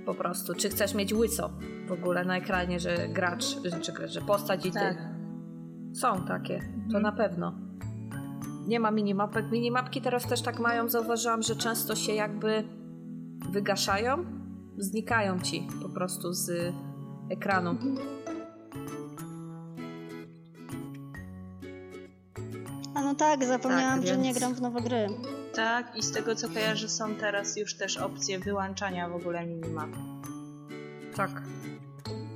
Po 0.05 0.13
prostu. 0.13 0.53
Czy 0.53 0.69
chcesz 0.69 0.93
mieć 0.93 1.13
łyso 1.13 1.49
w 1.87 1.91
ogóle 1.91 2.25
na 2.25 2.37
ekranie, 2.37 2.79
że 2.79 3.07
gracz, 3.13 3.45
czy 3.81 3.91
gracz, 3.93 4.11
że 4.11 4.21
postać 4.21 4.65
i 4.65 4.71
ty. 4.71 4.79
Tak. 4.79 4.97
Są 5.93 6.25
takie, 6.27 6.59
to 6.59 6.97
Mhm. 6.97 7.03
na 7.03 7.11
pewno. 7.11 7.53
Nie 8.67 8.79
ma 8.79 8.91
minimapek. 8.91 9.51
Minimapki 9.51 10.01
teraz 10.01 10.27
też 10.27 10.41
tak 10.41 10.59
mają. 10.59 10.89
Zauważyłam, 10.89 11.41
że 11.41 11.55
często 11.55 11.95
się 11.95 12.13
jakby 12.13 12.63
wygaszają, 13.51 14.25
znikają 14.77 15.39
ci 15.39 15.67
po 15.83 15.89
prostu 15.89 16.33
z 16.33 16.73
ekranu. 17.29 17.75
A 18.20 18.20
tak, 23.21 23.45
zapomniałam, 23.45 23.99
Tak, 23.99 24.07
że 24.07 24.17
nie 24.17 24.33
gram 24.33 24.55
w 24.55 24.61
nowe 24.61 24.81
gry. 24.81 25.07
Tak, 25.53 25.95
i 25.95 26.03
z 26.03 26.11
tego 26.11 26.35
co 26.35 26.49
kojarzę, 26.49 26.89
są 26.89 27.15
teraz 27.15 27.57
już 27.57 27.73
też 27.73 27.97
opcje 27.97 28.39
wyłączania 28.39 29.09
w 29.09 29.15
ogóle 29.15 29.45
minimap. 29.45 29.89
Tak. 31.15 31.31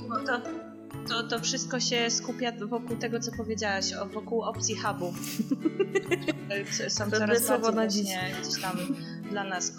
No 0.10 0.16
to, 0.20 0.42
to, 1.08 1.24
to 1.24 1.40
wszystko 1.40 1.80
się 1.80 2.10
skupia 2.10 2.52
wokół 2.68 2.98
tego, 2.98 3.20
co 3.20 3.32
powiedziałaś, 3.32 3.94
o, 3.94 4.06
wokół 4.06 4.42
opcji 4.42 4.76
hubu. 4.76 5.14
Są 6.88 7.10
Dobre 7.10 7.40
coraz 7.40 7.76
bardziej 7.76 8.04
na 8.04 8.12
właśnie 8.12 8.36
gdzieś 8.42 8.62
tam 8.62 8.78
dla 9.30 9.44
nas 9.44 9.72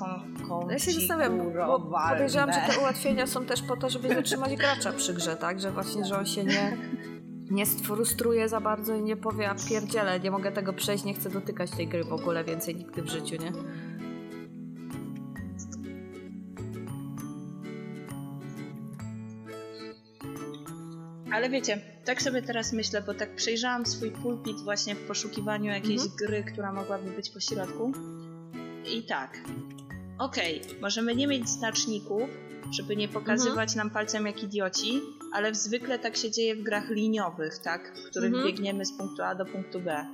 kon, 0.49 0.71
Ja 0.71 0.79
się 0.79 0.93
zastanawiam, 0.93 1.39
bo 1.39 1.81
podejrzewam, 2.11 2.53
że 2.53 2.61
te 2.73 2.81
ułatwienia 2.81 3.27
są 3.27 3.47
też 3.47 3.63
po 3.63 3.77
to, 3.77 3.91
żeby 3.91 4.09
zatrzymać 4.09 4.57
gracza 4.57 4.93
przy 4.93 5.15
grze, 5.15 5.37
tak? 5.37 5.61
Że 5.61 5.71
właśnie, 5.71 6.05
że 6.05 6.19
on 6.19 6.27
się 6.27 6.45
nie, 6.45 6.77
nie 7.51 7.67
sfrustruje 7.67 8.49
za 8.49 8.61
bardzo 8.61 8.95
i 8.95 9.03
nie 9.03 9.17
powie, 9.17 9.51
a 9.51 9.55
pierdziele, 9.69 10.21
nie 10.21 10.31
mogę 10.31 10.53
tego 10.53 10.73
przejść, 10.73 11.05
nie 11.05 11.15
chcę 11.15 11.31
dotykać 11.31 11.71
tej 11.71 11.89
gry 11.89 12.05
w 12.05 12.13
ogóle 12.13 12.45
więcej 12.45 12.75
nigdy 12.77 13.03
w 13.03 13.09
życiu, 13.09 13.37
nie? 13.43 13.53
Ale 21.33 21.51
wiecie, 21.51 21.81
tak 22.05 22.23
sobie 22.23 22.43
teraz 22.43 22.73
myślę, 22.73 23.03
bo 23.03 23.15
tak 23.15 23.37
przejrzałam 23.37 23.87
swój 23.87 24.11
pulpit 24.11 24.57
właśnie 24.65 24.95
w 24.95 25.07
poszukiwaniu 25.07 25.73
jakiejś 25.73 26.01
Mhm. 26.03 26.17
gry, 26.19 26.45
która 26.53 26.73
mogłaby 26.73 27.11
być 27.11 27.31
po 27.31 27.41
środku. 27.41 27.93
I 28.95 29.03
tak. 29.03 29.39
Okej, 30.19 30.63
możemy 30.83 31.15
nie 31.15 31.27
mieć 31.27 31.49
znaczników, 31.49 32.23
żeby 32.73 32.97
nie 32.97 33.09
pokazywać 33.09 33.75
nam 33.75 33.91
palcem 33.91 34.27
jak 34.27 34.43
idioci, 34.43 35.01
ale 35.33 35.55
zwykle 35.55 35.99
tak 35.99 36.17
się 36.17 36.31
dzieje 36.31 36.57
w 36.57 36.63
grach 36.63 36.91
liniowych, 36.91 37.59
tak? 37.59 37.99
W 37.99 38.11
których 38.11 38.33
Mhm. 38.33 38.47
biegniemy 38.47 38.85
z 38.85 38.99
punktu 38.99 39.23
A 39.23 39.35
do 39.35 39.47
punktu 39.47 39.81
B. 39.81 40.07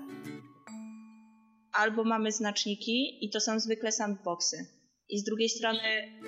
Albo 1.72 2.04
mamy 2.04 2.32
znaczniki 2.32 3.24
i 3.24 3.30
to 3.30 3.40
są 3.40 3.60
zwykle 3.60 3.92
sandboxy. 3.92 4.66
I 5.08 5.18
z 5.18 5.24
drugiej 5.24 5.48
strony 5.48 5.78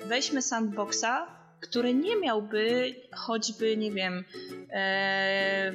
weźmy 0.05 0.41
sandboxa, 0.41 1.27
który 1.61 1.93
nie 1.93 2.15
miałby 2.15 2.95
choćby, 3.15 3.77
nie 3.77 3.91
wiem, 3.91 4.23
e, 4.71 5.73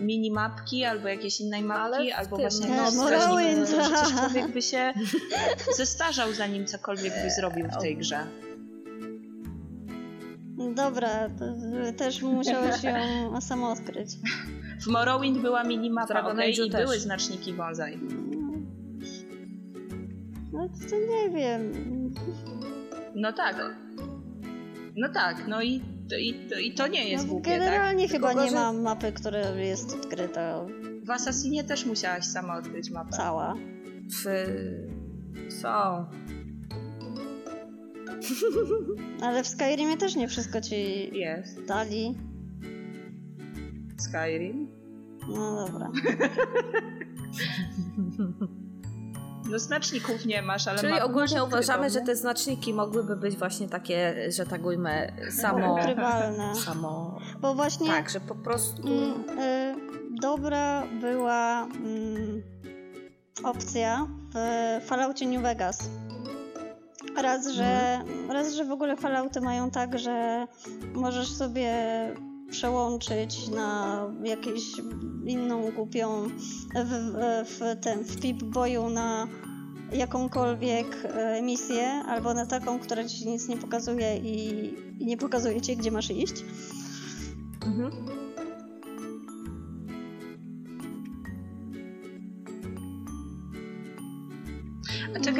minimapki 0.00 0.84
albo 0.84 1.08
jakiejś 1.08 1.40
innej 1.40 1.62
mapki, 1.62 1.94
Ale 2.12 2.16
albo 2.16 2.36
właśnie 2.36 2.68
no, 2.68 2.90
Morrowind. 2.90 3.68
Przecież 3.68 4.12
człowiek 4.18 4.48
by 4.48 4.62
się 4.62 4.92
zestarzał 5.76 6.32
zanim 6.32 6.66
cokolwiek 6.66 7.12
by 7.24 7.30
zrobił 7.30 7.66
w 7.68 7.80
tej 7.82 7.96
grze. 7.96 8.26
Dobra, 10.76 11.28
to, 11.38 11.44
też 11.96 12.22
musiałeś 12.22 12.82
ją 12.84 13.40
samo 13.40 13.70
odkryć. 13.70 14.10
W 14.82 14.86
Morrowind 14.86 15.38
była 15.38 15.64
minimapa, 15.64 16.06
Dragon 16.06 16.36
Age'u 16.36 16.66
i 16.66 16.70
też. 16.70 16.84
były 16.84 16.98
znaczniki 16.98 17.52
bonsai. 17.52 17.98
No 20.52 20.68
to 20.90 20.96
nie 20.96 21.30
wiem. 21.36 21.72
No 23.14 23.32
tak. 23.32 23.56
No 24.96 25.08
tak, 25.14 25.44
no 25.48 25.62
i 25.62 25.80
to, 26.10 26.16
i 26.16 26.34
to, 26.50 26.58
i 26.58 26.74
to 26.74 26.86
nie 26.86 27.08
jest 27.08 27.24
No, 27.26 27.32
głupie, 27.32 27.50
tak? 27.50 27.58
generalnie 27.60 28.08
chyba 28.08 28.28
Tylko 28.28 28.42
nie 28.44 28.50
gorzej- 28.50 28.60
ma 28.60 28.72
mapy, 28.72 29.12
która 29.12 29.38
jest 29.40 29.94
odkryta 29.94 30.66
W 31.04 31.10
Assassinie 31.10 31.64
też 31.64 31.86
musiałaś 31.86 32.24
sama 32.24 32.56
odkryć 32.58 32.90
mapę. 32.90 33.10
cała. 33.10 33.54
W... 34.10 34.24
Są. 35.62 36.04
Ale 39.22 39.42
w 39.42 39.48
Skyrimie 39.48 39.96
też 39.96 40.16
nie 40.16 40.28
wszystko 40.28 40.60
ci 40.60 40.74
Jest. 41.18 41.64
dali. 41.64 42.18
Skyrim. 43.98 44.68
No 45.28 45.66
dobra. 45.66 45.90
No 49.50 49.58
znaczników 49.58 50.26
nie 50.26 50.42
masz, 50.42 50.68
ale 50.68 50.78
Czyli 50.78 50.92
masz 50.92 51.02
ogólnie 51.02 51.44
uważamy, 51.44 51.90
że 51.90 52.00
te 52.00 52.16
znaczniki 52.16 52.74
mogłyby 52.74 53.16
być 53.16 53.36
właśnie 53.36 53.68
takie, 53.68 54.14
że 54.32 54.46
tak 54.46 54.66
ujmę, 54.66 55.12
samo... 55.30 55.74
Ukrywalne. 55.74 56.54
samo... 56.54 57.18
Bo 57.40 57.54
właśnie 57.54 57.86
Tak, 57.86 58.10
że 58.10 58.20
po 58.20 58.34
prostu... 58.34 58.88
mm, 58.88 59.38
y, 59.38 59.74
dobra 60.20 60.82
była 61.00 61.62
mm, 61.62 62.42
opcja 63.44 64.06
w 64.34 64.38
Falloutie 64.86 65.26
New 65.26 65.42
Vegas. 65.42 65.90
Raz, 67.16 67.48
że, 67.48 68.00
raz, 68.28 68.54
że 68.54 68.64
w 68.64 68.70
ogóle 68.70 68.96
Fallouty 68.96 69.40
mają 69.40 69.70
tak, 69.70 69.98
że 69.98 70.46
możesz 70.94 71.32
sobie 71.32 71.72
przełączyć 72.50 73.48
na 73.48 74.00
jakąś 74.24 74.62
inną 75.26 75.70
głupią 75.70 76.28
w, 76.74 76.90
w, 77.46 77.48
w 77.48 78.08
w 78.08 78.20
Pip-Boyu 78.20 78.90
na 78.90 79.28
jakąkolwiek 79.92 80.86
e, 81.04 81.42
misję, 81.42 81.88
albo 81.88 82.34
na 82.34 82.46
taką, 82.46 82.78
która 82.78 83.04
ci 83.04 83.28
nic 83.28 83.48
nie 83.48 83.56
pokazuje 83.56 84.18
i, 84.18 84.68
i 85.02 85.06
nie 85.06 85.16
pokazuje 85.16 85.60
ci, 85.60 85.76
gdzie 85.76 85.90
masz 85.90 86.10
iść. 86.10 86.44
Mhm. 87.66 88.23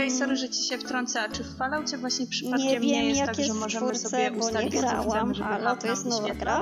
A 0.05 0.07
czekaj, 0.07 0.19
sorry, 0.19 0.37
że 0.37 0.49
ci 0.49 0.63
się 0.69 0.79
wtrącę, 0.79 1.21
a 1.21 1.29
czy 1.29 1.45
w 1.45 1.57
Falloutie 1.57 1.99
właśnie 1.99 2.27
przypadkiem 2.27 2.69
Nie 2.69 2.81
wiem, 2.81 3.05
jest 3.05 3.19
jak 3.19 3.29
tak, 3.29 3.39
jest 3.39 3.55
że 3.55 3.61
możemy 3.61 3.87
czwórce, 3.87 4.09
sobie 4.09 4.31
bo 4.31 4.37
nie 4.37 4.43
ustalić, 4.43 4.75
co 4.75 4.81
grałam, 4.81 5.35
żeby 5.35 5.49
ale 5.49 5.77
to 5.77 5.87
jest 5.87 6.07
nowa 6.07 6.35
gra. 6.35 6.61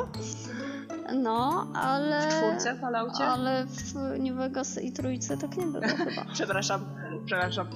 No, 1.15 1.67
ale... 1.75 2.29
W 2.31 2.35
czwórce 2.35 2.77
Falloutie? 2.81 3.25
Ale 3.25 3.67
w 3.67 3.95
New 4.19 4.37
Vegas 4.37 4.83
i 4.83 4.93
trójce 4.93 5.37
tak 5.37 5.57
nie 5.57 5.67
było 5.67 5.83
chyba. 5.83 6.25
Przepraszam, 6.35 6.85
przepraszam. 7.27 7.67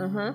Mhm. 0.00 0.34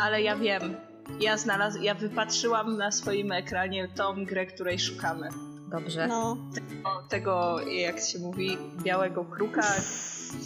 Ale 0.00 0.22
ja 0.22 0.36
wiem. 0.36 0.76
Ja 1.20 1.36
znalazł, 1.36 1.82
ja 1.82 1.94
wypatrzyłam 1.94 2.76
na 2.76 2.90
swoim 2.90 3.32
ekranie 3.32 3.88
tą 3.88 4.24
grę, 4.24 4.46
której 4.46 4.78
szukamy. 4.78 5.28
Dobrze. 5.70 6.06
No, 6.06 6.36
O, 6.84 7.02
tego, 7.08 7.60
jak 7.60 8.00
się 8.00 8.18
mówi, 8.18 8.58
białego 8.82 9.24
kruka. 9.24 9.62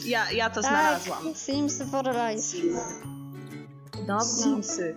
Ja, 0.05 0.31
ja 0.31 0.51
to 0.51 0.62
tak, 0.62 0.70
znalazłam. 0.70 1.35
Sims 1.35 1.83
for 1.91 2.05
Life. 2.05 2.57
No, 4.09 4.20
Simsy. 4.20 4.97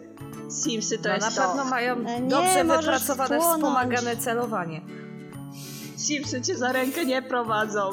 Simsy 0.49 0.97
to 0.97 1.09
no 1.09 1.15
jest 1.15 1.37
na 1.37 1.43
to. 1.43 1.47
pewno 1.47 1.65
mają 1.65 1.95
E, 2.07 2.21
nie, 2.21 2.29
dobrze 2.29 2.63
możesz 2.63 3.07
wypracowane, 3.07 3.39
wspomagane 3.39 4.17
celowanie. 4.17 4.81
Simsy 5.97 6.41
cię 6.41 6.57
za 6.57 6.71
rękę 6.71 7.05
nie 7.05 7.21
prowadzą. 7.21 7.89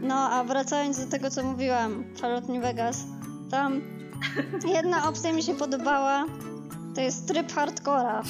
No, 0.00 0.14
a 0.14 0.44
wracając 0.44 1.04
do 1.04 1.10
tego, 1.10 1.30
co 1.30 1.42
mówiłam, 1.44 2.04
Fallout 2.20 2.48
New 2.48 2.62
Vegas, 2.62 3.04
tam 3.50 3.80
jedna 4.74 5.08
opcja 5.08 5.32
mi 5.32 5.42
się 5.42 5.54
podobała, 5.54 6.26
to 6.94 7.00
jest 7.00 7.28
tryb 7.28 7.52
hardcora. 7.52 8.22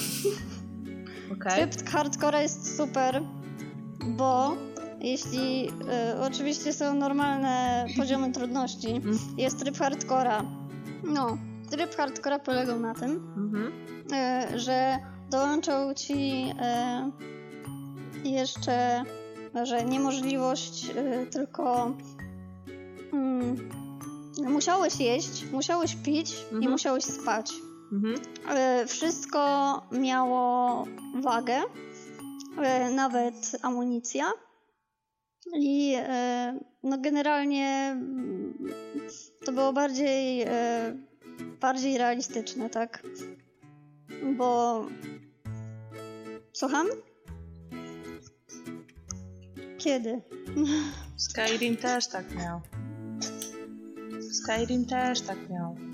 Okej. 1.32 1.68
Tryb 1.68 1.88
hardcora 1.90 2.42
jest 2.42 2.76
super, 2.76 3.22
bo 4.06 4.56
jeśli 5.00 5.68
y, 5.68 5.72
oczywiście 6.20 6.72
są 6.72 6.94
normalne 6.94 7.86
poziomy 7.96 8.32
trudności, 8.32 8.90
Mhm. 8.90 9.18
jest 9.36 9.58
tryb 9.58 9.78
hardcora. 9.78 10.42
No, 11.04 11.38
tryb 11.70 11.96
hardcora 11.96 12.38
polegał 12.38 12.80
na 12.80 12.94
tym, 12.94 13.16
y, 14.54 14.58
że 14.58 14.98
dołączą 15.30 15.94
ci 15.94 16.44
y, 18.24 18.28
jeszcze, 18.28 19.02
że 19.62 19.84
niemożliwość 19.84 20.86
tylko 21.30 21.92
mm, 23.12 23.68
musiałeś 24.38 25.00
jeść, 25.00 25.44
musiałeś 25.52 25.96
pić 25.96 26.32
i 26.32 26.54
Mhm. 26.54 26.70
musiałeś 26.72 27.04
spać. 27.04 27.52
Wszystko 28.86 29.40
miało 29.92 30.84
wagę, 31.22 31.60
nawet 32.90 33.56
amunicja. 33.62 34.32
I 35.54 35.94
e, 35.96 36.60
no 36.82 36.98
generalnie 36.98 37.90
mm, 37.92 38.68
to 39.44 39.52
było 39.52 39.72
bardziej, 39.72 40.42
e, 40.42 40.96
bardziej 41.60 41.98
realistyczne, 41.98 42.70
tak? 42.70 43.02
Bo. 44.36 44.86
Słucham? 46.52 46.86
Kiedy? 49.78 50.22
Skyrim 51.16 51.76
też 51.76 52.06
tak 52.06 52.34
miał. 52.34 52.60
Skyrim 54.32 54.86
też 54.86 55.20
tak 55.20 55.50
miał. 55.50 55.76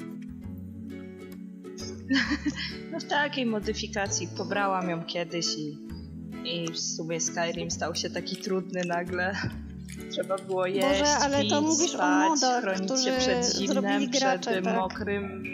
No 2.93 3.01
w 3.01 3.05
takiej 3.05 3.47
modyfikacji 3.47 4.29
pobrałam 4.37 4.91
ją 4.91 5.05
kiedyś 5.05 5.59
i, 5.59 5.79
i 6.45 6.73
w 6.73 6.79
sumie 6.81 7.21
Skyrim 7.21 7.71
stał 7.71 7.95
się 7.95 8.11
taki 8.11 8.37
trudny 8.37 8.83
nagle. 8.85 9.37
Trzeba 10.13 10.39
było 10.39 10.67
jeść, 10.67 10.89
Boże, 11.01 11.17
ale 11.17 11.41
pić, 11.41 11.51
to 11.51 11.61
mówisz 11.61 11.95
o 11.95 11.97
spać, 11.97 12.29
modach, 12.29 12.63
chronić 12.63 13.05
się 13.05 13.13
przed 13.19 13.57
zimnem, 13.57 14.11
gracze, 14.11 14.39
przed 14.39 14.65
tak. 14.65 14.77
mokrym, 14.77 15.45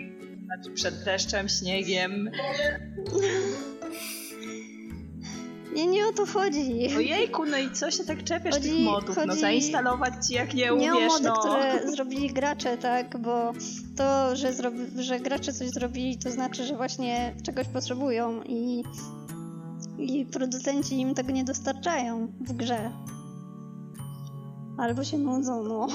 znaczy 0.45 0.71
przed 0.75 1.05
deszczem, 1.05 1.49
śniegiem. 1.49 2.31
Nie, 5.75 5.87
nie 5.87 6.07
o 6.07 6.13
to 6.13 6.27
chodzi. 6.27 6.89
Ojejku, 6.97 7.47
no 7.47 7.59
i 7.59 7.71
co 7.71 7.91
się 7.91 8.05
tak 8.05 8.25
czepiasz 8.25 8.55
Chodzi- 8.55 8.71
tych 8.71 8.81
modów? 8.81 9.17
No 9.17 9.23
chodzi- 9.27 9.41
zainstalować 9.41 10.27
ci 10.27 10.35
jak 10.35 10.55
nie 10.55 10.63
Nie 10.63 10.73
umiesz, 10.95 11.13
o 11.13 11.13
mody, 11.13 11.25
no. 11.29 11.37
które 11.39 11.81
zrobili 11.95 12.29
gracze, 12.33 12.77
tak? 12.77 13.19
Bo 13.19 13.53
to, 13.97 14.37
że, 14.37 14.53
że 14.99 15.21
gracze 15.21 15.53
coś 15.53 15.69
zrobili, 15.69 16.19
to 16.19 16.31
znaczy, 16.31 16.65
że 16.65 16.77
właśnie 16.77 17.35
czegoś 17.43 17.67
potrzebują 17.69 18.43
i, 18.43 18.85
i 20.01 20.27
producenci 20.27 21.01
im 21.01 21.15
tego 21.15 21.31
nie 21.31 21.45
dostarczają 21.45 22.33
w 22.41 22.53
grze. 22.53 22.91
Albo 24.79 25.05
się 25.05 25.19
nudzą, 25.19 25.65
no. 25.65 25.87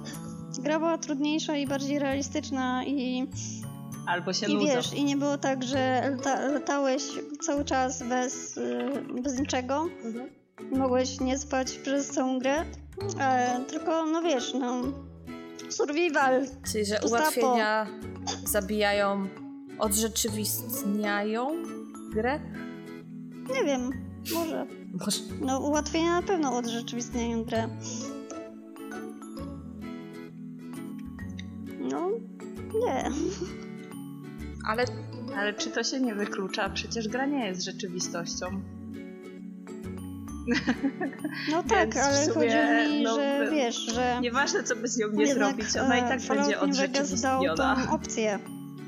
Gra 0.62 0.78
była 0.78 0.98
trudniejsza 0.98 1.56
i 1.56 1.66
bardziej 1.66 1.98
realistyczna 1.98 2.84
i, 2.84 3.28
Albo 4.06 4.32
się 4.32 4.46
i 4.46 4.54
nudzą. 4.54 4.66
wiesz, 4.66 4.94
i 4.94 5.04
nie 5.04 5.16
było 5.16 5.38
tak, 5.38 5.64
że 5.64 6.10
lata, 6.16 6.48
latałeś 6.48 7.02
cały 7.40 7.64
czas 7.64 8.02
bez, 8.02 8.56
y, 8.56 8.90
bez 9.22 9.38
niczego. 9.38 9.86
Mogłeś 10.72 11.20
nie 11.20 11.38
spać 11.38 11.72
przez 11.78 12.08
całą 12.08 12.38
grę, 12.38 12.64
e, 13.20 13.60
tylko 13.68 14.06
no 14.06 14.22
wiesz, 14.22 14.54
no 14.54 14.82
survival. 15.68 16.46
Czyli, 16.72 16.84
że 16.84 16.98
ułatwienia 17.08 17.86
zabijają, 18.44 19.28
odrzeczywistniają 19.78 21.62
grę? 22.12 22.40
Nie 23.54 23.64
wiem, 23.64 23.90
może. 24.34 24.66
Może... 24.92 25.20
No 25.40 25.60
ułatwienia 25.60 26.20
na 26.20 26.22
pewno 26.22 26.56
odrzeczywistniają 26.56 27.44
grę. 27.44 27.68
No, 31.80 32.10
nie. 32.74 33.10
Ale 34.66 34.84
Ale 35.36 35.54
czy 35.54 35.70
to 35.70 35.82
się 35.82 36.00
nie 36.00 36.14
wyklucza? 36.14 36.68
Przecież 36.68 37.08
gra 37.08 37.26
nie 37.26 37.46
jest 37.46 37.64
rzeczywistością. 37.64 38.46
No 41.50 41.62
tak, 41.62 41.96
ale 41.96 42.16
sumie, 42.16 42.34
chodzi 42.34 42.92
mi, 42.92 43.02
no, 43.02 43.14
że 43.16 43.48
wiesz, 43.52 43.76
że 43.76 44.18
Nieważne, 44.22 44.62
co 44.62 44.76
by 44.76 44.88
z 44.88 44.98
nią 44.98 45.08
nie 45.10 45.24
jednak 45.24 45.48
zrobić, 45.48 45.76
ona 45.76 45.96
i 45.98 46.00
e, 46.00 46.08
tak 46.08 46.20
Fallout 46.20 46.60
będzie 46.60 46.80
Vegas 46.82 47.20
dał 47.20 47.40
odrzeczywistniona. 47.40 47.76
tą 47.86 47.92
opcję, 47.94 48.38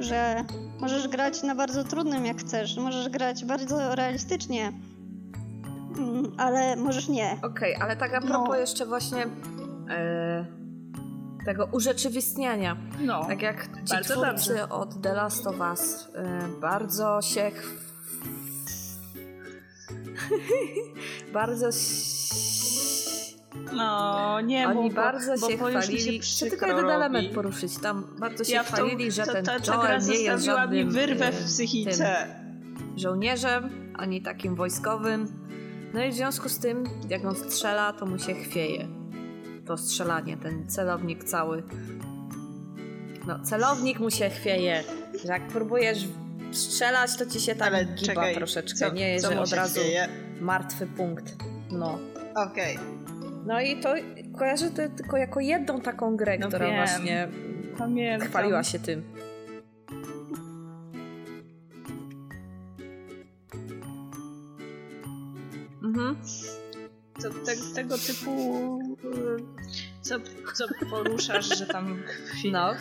że 0.01 0.45
możesz 0.81 1.09
grać 1.09 1.43
na 1.43 1.55
bardzo 1.55 1.85
trudnym 1.85 2.27
jak 2.27 2.39
chcesz, 2.41 2.77
możesz 2.77 3.09
grać 3.09 3.45
bardzo 3.45 3.95
realistycznie, 3.95 4.73
Mm, 5.99 6.33
ale 6.39 6.77
możesz 6.77 7.09
nie. 7.09 7.39
Okej, 7.43 7.77
ale 7.77 7.97
tak 7.97 8.15
a 8.15 8.21
propos 8.21 8.49
No. 8.49 8.57
jeszcze 8.57 8.87
właśnie 8.87 9.27
e, 9.91 10.45
tego 11.45 11.69
urzeczywistniania. 11.73 12.77
No, 13.01 13.25
Tak 13.25 13.43
jak 13.43 13.65
ci 13.65 13.71
Bardzo 13.95 14.15
twórcy 14.15 14.49
dobrze. 14.49 14.69
od 14.69 15.03
The 15.03 15.13
Last 15.15 15.47
of 15.47 15.61
Us 15.61 16.09
e, 16.15 16.49
bardzo 16.61 17.23
się 17.23 17.51
bardzo 21.33 21.69
ś- 21.69 22.60
no 23.73 24.41
nie 24.41 24.69
Oni 24.69 24.81
mów, 24.83 24.95
bo, 24.95 25.01
bardzo 25.03 25.35
bo, 25.41 25.51
się 25.51 25.59
bo 25.59 25.67
chwalili. 25.67 26.21
Chcę 26.21 26.51
tylko 26.51 26.67
jeden 26.67 26.83
robi. 26.85 26.95
element 26.95 27.35
poruszyć. 27.35 27.79
Tam 27.79 28.07
bardzo 28.19 28.45
się 28.45 28.53
Ja 28.53 28.63
w 28.63 28.71
tą- 28.71 28.77
chwalili, 28.77 29.13
że 29.13 29.27
to, 29.27 29.33
ten 29.33 29.45
ta, 29.45 29.61
ta 29.61 29.75
Joel 29.75 29.89
nie 30.01 30.15
jest 30.15 30.45
zostawiła 30.45 30.67
mi 30.67 30.79
żadnym 30.79 30.91
wyrwę 30.91 31.27
e, 31.29 31.33
w 31.33 31.45
psychice. 31.45 32.27
żołnierzem, 32.97 33.93
ani 33.97 34.23
takim 34.23 34.55
wojskowym. 34.55 35.27
No 35.95 36.05
i 36.05 36.11
w 36.11 36.15
związku 36.15 36.49
z 36.49 36.59
tym, 36.59 36.85
jak 37.09 37.25
on 37.25 37.35
strzela, 37.35 37.93
to 37.93 38.07
mu 38.07 38.19
się 38.19 38.35
chwieje. 38.35 38.89
To 39.67 39.77
strzelanie, 39.77 40.37
ten 40.37 40.69
celownik 40.69 41.25
cały. 41.25 41.63
No, 43.27 43.39
celownik 43.45 44.01
mu 44.01 44.11
się 44.11 44.31
chwieje. 44.31 44.85
Że 45.25 45.33
Jak 45.33 45.49
próbujesz 45.49 45.99
strzelać, 46.53 47.17
to 47.17 47.27
ci 47.27 47.41
się 47.41 47.55
tam 47.55 47.69
Ale 47.69 47.85
giba 47.85 48.07
czekaj, 48.07 48.35
troszeczkę. 48.35 48.79
co, 48.79 48.93
nie, 48.93 49.21
co 49.21 49.33
że 49.33 49.41
od 49.41 49.53
razu 49.53 49.81
chwieje? 49.81 50.09
martwy 50.41 50.87
punkt. 50.87 51.37
No. 51.71 51.99
Okej, 52.35 52.79
No 53.47 53.61
i 53.61 53.81
to 53.81 53.95
kojarzę 54.39 54.71
to 54.71 54.89
tylko 54.97 55.17
jako 55.17 55.41
jedną 55.41 55.81
taką 55.81 56.17
grę, 56.17 56.39
No 56.39 56.49
która 56.49 56.67
wiem. 56.67 56.77
właśnie 56.77 57.29
pamiętam. 57.79 58.29
chwaliła 58.29 58.65
się 58.65 58.79
tym. 58.79 59.03
Mhm. 65.83 66.17
Co, 67.19 67.31
te, 67.31 67.57
tego 67.75 67.99
typu... 67.99 68.79
Co, 70.03 70.17
co 70.55 70.65
poruszasz, 70.91 71.59
że 71.59 71.67
tam 71.67 72.03
chwieje, 72.07 72.53
No. 72.53 72.75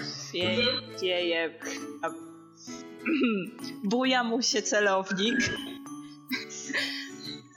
chwieje, 0.98 1.60
a, 2.04 2.10
buja 3.84 4.24
mu 4.24 4.42
się 4.42 4.62
celownik. 4.62 5.36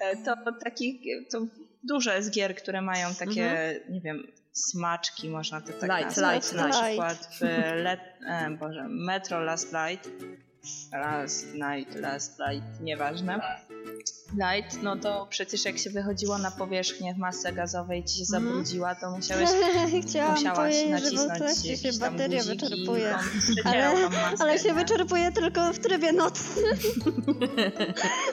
E, 0.00 0.16
To 0.24 0.52
takich, 0.64 1.00
to 1.30 1.46
dużo 1.82 2.12
jest 2.12 2.30
gier, 2.30 2.56
które 2.56 2.82
mają 2.82 3.14
takie, 3.14 3.80
nie 3.90 4.00
wiem, 4.00 4.26
smaczki, 4.52 5.28
można 5.28 5.60
to 5.60 5.66
tak 5.72 5.90
Light, 5.90 6.04
nazwać. 6.16 6.34
light, 6.34 6.54
Na 6.54 6.66
light. 6.66 6.82
przykład 6.86 7.28
w 7.40 7.40
Let, 7.82 8.00
e, 8.28 8.50
Boże, 8.50 8.86
Metro 8.88 9.40
Last 9.40 9.72
Light, 9.72 10.10
Last 10.92 11.46
Night, 11.54 11.94
Last 11.94 12.38
Light, 12.48 12.80
nieważne. 12.80 13.40
Light, 14.32 14.82
no 14.82 14.96
to 14.96 15.26
przecież 15.30 15.64
jak 15.64 15.78
się 15.78 15.90
wychodziło 15.90 16.38
na 16.38 16.50
powierzchnię 16.50 17.14
w 17.14 17.18
masce 17.18 17.52
gazowej 17.52 18.00
i 18.00 18.04
ci 18.04 18.16
się 18.16 18.24
Mhm. 18.36 18.44
zabrudziła, 18.44 18.94
to 18.94 19.10
musiałeś, 19.10 19.50
Chciałam 20.08 20.34
musiałaś 20.34 20.56
powiedzieć, 20.56 20.88
że 20.88 20.94
nacisnąć 21.04 21.38
trakcie 21.38 21.76
się 21.76 21.98
bateria 21.98 22.42
wyczerpuje. 22.44 23.14
Ale, 23.64 23.92
ale 24.38 24.58
się 24.58 24.74
wyczerpuje 24.74 25.32
tylko 25.32 25.72
w 25.72 25.78
trybie 25.78 26.12
nocnym. 26.12 26.76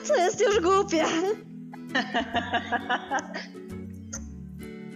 Co 0.04 0.16
jest 0.24 0.40
już 0.40 0.60
głupie. 0.60 1.04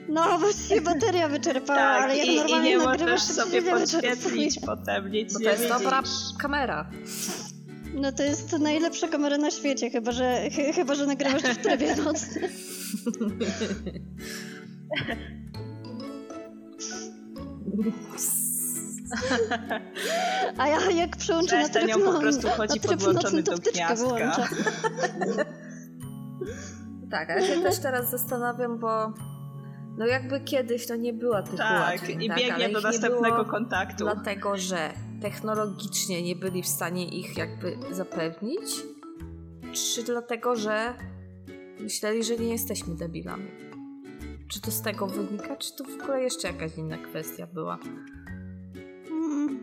No, 0.08 0.38
bo 0.38 0.52
się 0.52 0.80
bateria 0.80 1.28
wyczerpała, 1.28 1.78
Tak, 1.78 2.02
ale 2.02 2.16
jak 2.16 2.26
i, 2.26 2.34
i 2.34 2.36
normalnie 2.36 2.70
nie 2.70 2.78
nagrywasz, 2.78 3.00
możesz 3.10 3.26
to 3.26 3.32
sobie 3.34 3.62
podświetlić 3.62 4.58
potem, 4.66 5.10
nic 5.10 5.32
Bo 5.32 5.38
nie 5.38 5.44
to 5.44 5.50
jest 5.50 5.62
widzisz. 5.64 5.78
dobra 5.78 6.02
kamera. 6.38 6.90
No 7.94 8.12
to 8.12 8.22
jest 8.22 8.52
najlepsza 8.58 9.08
kamera 9.08 9.38
na 9.38 9.50
świecie, 9.50 9.90
chyba 9.90 10.12
że, 10.12 10.50
ch- 10.50 10.74
chyba, 10.74 10.94
że 10.94 11.06
nagrywasz 11.06 11.42
w 11.42 11.56
trybie 11.62 11.96
nocnym. 12.04 12.50
A 20.58 20.68
ja 20.68 20.90
jak 20.90 21.16
przełączę 21.16 21.62
na 21.62 21.68
tryb, 21.68 21.96
on 21.96 22.02
po 22.02 22.12
no- 22.12 22.20
prostu 22.20 22.46
na 22.46 22.52
chodzi 22.52 22.80
tryb 22.80 22.92
podłączony 23.00 23.24
nocny, 23.36 23.42
to 23.42 23.50
do 23.50 23.56
wtyczkę 23.56 23.78
gniazdka. 23.86 24.48
Tak, 27.14 27.30
ale 27.30 27.46
się 27.46 27.62
też 27.62 27.78
teraz 27.78 28.10
zastanawiam, 28.10 28.78
bo 28.78 29.12
no 29.98 30.06
jakby 30.06 30.40
kiedyś 30.40 30.86
to 30.86 30.96
nie 30.96 31.12
była 31.12 31.42
tych 31.42 31.56
Tak, 31.56 31.76
ułatwień, 31.76 32.22
i 32.22 32.28
tak? 32.28 32.38
biegnie 32.38 32.54
ale 32.54 32.68
do 32.68 32.80
następnego 32.80 33.44
kontaktu. 33.44 34.04
Dlatego, 34.04 34.58
że 34.58 34.90
technologicznie 35.20 36.22
nie 36.22 36.36
byli 36.36 36.62
w 36.62 36.66
stanie 36.66 37.08
ich 37.08 37.36
jakby 37.36 37.78
zapewnić, 37.90 38.82
czy 39.72 40.02
dlatego, 40.02 40.56
że 40.56 40.94
myśleli, 41.80 42.24
że 42.24 42.36
nie 42.36 42.48
jesteśmy 42.48 42.94
debilami? 42.94 43.50
Czy 44.48 44.60
to 44.60 44.70
z 44.70 44.82
tego 44.82 45.06
wynika, 45.06 45.56
czy 45.56 45.76
to 45.76 45.84
w 45.84 46.02
ogóle 46.02 46.22
jeszcze 46.22 46.48
jakaś 46.48 46.76
inna 46.76 46.98
kwestia 46.98 47.46
była? 47.46 47.78
Mm. 49.10 49.62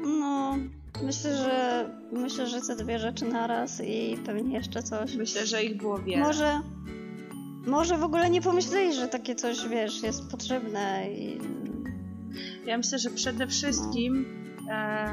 No, 0.00 0.56
myślę, 1.02 1.36
że 1.36 1.88
myślę, 2.12 2.46
że 2.46 2.60
te 2.60 2.76
dwie 2.76 2.98
rzeczy 2.98 3.24
naraz 3.24 3.80
i 3.80 4.18
pewnie 4.26 4.54
jeszcze 4.54 4.82
coś. 4.82 5.14
Myślę, 5.14 5.46
że 5.46 5.64
ich 5.64 5.76
było 5.76 5.98
wiele. 5.98 6.22
Może, 6.22 6.60
może 7.66 7.98
w 7.98 8.04
ogóle 8.04 8.30
nie 8.30 8.42
pomyśleli, 8.42 8.94
że 8.94 9.08
takie 9.08 9.34
coś, 9.34 9.68
wiesz, 9.68 10.02
jest 10.02 10.30
potrzebne 10.30 11.10
i... 11.12 11.38
Ja 12.66 12.76
myślę, 12.76 12.98
że 12.98 13.10
przede 13.10 13.46
wszystkim 13.46 14.26
e, 14.70 15.08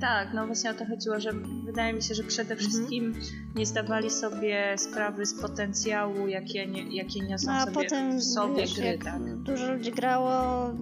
Tak, 0.00 0.28
no 0.34 0.46
właśnie 0.46 0.70
o 0.70 0.74
to 0.74 0.86
chodziło, 0.86 1.20
że 1.20 1.30
wydaje 1.64 1.92
mi 1.92 2.02
się, 2.02 2.14
że 2.14 2.22
przede 2.22 2.54
Mhm. 2.54 2.58
wszystkim 2.70 3.14
nie 3.54 3.66
zdawali 3.66 4.10
sobie 4.10 4.74
sprawy 4.78 5.26
z 5.26 5.34
potencjału, 5.34 6.28
jakie, 6.28 6.66
nie, 6.66 6.96
jakie 6.96 7.20
niosą 7.20 7.50
A 7.52 7.60
sobie, 7.60 7.72
potem 7.74 8.18
w 8.18 8.24
sobie 8.24 8.56
wiesz, 8.56 8.74
gry, 8.74 8.98
tak. 9.04 9.42
dużo 9.42 9.72
ludzi 9.74 9.92
grało, 9.92 10.30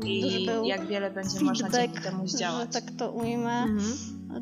I 0.04 0.46
był 0.46 0.64
jak 0.64 0.86
wiele 0.86 1.10
będzie 1.10 1.40
można 1.40 1.70
dzięki 1.70 1.86
feedback, 1.88 2.04
temu 2.10 2.28
zdziałać. 2.28 2.72
tak 2.72 2.84
to 2.98 3.12
ujmę. 3.12 3.52
Mhm. 3.62 3.82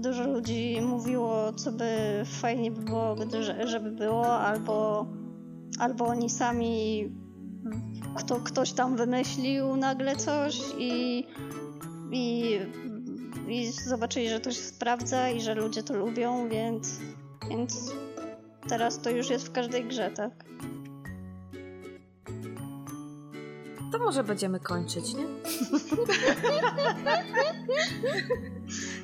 Dużo 0.03 0.27
ludzi 0.29 0.79
mówiło, 0.83 1.53
co 1.53 1.73
by 1.73 2.23
fajnie 2.25 2.71
by 2.71 2.83
było, 2.83 3.17
żeby 3.65 3.91
było, 3.91 4.39
albo, 4.39 5.07
albo 5.79 6.07
oni 6.07 6.31
sami, 6.31 7.05
kto, 8.17 8.37
ktoś 8.41 8.73
tam 8.73 8.97
wymyślił 8.97 9.77
nagle 9.77 10.17
coś 10.17 10.61
i, 10.79 11.25
i, 12.11 12.59
i 13.49 13.73
zobaczyli, 13.73 14.29
że 14.29 14.41
to 14.41 14.51
się 14.51 14.61
sprawdza 14.61 15.31
i 15.31 15.41
że 15.41 15.55
ludzie 15.55 15.83
to 15.83 15.97
lubią, 15.97 16.49
więc, 16.49 17.01
więc 17.49 17.93
teraz 18.69 18.99
to 18.99 19.11
już 19.11 19.31
jest 19.31 19.47
w 19.47 19.53
każdej 19.53 19.85
grze, 19.85 20.11
tak? 20.11 20.45
To 23.93 23.99
może 23.99 24.25
będziemy 24.25 24.61
kończyć, 24.61 25.15
nie? 25.15 25.25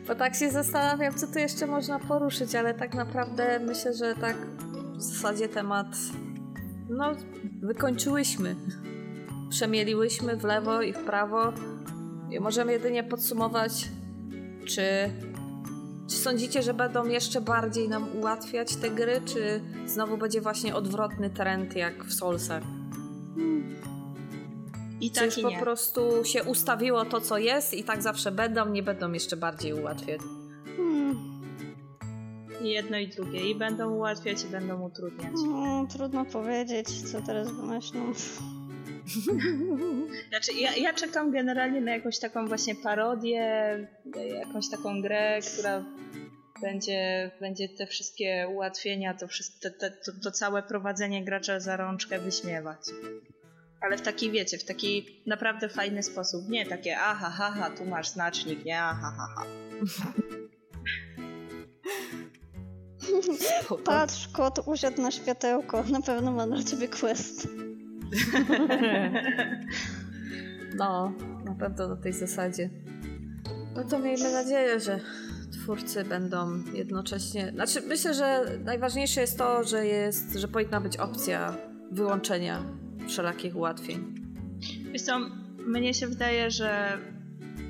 Bo 0.07 0.15
tak 0.15 0.35
się 0.35 0.51
zastanawiam, 0.51 1.15
co 1.15 1.27
tu 1.27 1.39
jeszcze 1.39 1.67
można 1.67 1.99
poruszyć, 1.99 2.55
ale 2.55 2.75
tak 2.75 2.95
naprawdę 2.95 3.59
myślę, 3.59 3.95
że 3.95 4.15
tak 4.15 4.37
w 4.97 5.03
zasadzie 5.03 5.49
temat 5.49 5.87
no 6.89 7.13
wykończyłyśmy. 7.63 8.57
Przemieliłyśmy 9.51 10.37
w 10.37 10.45
lewo 10.45 10.83
i 10.83 10.93
w 10.93 10.99
prawo 10.99 11.53
i 12.31 12.41
możemy 12.41 12.73
jedynie 12.73 13.05
podsumować, 13.05 13.89
czy, 14.65 14.83
czy 16.09 16.17
sądzicie, 16.17 16.63
że 16.63 16.75
będą 16.75 17.09
jeszcze 17.09 17.41
bardziej 17.41 17.89
nam 17.89 18.17
ułatwiać 18.17 18.77
te 18.77 18.91
gry, 18.91 19.21
czy 19.25 19.61
znowu 19.87 20.17
będzie 20.19 20.41
właśnie 20.41 20.75
odwrotny 20.75 21.31
trend 21.31 21.77
jak 21.77 22.05
w 22.05 22.13
Soulsach? 22.15 22.63
I 25.01 25.11
Czy 25.11 25.15
tak 25.17 25.25
już 25.27 25.39
i 25.39 25.43
po 25.43 25.51
nie. 25.51 25.59
prostu 25.61 26.25
się 26.25 26.45
ustawiło 26.45 27.05
to, 27.05 27.21
co 27.21 27.39
jest 27.39 27.75
i 27.75 27.85
tak 27.85 28.03
zawsze 28.03 28.33
będą, 28.33 28.69
nie 28.69 28.83
będą 28.83 29.13
jeszcze 29.13 29.37
bardziej 29.37 29.73
ułatwiać. 29.73 30.21
Hmm, 30.77 31.17
I 32.63 32.69
jedno 32.69 32.99
i 32.99 33.09
drugie. 33.09 33.51
I 33.51 33.55
będą 33.55 33.91
ułatwiać, 33.91 34.45
i 34.45 34.47
będą 34.49 34.83
utrudniać. 34.87 35.33
no, 35.47 35.87
trudno 35.93 36.25
powiedzieć, 36.25 37.11
co 37.13 37.23
teraz 37.23 37.51
wymyślą. 37.53 38.01
Znaczy, 40.29 40.53
ja, 40.53 40.77
ja 40.77 40.95
czekam 40.95 41.31
generalnie 41.31 41.81
na 41.81 41.91
jakąś 41.93 42.19
taką 42.19 42.47
właśnie 42.47 42.75
parodię, 42.75 43.89
jakąś 44.39 44.71
taką 44.71 45.03
grę, 45.03 45.39
która 45.41 45.85
będzie, 46.61 47.31
będzie 47.41 47.69
te 47.69 47.87
wszystkie 47.87 48.49
ułatwienia, 48.53 49.15
to, 49.15 49.29
wszystko, 49.29 49.69
te, 49.81 49.91
to, 49.91 50.13
to 50.23 50.31
całe 50.31 50.63
prowadzenie 50.63 51.25
gracza 51.25 51.61
za 51.61 51.77
rączkę 51.77 52.19
wyśmiewać. 52.19 52.81
Ale 53.81 53.97
w 53.97 54.03
taki, 54.03 54.31
wiecie, 54.31 54.59
w 54.59 54.65
taki 54.65 55.23
naprawdę 55.27 55.69
fajny 55.69 56.03
sposób. 56.03 56.49
Nie 56.49 56.67
takie 56.67 56.99
aha, 56.99 57.31
ha, 57.31 57.51
ha, 57.51 57.71
tu 57.71 57.85
masz 57.85 58.09
znacznik, 58.09 58.65
nie 58.65 58.83
aha, 58.83 59.15
ha, 59.17 59.29
ha. 59.37 59.45
Patrz, 63.85 64.29
kot 64.29 64.61
usiadł 64.67 65.03
na 65.03 65.11
światełko. 65.11 65.85
Na 65.85 66.03
pewno 66.03 66.33
ma 66.33 66.47
dla 66.47 66.63
ciebie 66.63 66.89
quest. 66.89 67.49
No, 70.77 71.13
na 71.45 71.55
pewno 71.55 71.89
na 71.89 71.97
tej 71.97 72.13
zasadzie. 72.13 72.71
No 73.75 73.85
to 73.85 73.99
miejmy 73.99 74.33
nadzieję, 74.33 74.81
że 74.81 75.01
twórcy 75.53 76.05
będą 76.05 76.63
jednocześnie. 76.75 77.51
Znaczy, 77.55 77.81
myślę, 77.89 78.15
że 78.15 78.45
najważniejsze 78.65 79.21
jest 79.21 79.39
to, 79.39 79.65
że 79.65 79.87
jest, 79.87 80.35
że 80.35 80.49
powinna 80.49 80.81
być 80.81 80.97
opcja 80.97 81.57
wyłączenia 81.91 82.63
wszelakich 83.09 83.57
ułatwień. 83.57 84.15
Wiesz 84.93 85.03
co, 85.03 85.19
mnie 85.67 85.95
się 85.95 86.07
wydaje, 86.07 86.51
że 86.51 86.99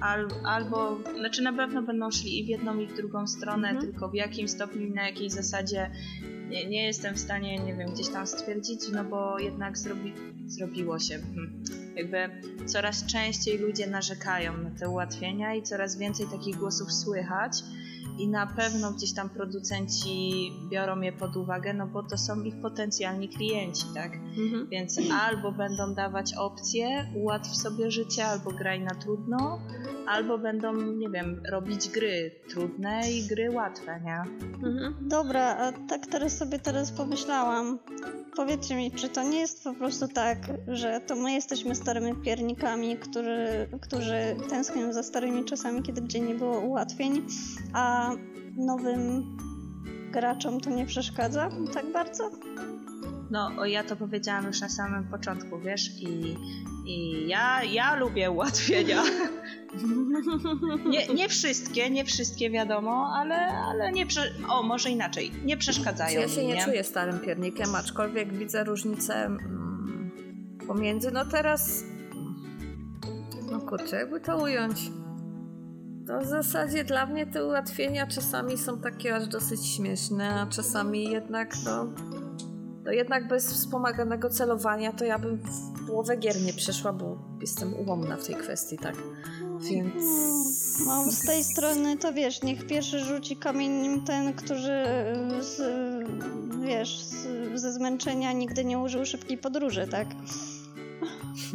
al, 0.01 0.29
albo, 0.45 0.99
znaczy 1.19 1.43
na 1.43 1.53
pewno 1.53 1.83
będą 1.83 2.11
szli 2.11 2.39
i 2.39 2.45
w 2.45 2.49
jedną 2.49 2.79
i 2.79 2.87
w 2.87 2.97
drugą 2.97 3.27
stronę, 3.27 3.69
Mhm. 3.69 3.87
tylko 3.87 4.09
w 4.09 4.15
jakim 4.15 4.49
stopniu 4.49 4.83
i 4.87 4.91
na 4.91 5.07
jakiej 5.07 5.31
zasadzie 5.31 5.91
nie, 6.49 6.67
nie 6.67 6.85
jestem 6.87 7.15
w 7.15 7.19
stanie, 7.19 7.59
nie 7.59 7.75
wiem, 7.75 7.91
gdzieś 7.91 8.09
tam 8.09 8.27
stwierdzić, 8.27 8.81
no 8.93 9.05
bo 9.05 9.39
jednak 9.39 9.79
zrobi, 9.79 10.13
zrobiło 10.47 10.99
się. 10.99 11.19
Hmm. 11.19 11.63
Jakby 11.97 12.29
coraz 12.67 13.07
częściej 13.07 13.59
ludzie 13.59 13.87
narzekają 13.87 14.59
na 14.59 14.71
te 14.71 14.89
ułatwienia 14.89 15.55
i 15.55 15.63
coraz 15.63 15.97
więcej 15.97 16.27
takich 16.27 16.57
głosów 16.57 16.93
słychać. 16.93 17.53
I 18.21 18.29
na 18.29 18.47
pewno 18.47 18.93
gdzieś 18.93 19.13
tam 19.15 19.31
producenci 19.31 20.53
biorą 20.71 21.01
je 21.01 21.13
pod 21.13 21.37
uwagę, 21.37 21.75
no 21.75 21.87
bo 21.87 22.03
to 22.03 22.19
są 22.19 22.43
ich 22.43 22.61
potencjalni 22.61 23.29
klienci, 23.29 23.85
tak? 23.95 24.15
Mhm. 24.15 24.69
Więc 24.69 24.99
albo 25.23 25.53
będą 25.53 25.95
dawać 25.95 26.35
opcje, 26.35 27.07
ułatw 27.15 27.57
sobie 27.57 27.91
życie, 27.91 28.25
albo 28.25 28.51
graj 28.51 28.81
na 28.81 28.95
trudno, 28.95 29.61
albo 30.07 30.39
będą, 30.39 30.73
nie 30.75 31.09
wiem, 31.11 31.43
robić 31.51 31.89
gry 31.89 32.31
trudne 32.51 33.13
i 33.13 33.27
gry 33.27 33.51
łatwe, 33.51 34.01
nie? 34.05 34.23
Mhm. 34.69 34.95
Dobra, 35.01 35.57
a 35.57 35.73
tak 35.89 36.07
teraz 36.07 36.37
sobie 36.37 36.59
teraz 36.59 36.93
pomyślałam. 36.93 37.79
Powiedzcie 38.37 38.77
mi, 38.77 38.93
czy 38.93 39.09
to 39.09 39.23
nie 39.23 39.41
jest 39.41 39.65
po 39.65 39.75
prostu 39.75 40.09
tak, 40.09 40.39
że 40.69 41.01
to 41.01 41.17
my 41.17 41.33
jesteśmy 41.33 41.75
starymi 41.75 42.15
piernikami, 42.15 42.97
którzy, 42.97 43.69
którzy 43.81 44.37
tęsknią 44.51 44.93
za 44.93 45.03
starymi 45.03 45.45
czasami, 45.45 45.83
kiedy 45.83 46.01
gdzie 46.01 46.21
nie 46.21 46.35
było 46.35 46.61
ułatwień, 46.61 47.27
a 47.73 48.10
nowym 48.57 49.37
graczom 50.13 50.61
to 50.61 50.71
nie 50.71 50.87
przeszkadza 50.87 51.51
tak 51.75 51.93
bardzo? 51.93 52.31
No, 53.31 53.51
o, 53.59 53.67
ja 53.67 53.85
to 53.85 53.97
powiedziałam 53.97 54.47
już 54.47 54.61
na 54.61 54.69
samym 54.69 55.05
początku, 55.05 55.59
wiesz, 55.59 55.91
i, 56.01 56.37
i 56.87 57.29
ja, 57.29 57.65
ja 57.65 57.97
lubię 57.97 58.31
ułatwienia. 58.31 59.03
Nie, 60.87 61.09
nie 61.09 61.29
wszystkie, 61.29 61.91
nie 61.91 62.05
wszystkie 62.05 62.51
wiadomo, 62.51 63.13
ale, 63.15 63.37
ale 63.37 63.93
nie 63.93 64.07
prze... 64.07 64.33
O, 64.49 64.63
może 64.63 64.91
inaczej, 64.91 65.33
nie 65.45 65.57
przeszkadzają 65.57 66.21
Ja 66.21 66.29
się 66.29 66.41
mi, 66.41 66.47
nie 66.47 66.65
czuję 66.65 66.85
starym 66.85 67.21
piernikiem, 67.21 67.75
aczkolwiek 67.75 68.33
widzę 68.33 68.65
różnicę 68.65 69.15
mm, 69.15 70.11
pomiędzy, 70.67 71.11
no 71.11 71.25
teraz, 71.25 71.85
no 73.51 73.61
kurczę, 73.61 73.97
jakby 73.97 74.21
to 74.21 74.43
ująć. 74.43 74.91
To 76.11 76.21
w 76.21 76.27
zasadzie 76.27 76.85
dla 76.85 77.07
mnie 77.07 77.27
te 77.27 77.47
ułatwienia 77.47 78.07
czasami 78.07 78.59
są 78.59 78.79
takie 78.79 79.17
aż 79.17 79.29
dosyć 79.29 79.67
śmieszne, 79.67 80.41
a 80.41 80.47
czasami 80.47 81.11
jednak, 81.11 81.55
no, 81.65 81.87
to 82.85 82.91
jednak 82.91 83.29
bez 83.29 83.53
wspomaganego 83.53 84.31
celowania 84.31 84.93
to 84.93 85.05
ja 85.05 85.19
bym 85.19 85.37
w 85.37 85.87
połowę 85.87 86.17
gier 86.17 86.43
nie 86.43 86.53
przeszła, 86.53 86.93
bo 86.93 87.19
jestem 87.41 87.75
ułomna 87.75 88.17
w 88.17 88.27
tej 88.27 88.35
kwestii, 88.35 88.79
tak? 88.79 88.95
Więc... 89.61 89.95
No, 90.87 91.05
z 91.13 91.27
tej 91.27 91.45
strony 91.45 91.97
to 91.97 92.13
wiesz, 92.13 92.43
niech 92.43 92.67
pierwszy 92.67 93.01
rzuci 93.01 93.37
kamieniem 93.37 94.05
ten, 94.05 94.33
który 94.35 94.85
y, 95.39 95.43
z, 95.43 95.63
wiesz, 96.67 96.99
z, 96.99 97.61
ze 97.61 97.73
zmęczenia 97.73 98.33
nigdy 98.33 98.65
nie 98.65 98.79
użył 98.79 99.05
szybkiej 99.05 99.39
podróży, 99.39 99.87
tak? 99.91 100.09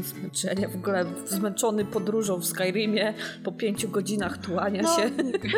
Zmęczenie, 0.03 0.67
w 0.67 0.75
ogóle 0.75 1.05
zmęczony 1.25 1.85
podróżą 1.85 2.37
w 2.37 2.45
Skyrimie 2.45 3.13
po 3.43 3.51
pięciu 3.51 3.89
godzinach 3.89 4.37
tułania 4.37 4.81
No, 4.81 4.95
się. 4.95 5.11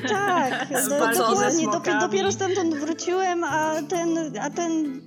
Tak, 0.08 0.68
Spalony 0.86 1.16
dokładnie. 1.16 1.68
Dopiero, 1.72 2.00
dopiero 2.00 2.32
stamtąd 2.32 2.76
wróciłem, 2.76 3.44
a 3.44 3.74
ten, 3.90 4.18
a 4.42 4.50
ten 4.50 5.02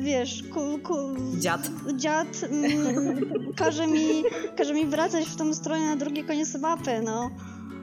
wiesz, 0.00 0.42
ku, 0.42 0.78
ku, 0.78 0.94
Dziad. 1.38 1.70
dziad 1.96 2.40
mm, 2.50 3.30
każe, 3.56 3.86
mi, 3.86 4.22
każe 4.56 4.74
mi 4.74 4.86
wracać 4.86 5.24
w 5.24 5.36
tą 5.36 5.54
stronę 5.54 5.86
na 5.86 5.96
drugi 5.96 6.24
koniec 6.24 6.54
mapy, 6.60 7.02
no. 7.04 7.30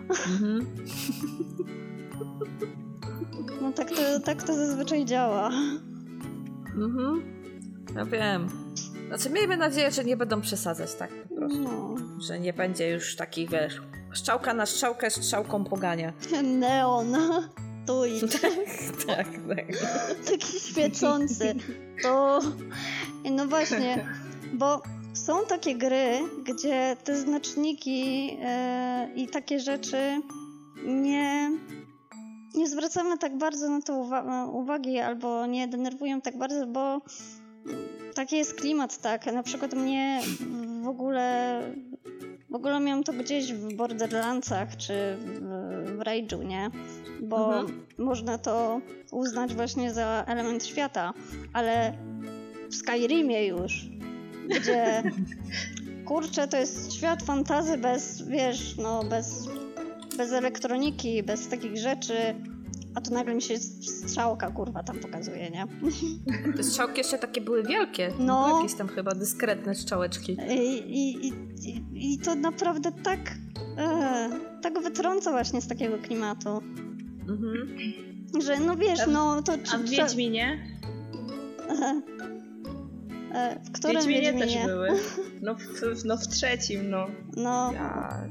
Mhm. 0.09 0.65
No 3.61 3.71
tak 3.71 3.89
to, 3.89 4.19
tak 4.25 4.43
to 4.43 4.55
zazwyczaj 4.55 5.05
działa. 5.05 5.49
Mhm. 6.75 7.21
Ja 7.95 8.05
wiem. 8.05 8.68
Znaczy, 9.09 9.29
miejmy 9.29 9.57
nadzieję, 9.57 9.91
że 9.91 10.03
nie 10.03 10.17
będą 10.17 10.41
przesadzać 10.41 10.95
tak 10.95 11.09
po 11.23 11.35
prostu. 11.35 11.59
No. 11.59 11.95
Że 12.19 12.39
nie 12.39 12.53
będzie 12.53 12.89
już 12.89 13.15
takich, 13.15 13.49
wiesz, 13.49 13.81
strzałka 14.13 14.53
na 14.53 14.65
strzałkę 14.65 15.09
strzałką 15.09 15.63
pogania. 15.63 16.13
Neon. 16.59 17.15
Tuj. 17.87 18.11
tak, 19.07 19.27
tak. 19.27 19.65
Taki 20.31 20.59
świecący. 20.59 21.55
To... 22.03 22.39
No 23.31 23.47
właśnie, 23.47 24.05
bo 24.53 24.81
są 25.13 25.45
takie 25.45 25.75
gry, 25.75 26.19
gdzie 26.43 26.97
te 27.03 27.15
znaczniki 27.15 28.37
e, 28.41 29.09
i 29.15 29.27
takie 29.27 29.59
rzeczy 29.59 30.21
nie, 30.85 31.51
nie 32.55 32.69
zwracamy 32.69 33.17
tak 33.17 33.37
bardzo 33.37 33.69
na 33.69 33.81
to 33.81 33.93
uwa- 33.93 34.49
uwagi 34.53 34.99
albo 34.99 35.45
nie 35.45 35.67
denerwują 35.67 36.21
tak 36.21 36.37
bardzo, 36.37 36.67
bo 36.67 37.01
taki 38.19 38.37
jest 38.37 38.53
klimat, 38.53 39.01
tak. 39.01 39.25
Na 39.25 39.43
przykład 39.43 39.73
mnie 39.73 40.21
w 40.83 40.87
ogóle 40.87 41.61
w 42.49 42.55
ogóle 42.55 42.79
miałam 42.79 43.03
to 43.03 43.13
gdzieś 43.13 43.53
w 43.53 43.75
Borderlandsach, 43.75 44.77
czy 44.77 44.93
w, 45.19 45.39
w 45.97 45.99
Rage'u, 45.99 46.45
nie? 46.45 46.69
Bo 47.21 47.59
Mhm. 47.59 47.85
można 47.97 48.37
to 48.37 48.81
uznać 49.11 49.53
właśnie 49.53 49.93
za 49.93 50.23
element 50.27 50.65
świata, 50.65 51.13
ale 51.53 51.93
w 52.69 52.75
Skyrimie 52.75 53.45
już, 53.47 53.89
gdzie 54.49 55.03
kurczę, 56.07 56.47
to 56.47 56.57
jest 56.57 56.93
świat 56.93 57.23
fantazy 57.23 57.77
bez, 57.77 58.27
wiesz, 58.27 58.77
no 58.77 59.03
bez, 59.03 59.47
bez 60.17 60.31
elektroniki, 60.31 61.23
bez 61.23 61.47
takich 61.47 61.77
rzeczy, 61.77 62.35
a 62.95 63.01
tu 63.01 63.13
nagle 63.13 63.35
mi 63.35 63.41
się 63.41 63.57
strzałka 63.57 64.51
kurwa 64.51 64.83
tam 64.83 64.99
pokazuje, 64.99 65.49
nie? 65.49 65.65
Te 66.57 66.63
strzałki 66.63 66.97
jeszcze 66.97 67.17
takie 67.17 67.41
były 67.41 67.63
wielkie. 67.63 68.11
No. 68.19 68.47
Były 68.47 68.61
jakieś 68.61 68.77
tam 68.77 68.87
chyba 68.87 69.11
dyskretne 69.11 69.75
strzałeczki. 69.75 70.37
I, 70.49 70.97
i, 70.99 71.27
i, 71.27 72.13
i- 72.13 72.19
to 72.19 72.35
naprawdę 72.35 72.91
tak, 73.03 73.19
e, 73.77 74.29
tak 74.61 74.81
wytrąca 74.83 75.31
właśnie 75.31 75.61
z 75.61 75.67
takiego 75.67 75.97
klimatu, 75.97 76.49
Mhm. 77.29 77.67
że 78.41 78.59
no 78.59 78.75
wiesz, 78.75 78.99
no 79.07 79.41
to... 79.43 79.53
A 79.73 79.77
w 79.77 79.89
Wiedźminie? 79.89 80.59
E, 81.69 82.01
e, 83.37 83.59
w 83.65 83.71
którym 83.71 83.95
Wiedźminie 83.97 84.21
Wiedźminie? 84.33 84.55
też 84.55 84.65
były. 84.65 84.89
No 85.41 85.55
w, 85.55 85.59
w, 86.01 86.05
no 86.05 86.17
w 86.17 86.27
trzecim, 86.27 86.89
no. 86.89 87.07
No, 87.37 87.71
Ja... 87.73 88.23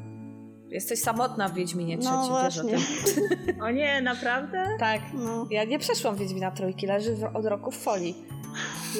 Jesteś 0.70 1.00
samotna 1.00 1.48
w 1.48 1.54
Wiedźminie 1.54 1.96
no 1.96 2.02
trzecim, 2.02 2.20
wiesz 2.44 2.58
o 2.58 2.62
właśnie. 2.62 2.78
tym. 3.14 3.28
O 3.66 3.70
nie, 3.70 4.00
naprawdę? 4.02 4.66
Tak. 4.78 5.00
No. 5.14 5.46
Ja 5.50 5.64
nie 5.64 5.78
przeszłam 5.78 6.16
Wiedźmina 6.16 6.50
trójki, 6.50 6.86
leży 6.86 7.16
od 7.34 7.46
roku 7.46 7.70
w 7.70 7.76
folii. 7.76 8.14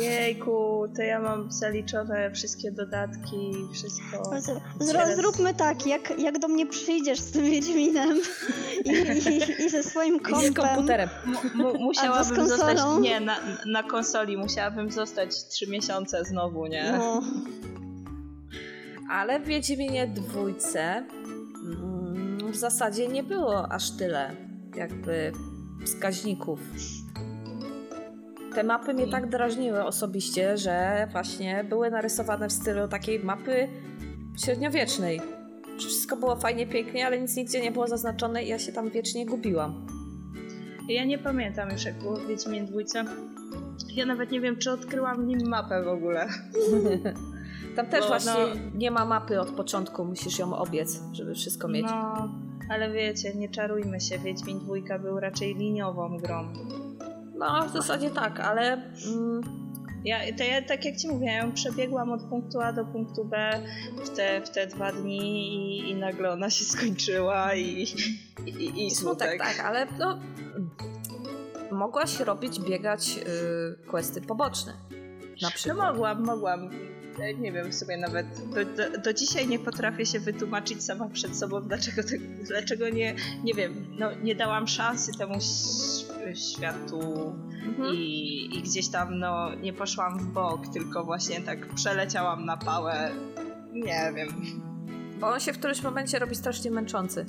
Jejku, 0.00 0.84
to 0.96 1.02
ja 1.02 1.20
mam 1.20 1.52
zaliczone 1.52 2.30
wszystkie 2.30 2.72
dodatki, 2.72 3.52
wszystko. 3.72 4.30
Zro, 4.80 5.00
zróbmy 5.16 5.54
tak, 5.54 5.86
jak, 5.86 6.18
jak 6.18 6.38
do 6.38 6.48
mnie 6.48 6.66
przyjdziesz 6.66 7.20
z 7.20 7.30
tym 7.32 7.44
Wiedźminem 7.44 8.20
i, 8.84 8.90
i, 8.90 9.64
i 9.64 9.70
ze 9.70 9.82
swoim 9.82 10.14
I 10.14 10.18
z 10.18 10.22
kompem. 10.22 10.54
komputerem. 10.54 11.08
Mu, 11.54 11.78
musiałabym 11.78 12.48
zostać. 12.48 12.78
Nie, 13.00 13.20
na, 13.20 13.36
na 13.66 13.82
konsoli 13.82 14.36
musiałabym 14.36 14.90
zostać 14.90 15.44
trzy 15.48 15.66
miesiące 15.66 16.24
znowu, 16.24 16.66
nie? 16.66 16.92
No, 16.98 17.22
Ale 19.10 19.40
w 19.40 19.44
Wiedźminie 19.44 20.06
dwójce 20.06 21.04
w 22.52 22.56
zasadzie 22.56 23.08
nie 23.08 23.22
było 23.22 23.72
aż 23.72 23.90
tyle 23.90 24.36
jakby 24.76 25.32
wskaźników. 25.84 26.60
Te 28.54 28.64
mapy 28.64 28.94
mnie 28.94 29.08
tak 29.08 29.28
drażniły 29.28 29.84
osobiście, 29.84 30.56
że 30.56 31.08
właśnie 31.12 31.64
były 31.64 31.90
narysowane 31.90 32.48
w 32.48 32.52
stylu 32.52 32.88
takiej 32.88 33.24
mapy 33.24 33.68
średniowiecznej. 34.44 35.20
Wszystko 35.78 36.16
było 36.16 36.36
fajnie, 36.36 36.66
pięknie, 36.66 37.06
ale 37.06 37.20
nic 37.20 37.36
nigdzie 37.36 37.60
nie 37.60 37.72
było 37.72 37.86
zaznaczone 37.86 38.44
i 38.44 38.48
ja 38.48 38.58
się 38.58 38.72
tam 38.72 38.90
wiecznie 38.90 39.26
gubiłam. 39.26 39.86
Ja 40.88 41.04
nie 41.04 41.18
pamiętam 41.18 41.70
już, 41.70 41.84
jak 41.84 41.98
było 41.98 42.16
w 42.16 42.26
Wiedźminie 42.26 42.64
dwójce. 42.64 43.04
Ja 43.94 44.06
nawet 44.06 44.30
nie 44.30 44.40
wiem, 44.40 44.56
czy 44.56 44.70
odkryłam 44.70 45.24
w 45.24 45.26
nim 45.26 45.48
mapę 45.48 45.82
w 45.82 45.88
ogóle. 45.88 46.28
Tam 47.78 47.86
też 47.86 48.00
Bo, 48.00 48.08
właśnie 48.08 48.32
no- 48.32 48.78
nie 48.78 48.90
ma 48.90 49.04
mapy 49.04 49.40
od 49.40 49.50
początku, 49.50 50.04
musisz 50.04 50.38
ją 50.38 50.56
obiec, 50.56 51.00
żeby 51.12 51.34
wszystko 51.34 51.68
mieć. 51.68 51.86
No, 51.86 52.28
ale 52.70 52.90
wiecie, 52.92 53.34
nie 53.34 53.48
czarujmy 53.48 54.00
się, 54.00 54.18
Wiedźmin 54.18 54.58
dwójka 54.58 54.98
był 54.98 55.20
raczej 55.20 55.54
liniową 55.54 56.16
grą. 56.16 56.52
No, 57.34 57.68
w 57.68 57.72
zasadzie 57.72 58.10
tak, 58.10 58.40
ale 58.40 58.72
mm, 58.72 59.40
Ja, 60.04 60.18
to 60.38 60.44
ja, 60.44 60.62
tak 60.62 60.84
jak 60.84 60.96
ci 60.96 61.06
ją 61.06 61.52
przebiegłam 61.52 62.12
od 62.12 62.22
punktu 62.22 62.60
A 62.60 62.72
do 62.72 62.84
punktu 62.84 63.24
B 63.24 63.62
w 64.04 64.10
te, 64.10 64.40
w 64.40 64.50
te 64.50 64.66
dwa 64.66 64.92
dni 64.92 65.54
i, 65.54 65.90
i 65.90 65.94
nagle 65.94 66.30
ona 66.32 66.50
się 66.50 66.64
skończyła 66.64 67.54
i, 67.54 67.86
i, 68.46 68.50
i, 68.50 68.86
i 68.86 68.90
smutek, 68.90 69.28
smutek. 69.28 69.38
tak, 69.56 69.66
ale 69.66 69.86
no, 69.98 70.18
mogłaś 71.72 72.20
robić, 72.20 72.60
biegać 72.60 73.18
y, 73.82 73.86
questy 73.90 74.20
poboczne. 74.20 74.72
Na 75.42 75.48
No 75.48 75.50
przykład. 75.54 75.90
mogłam, 75.92 76.24
mogłam. 76.24 76.70
Nie 77.38 77.52
wiem, 77.52 77.70
w 77.70 77.74
sumie 77.74 77.96
nawet 77.96 78.26
do, 78.54 78.64
do, 78.64 78.98
do 78.98 79.12
dzisiaj 79.12 79.48
nie 79.48 79.58
potrafię 79.58 80.06
się 80.06 80.20
wytłumaczyć 80.20 80.84
sama 80.84 81.08
przed 81.08 81.36
sobą, 81.36 81.60
dlaczego, 81.60 82.02
te, 82.02 82.18
dlaczego 82.46 82.88
nie, 82.88 83.14
nie 83.44 83.54
wiem, 83.54 83.86
no 83.98 84.14
nie 84.22 84.34
dałam 84.34 84.68
szansy 84.68 85.12
temu 85.18 85.34
światu 86.34 87.34
Mhm. 87.68 87.94
i, 87.94 88.58
i 88.58 88.62
gdzieś 88.62 88.88
tam 88.88 89.18
no 89.18 89.54
nie 89.54 89.72
poszłam 89.72 90.18
w 90.18 90.26
bok, 90.32 90.68
tylko 90.72 91.04
właśnie 91.04 91.40
tak 91.40 91.74
przeleciałam 91.74 92.44
na 92.44 92.56
pałę. 92.56 93.10
Nie 93.72 94.12
wiem. 94.16 94.28
Bo 95.20 95.28
on 95.28 95.40
się 95.40 95.52
w 95.52 95.58
którymś 95.58 95.82
momencie 95.82 96.18
robi 96.18 96.34
strasznie 96.34 96.70
męczący. 96.70 97.26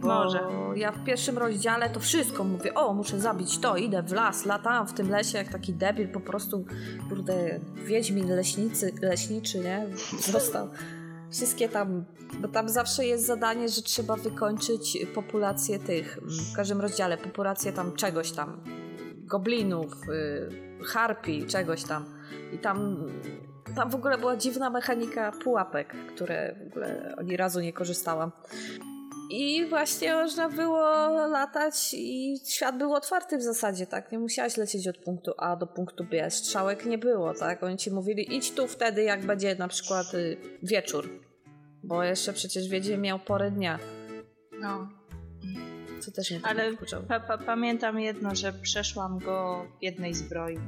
Bo 0.00 0.08
Może. 0.08 0.40
ja 0.76 0.92
w 0.92 1.04
pierwszym 1.04 1.38
rozdziale 1.38 1.90
to 1.90 2.00
wszystko 2.00 2.44
mówię, 2.44 2.74
o 2.74 2.94
muszę 2.94 3.20
zabić 3.20 3.58
to, 3.58 3.76
idę 3.76 4.02
w 4.02 4.12
las, 4.12 4.46
latam 4.46 4.86
w 4.86 4.92
tym 4.92 5.10
lesie 5.10 5.38
jak 5.38 5.48
taki 5.48 5.74
debil, 5.74 6.08
po 6.08 6.20
prostu 6.20 6.64
kurde, 7.08 7.60
wiedźmin 7.84 8.28
leśnicy, 8.28 8.92
leśniczy, 9.02 9.58
nie? 9.58 9.86
Został. 10.32 10.68
Wszystkie 11.30 11.68
tam, 11.68 12.04
bo 12.40 12.48
tam 12.48 12.68
zawsze 12.68 13.06
jest 13.06 13.26
zadanie, 13.26 13.68
że 13.68 13.82
trzeba 13.82 14.16
wykończyć 14.16 14.98
populację 15.14 15.78
tych, 15.78 16.18
w 16.52 16.56
każdym 16.56 16.80
rozdziale, 16.80 17.18
populację 17.18 17.72
tam 17.72 17.92
czegoś 17.92 18.32
tam, 18.32 18.60
goblinów, 19.16 19.92
y, 20.08 20.84
harpi, 20.84 21.46
czegoś 21.46 21.84
tam. 21.84 22.04
I 22.52 22.58
tam, 22.58 22.96
tam 23.76 23.90
w 23.90 23.94
ogóle 23.94 24.18
była 24.18 24.36
dziwna 24.36 24.70
mechanika 24.70 25.32
pułapek, 25.32 25.94
które 26.14 26.54
w 26.64 26.66
ogóle 26.66 27.14
ani 27.18 27.36
razu 27.36 27.60
nie 27.60 27.72
korzystałam. 27.72 28.30
I 29.30 29.66
właśnie 29.66 30.14
można 30.14 30.48
było 30.48 30.80
latać 31.26 31.74
i 31.94 32.36
świat 32.46 32.78
był 32.78 32.94
otwarty 32.94 33.38
w 33.38 33.42
zasadzie, 33.42 33.86
tak? 33.86 34.12
Nie 34.12 34.18
musiałaś 34.18 34.56
lecieć 34.56 34.88
od 34.88 34.98
punktu 34.98 35.32
A 35.38 35.56
do 35.56 35.66
punktu 35.66 36.04
B. 36.04 36.30
Strzałek 36.30 36.86
nie 36.86 36.98
było, 36.98 37.34
tak? 37.34 37.62
Oni 37.62 37.76
ci 37.76 37.90
mówili, 37.90 38.36
idź 38.36 38.50
tu 38.50 38.66
wtedy, 38.66 39.02
jak 39.02 39.26
będzie 39.26 39.54
na 39.54 39.68
przykład 39.68 40.14
y, 40.14 40.36
wieczór. 40.62 41.08
Bo 41.82 42.02
jeszcze 42.02 42.32
przecież 42.32 42.68
Wiedzie 42.68 42.98
miał 42.98 43.18
porę 43.18 43.50
dnia, 43.50 43.78
No. 44.60 44.88
co 46.00 46.12
też 46.12 46.30
mnie 46.30 46.40
Ale 46.42 46.72
pa, 47.08 47.20
pa, 47.20 47.38
pamiętam 47.38 48.00
jedno, 48.00 48.34
że 48.34 48.52
przeszłam 48.52 49.18
go 49.18 49.66
w 49.80 49.82
jednej 49.82 50.14
zbroi. 50.14 50.58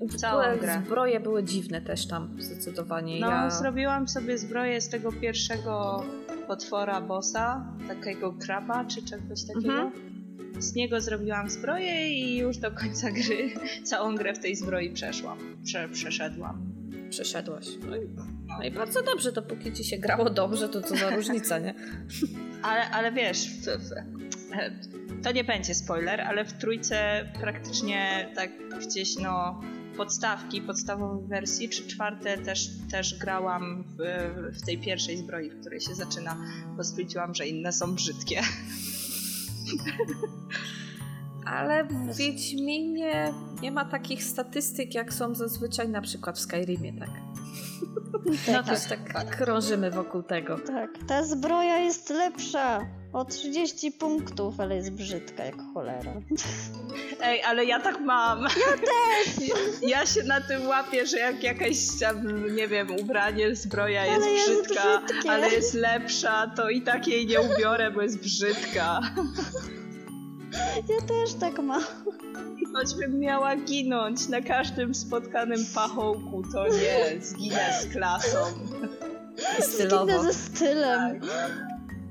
W 0.00 0.16
całą 0.16 0.58
grę. 0.58 0.82
Zbroje 0.86 1.20
były 1.20 1.44
dziwne 1.44 1.80
też 1.80 2.06
tam, 2.06 2.36
zdecydowanie. 2.38 3.20
No, 3.20 3.30
ja... 3.30 3.50
zrobiłam 3.50 4.08
sobie 4.08 4.38
zbroję 4.38 4.80
z 4.80 4.88
tego 4.88 5.12
pierwszego 5.12 6.04
potwora 6.46 7.00
bossa, 7.00 7.66
takiego 7.88 8.32
kraba 8.32 8.84
czy 8.84 9.02
czegoś 9.02 9.44
takiego. 9.44 9.72
Mhm. 9.72 10.14
Z 10.62 10.74
niego 10.74 11.00
zrobiłam 11.00 11.50
zbroję 11.50 12.08
i 12.08 12.36
już 12.36 12.56
do 12.56 12.70
końca 12.70 13.10
gry 13.10 13.50
całą 13.90 14.14
grę 14.14 14.34
w 14.34 14.38
tej 14.38 14.56
zbroi 14.56 14.90
przeszłam. 14.90 15.38
Prze, 15.64 15.88
przeszedłam. 15.88 16.74
Przeszedłaś. 17.10 17.66
No 17.90 17.96
i, 17.96 18.00
no 18.58 18.64
i 18.64 18.70
bardzo 18.70 19.02
dobrze, 19.02 19.32
dopóki 19.32 19.72
ci 19.72 19.84
się 19.84 19.98
grało 19.98 20.30
dobrze, 20.30 20.68
to 20.68 20.82
co 20.82 20.96
za 20.96 21.10
różnica, 21.16 21.58
nie? 21.58 21.74
Ale, 22.62 22.90
ale 22.90 23.12
wiesz, 23.12 23.48
w, 23.48 23.64
w, 23.64 23.90
to 25.22 25.32
nie 25.32 25.44
będzie 25.44 25.74
spoiler, 25.74 26.20
ale 26.20 26.44
w 26.44 26.52
trójce 26.52 27.28
praktycznie 27.40 28.30
tak 28.34 28.50
gdzieś 28.88 29.16
no 29.16 29.60
podstawki, 29.96 30.62
podstawowej 30.62 31.28
wersji, 31.28 31.68
czy 31.68 31.86
czwarte 31.86 32.38
też, 32.38 32.70
też 32.90 33.18
grałam 33.18 33.84
w, 33.84 33.96
w 34.58 34.66
tej 34.66 34.78
pierwszej 34.78 35.16
zbroi, 35.16 35.50
w 35.50 35.60
której 35.60 35.80
się 35.80 35.94
zaczyna, 35.94 36.36
bo 36.76 36.84
stwierdziłam, 36.84 37.34
że 37.34 37.48
inne 37.48 37.72
są 37.72 37.94
brzydkie. 37.94 38.42
Ale 41.46 41.84
w 41.84 42.16
Wiedźminie 42.16 43.34
nie 43.62 43.70
ma 43.70 43.84
takich 43.84 44.24
statystyk, 44.24 44.94
jak 44.94 45.14
są 45.14 45.34
zazwyczaj 45.34 45.88
na 45.88 46.00
przykład 46.00 46.38
w 46.38 46.40
Skyrimie, 46.40 46.92
tak? 46.92 47.23
No 48.52 48.62
Też 48.62 48.80
tak, 49.12 49.36
krążymy 49.36 49.90
wokół 49.90 50.22
tego. 50.22 50.58
tak. 50.58 50.90
Ta 51.08 51.24
zbroja 51.24 51.78
jest 51.78 52.10
lepsza 52.10 52.80
o 53.12 53.24
30 53.24 53.92
punktów, 53.92 54.60
ale 54.60 54.76
jest 54.76 54.90
brzydka 54.92 55.44
jak 55.44 55.54
cholera. 55.74 56.12
Ej, 57.22 57.42
ale 57.42 57.64
ja 57.64 57.80
tak 57.80 58.00
mam. 58.00 58.42
Ja 58.42 58.48
też! 58.76 59.48
Ja 59.90 60.06
się 60.06 60.22
na 60.22 60.40
tym 60.40 60.66
łapię, 60.68 61.06
że 61.06 61.18
jak 61.18 61.42
jakaś 61.42 61.76
tam, 62.00 62.46
nie 62.56 62.68
wiem, 62.68 62.88
ubranie, 63.00 63.54
zbroja 63.56 64.06
jest 64.06 64.22
Ale 64.22 64.30
jest 64.32 64.48
brzydka, 64.50 65.00
brzydkie. 65.06 65.30
ale 65.30 65.50
jest 65.50 65.74
lepsza, 65.74 66.46
to 66.56 66.70
i 66.70 66.82
tak 66.82 67.08
jej 67.08 67.26
nie 67.26 67.40
ubiorę, 67.40 67.90
bo 67.90 68.02
jest 68.02 68.18
brzydka. 68.20 69.00
Ja 70.88 71.06
też 71.08 71.34
tak 71.40 71.58
mam. 71.58 71.82
Choćbym 72.74 73.18
miała 73.18 73.56
ginąć 73.56 74.28
na 74.28 74.40
każdym 74.40 74.94
spotkanym 74.94 75.60
pachołku, 75.74 76.42
to 76.52 76.64
nie, 76.68 77.20
zginę 77.20 77.70
z 77.82 77.86
klasą. 77.86 78.38
Stylowo. 79.60 80.06
Zginę 80.06 80.22
ze 80.22 80.34
stylem. 80.34 81.20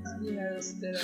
Zginę 0.04 0.62
z 0.62 0.76
stylem. 0.76 1.02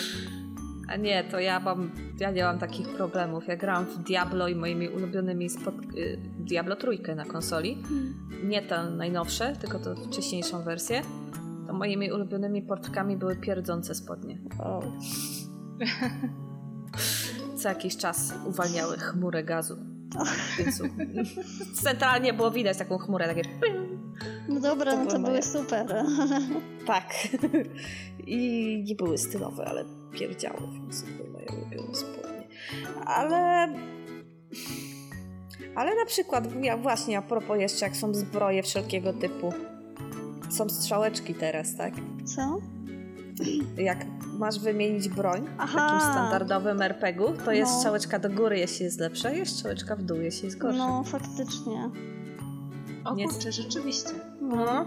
A 0.89 0.97
nie, 0.97 1.25
to 1.25 1.41
ja 1.41 1.61
mam, 1.61 1.91
ja 2.21 2.31
nie 2.31 2.45
mam 2.45 2.59
takich 2.59 2.89
problemów. 2.89 3.49
Ja 3.49 3.57
grałam 3.57 3.87
w 3.87 3.99
Diablo 3.99 4.49
i 4.49 4.55
moimi 4.55 4.89
ulubionymi 4.89 5.51
spot... 5.51 5.75
y, 5.97 6.19
Diablo 6.39 6.77
trójkę 6.77 7.15
na 7.15 7.25
konsoli. 7.25 7.79
Nie 8.45 8.63
tę 8.63 8.91
najnowsze, 8.91 9.57
tylko 9.61 9.79
tę 9.79 9.95
wcześniejszą 9.97 10.63
wersję. 10.63 11.03
to 11.67 11.73
moimi 11.73 12.13
ulubionymi 12.13 12.63
portkami 12.63 13.17
były 13.17 13.37
pierdzące 13.37 13.95
spodnie. 13.95 14.39
O. 14.59 14.83
Co 17.63 17.69
jakiś 17.69 17.97
czas 17.97 18.33
uwalniały 18.47 18.97
chmurę 18.99 19.45
gazu. 19.45 19.77
Więc 20.59 20.83
centralnie 21.83 22.33
było 22.33 22.51
widać 22.51 22.79
taką 22.79 22.99
chmurę, 22.99 23.27
takie 23.27 23.43
pym. 23.61 24.13
No 24.49 24.61
dobra, 24.61 24.93
To 24.93 24.99
no 24.99 25.05
to 25.05 25.11
były 25.11 25.23
były 25.23 25.31
moje. 25.31 25.43
super. 25.43 26.05
Tak. 26.87 27.15
I 28.27 28.83
nie 28.87 28.95
były 28.95 29.19
stylowe, 29.19 29.65
ale 29.65 29.85
pierdziały, 30.13 30.61
więc 30.73 31.03
to 31.03 31.09
były 31.17 31.31
moje 31.31 31.47
ulubione 31.47 31.95
spodnie. 31.95 32.49
Ale... 33.07 33.69
Ale 35.77 35.97
na 35.97 36.05
przykład, 36.07 36.45
ja 36.63 36.77
właśnie 36.77 37.19
a 37.19 37.23
propos 37.23 37.59
jeszcze, 37.61 37.87
jak 37.87 37.97
są 37.97 38.15
zbroje 38.15 38.63
wszelkiego 38.63 39.13
typu, 39.13 39.53
są 40.51 40.69
strzałeczki 40.69 41.35
teraz, 41.35 41.77
tak? 41.77 41.95
Co? 42.37 42.59
Jak 43.77 43.99
masz 44.39 44.59
wymienić 44.59 45.09
broń 45.09 45.47
w 45.47 45.51
Aha. 45.59 45.79
takim 45.89 46.01
standardowym 46.01 46.83
RPG-u, 46.83 47.33
to 47.45 47.53
jest 47.53 47.73
No. 47.73 47.79
strzałeczka 47.79 48.19
do 48.19 48.31
góry, 48.31 48.59
jeśli 48.59 48.85
jest 48.85 49.01
lepsza, 49.01 49.31
jest 49.31 49.53
strzałeczka 49.53 49.97
w 49.97 50.03
dół, 50.03 50.17
jeśli 50.21 50.45
jest 50.45 50.59
gorsza. 50.59 50.79
No, 50.79 51.05
faktycznie. 51.05 51.91
O 53.05 53.15
Nie- 53.15 53.29
kurczę, 53.29 53.53
rzeczywiście. 53.53 54.11
No. 54.41 54.85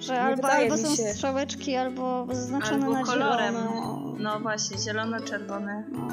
Że 0.00 0.12
Nie 0.12 0.20
albo, 0.20 0.48
albo 0.48 0.76
są 0.76 0.96
się- 0.96 1.02
strzałeczki, 1.02 1.76
albo 1.76 2.26
zaznaczone 2.32 2.86
Albo 2.86 2.92
na 2.92 3.04
kolorem. 3.04 3.54
zielono. 3.54 4.14
No 4.18 4.40
właśnie, 4.40 4.78
zielono-czerwone. 4.78 5.84
No. 5.92 6.08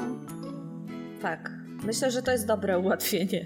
Tak. 1.22 1.50
Myślę, 1.84 2.10
że 2.10 2.22
to 2.22 2.30
jest 2.30 2.46
dobre 2.46 2.78
ułatwienie. 2.78 3.44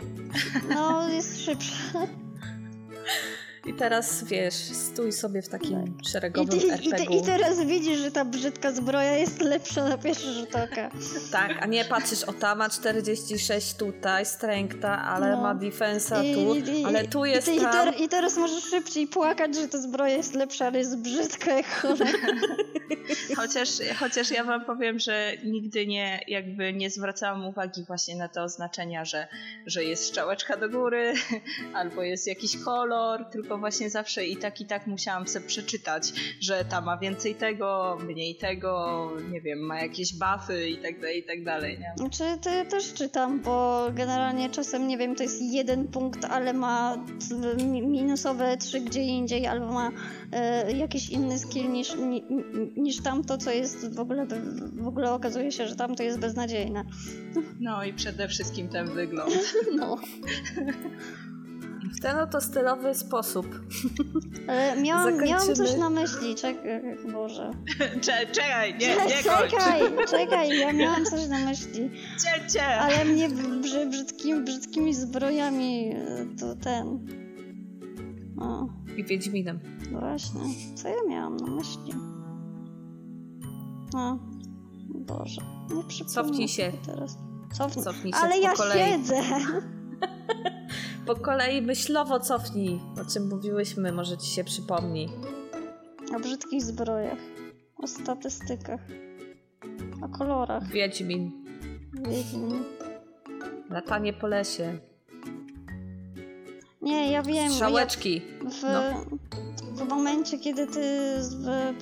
no, 0.74 1.08
jest 1.08 1.40
szybsze. 1.40 1.74
I 3.68 3.74
teraz, 3.74 4.24
wiesz, 4.24 4.54
stój 4.54 5.12
sobie 5.12 5.42
w 5.42 5.48
takim 5.48 5.84
I, 6.02 6.08
szeregowym 6.08 6.48
ty, 6.60 6.66
i, 6.82 6.90
te. 6.90 7.04
I 7.04 7.22
teraz 7.22 7.60
widzisz, 7.66 7.98
że 7.98 8.10
ta 8.10 8.24
brzydka 8.24 8.72
zbroja 8.72 9.16
jest 9.16 9.40
lepsza 9.40 9.88
na 9.88 9.98
pierwszy 9.98 10.32
rzut 10.32 10.48
oka. 10.56 10.90
Tak, 11.32 11.62
a 11.62 11.66
nie 11.66 11.84
patrzysz, 11.84 12.22
o 12.24 12.32
ta 12.32 12.54
ma 12.54 12.68
46 12.70 13.74
tutaj, 13.74 14.26
strengta, 14.26 14.98
ale 15.04 15.30
No. 15.30 15.42
ma 15.42 15.54
defensa 15.54 16.22
I- 16.24 16.34
tu, 16.34 16.54
i- 16.54 16.80
i- 16.80 16.84
ale 16.84 17.08
tu 17.08 17.24
I, 17.24 17.30
jest 17.30 17.46
ty, 17.46 17.54
i, 17.54 17.60
tam. 17.60 17.72
ter, 17.72 18.00
I 18.00 18.08
teraz 18.08 18.36
możesz 18.36 18.64
szybciej 18.64 19.06
płakać, 19.06 19.54
że 19.56 19.68
ta 19.68 19.78
zbroja 19.78 20.16
jest 20.16 20.34
lepsza, 20.34 20.66
ale 20.66 20.78
jest 20.78 20.98
brzydka 20.98 21.52
jak 21.52 21.66
cholera. 21.66 22.08
Chociaż, 23.36 23.68
chociaż 24.00 24.30
ja 24.30 24.44
wam 24.44 24.64
powiem, 24.64 24.98
że 24.98 25.32
nigdy 25.44 25.86
nie, 25.86 26.20
jakby 26.28 26.72
nie 26.72 26.90
zwracałam 26.90 27.46
uwagi 27.46 27.84
właśnie 27.86 28.16
na 28.16 28.28
te 28.28 28.42
oznaczenia, 28.42 29.04
że, 29.04 29.28
że 29.66 29.84
jest 29.84 30.04
strzałeczka 30.04 30.56
do 30.56 30.68
góry, 30.68 31.14
albo 31.74 32.02
jest 32.02 32.26
jakiś 32.26 32.56
kolor, 32.64 33.24
tylko 33.24 33.57
właśnie 33.58 33.90
zawsze 33.90 34.26
i 34.26 34.36
tak 34.36 34.60
i 34.60 34.66
tak 34.66 34.86
musiałam 34.86 35.28
sobie 35.28 35.46
przeczytać, 35.46 36.12
że 36.40 36.64
ta 36.64 36.80
ma 36.80 36.96
więcej 36.96 37.34
tego, 37.34 37.98
mniej 38.06 38.34
tego, 38.34 39.10
nie 39.30 39.40
wiem, 39.40 39.58
ma 39.58 39.80
jakieś 39.80 40.12
buffy 40.14 40.68
i 40.68 40.76
tak 40.76 41.00
dalej, 41.00 41.18
i 41.18 41.22
tak 41.22 41.44
dalej, 41.44 41.78
nie? 41.78 41.92
Znaczy, 41.96 42.24
to 42.42 42.50
ja 42.50 42.64
też 42.64 42.92
czytam, 42.92 43.40
bo 43.40 43.86
generalnie 43.94 44.50
czasem, 44.50 44.86
nie 44.88 44.98
wiem, 44.98 45.14
to 45.14 45.22
jest 45.22 45.42
jeden 45.42 45.88
punkt, 45.88 46.24
ale 46.24 46.52
ma 46.52 47.04
minusowe 47.82 48.56
trzy 48.56 48.80
gdzie 48.80 49.02
indziej, 49.02 49.46
albo 49.46 49.72
ma 49.72 49.90
e, 50.32 50.72
jakiś 50.72 51.10
inny 51.10 51.38
skill 51.38 51.70
niż, 51.70 51.94
ni, 51.94 52.24
niż 52.76 53.02
tamto, 53.02 53.38
co 53.38 53.50
jest 53.50 53.94
w 53.94 54.00
ogóle, 54.00 54.26
w 54.72 54.88
ogóle 54.88 55.12
okazuje 55.12 55.52
się, 55.52 55.68
że 55.68 55.76
tamto 55.76 56.02
jest 56.02 56.18
beznadziejne. 56.18 56.84
No 57.60 57.84
i 57.84 57.92
przede 57.92 58.28
wszystkim 58.28 58.68
ten 58.68 58.86
wygląd. 58.94 59.34
No. 59.76 59.96
W 61.96 62.00
ten 62.00 62.18
oto 62.18 62.40
stylowy 62.40 62.94
sposób. 62.94 63.46
Ale 64.48 64.82
miałam, 64.82 65.18
miałam 65.24 65.54
coś 65.54 65.76
na 65.76 65.90
myśli, 65.90 66.34
czekaj, 66.34 66.82
Boże. 67.12 67.50
Cze, 68.04 68.26
czekaj, 68.26 68.72
nie, 68.78 68.86
nie 68.88 69.22
kończ! 69.30 69.50
czekaj, 69.50 69.80
czekaj, 70.10 70.58
ja 70.58 70.72
miałam 70.72 71.04
coś 71.04 71.28
na 71.28 71.38
myśli. 71.38 71.90
Cie, 72.22 72.48
cie. 72.48 72.66
Ale 72.66 73.04
mnie 73.04 73.28
brzy, 73.28 73.86
brzydkimi, 73.86 74.40
brzydkimi 74.44 74.94
zbrojami 74.94 75.94
e, 75.94 76.26
to 76.40 76.54
ten. 76.56 77.06
O, 78.40 78.68
I 78.96 79.04
Wiedźminem. 79.04 79.60
no 79.92 80.00
właśnie. 80.00 80.40
Co 80.74 80.88
ja 80.88 80.94
miałam 81.08 81.36
na 81.36 81.46
myśli? 81.46 81.92
O, 83.96 84.18
Boże. 84.88 85.40
Nie 85.74 85.84
przypomnę 85.84 86.14
Cofnij 86.30 86.48
się. 86.48 86.72
teraz. 86.86 87.18
Cofnij. 87.52 87.84
Cofnij 87.84 88.12
się 88.12 88.18
Ale 88.18 88.38
ja 88.38 88.52
kolei. 88.54 88.78
siedzę. 88.92 89.14
Po 91.08 91.14
kolei 91.16 91.62
myślowo 91.62 92.20
cofnij, 92.20 92.80
o 93.02 93.12
czym 93.12 93.28
mówiłyśmy, 93.28 93.92
może 93.92 94.18
ci 94.18 94.26
się 94.30 94.44
przypomni. 94.44 95.08
O 96.16 96.20
brzydkich 96.20 96.62
zbrojach. 96.64 97.18
O 97.76 97.86
statystykach. 97.86 98.80
O 100.02 100.08
kolorach. 100.18 100.68
Wiedźmin. 100.68 101.30
Wiedźmin. 102.08 102.64
Latanie 103.70 104.12
po 104.12 104.26
lesie. 104.26 104.78
Nie, 106.82 107.12
ja 107.12 107.22
wiem. 107.22 107.36
Ja, 107.36 107.50
Strzałeczki. 107.50 108.20
w, 108.50 108.62
No. 108.62 108.82
w 109.84 109.88
momencie, 109.88 110.38
kiedy 110.38 110.66
ty 110.66 110.84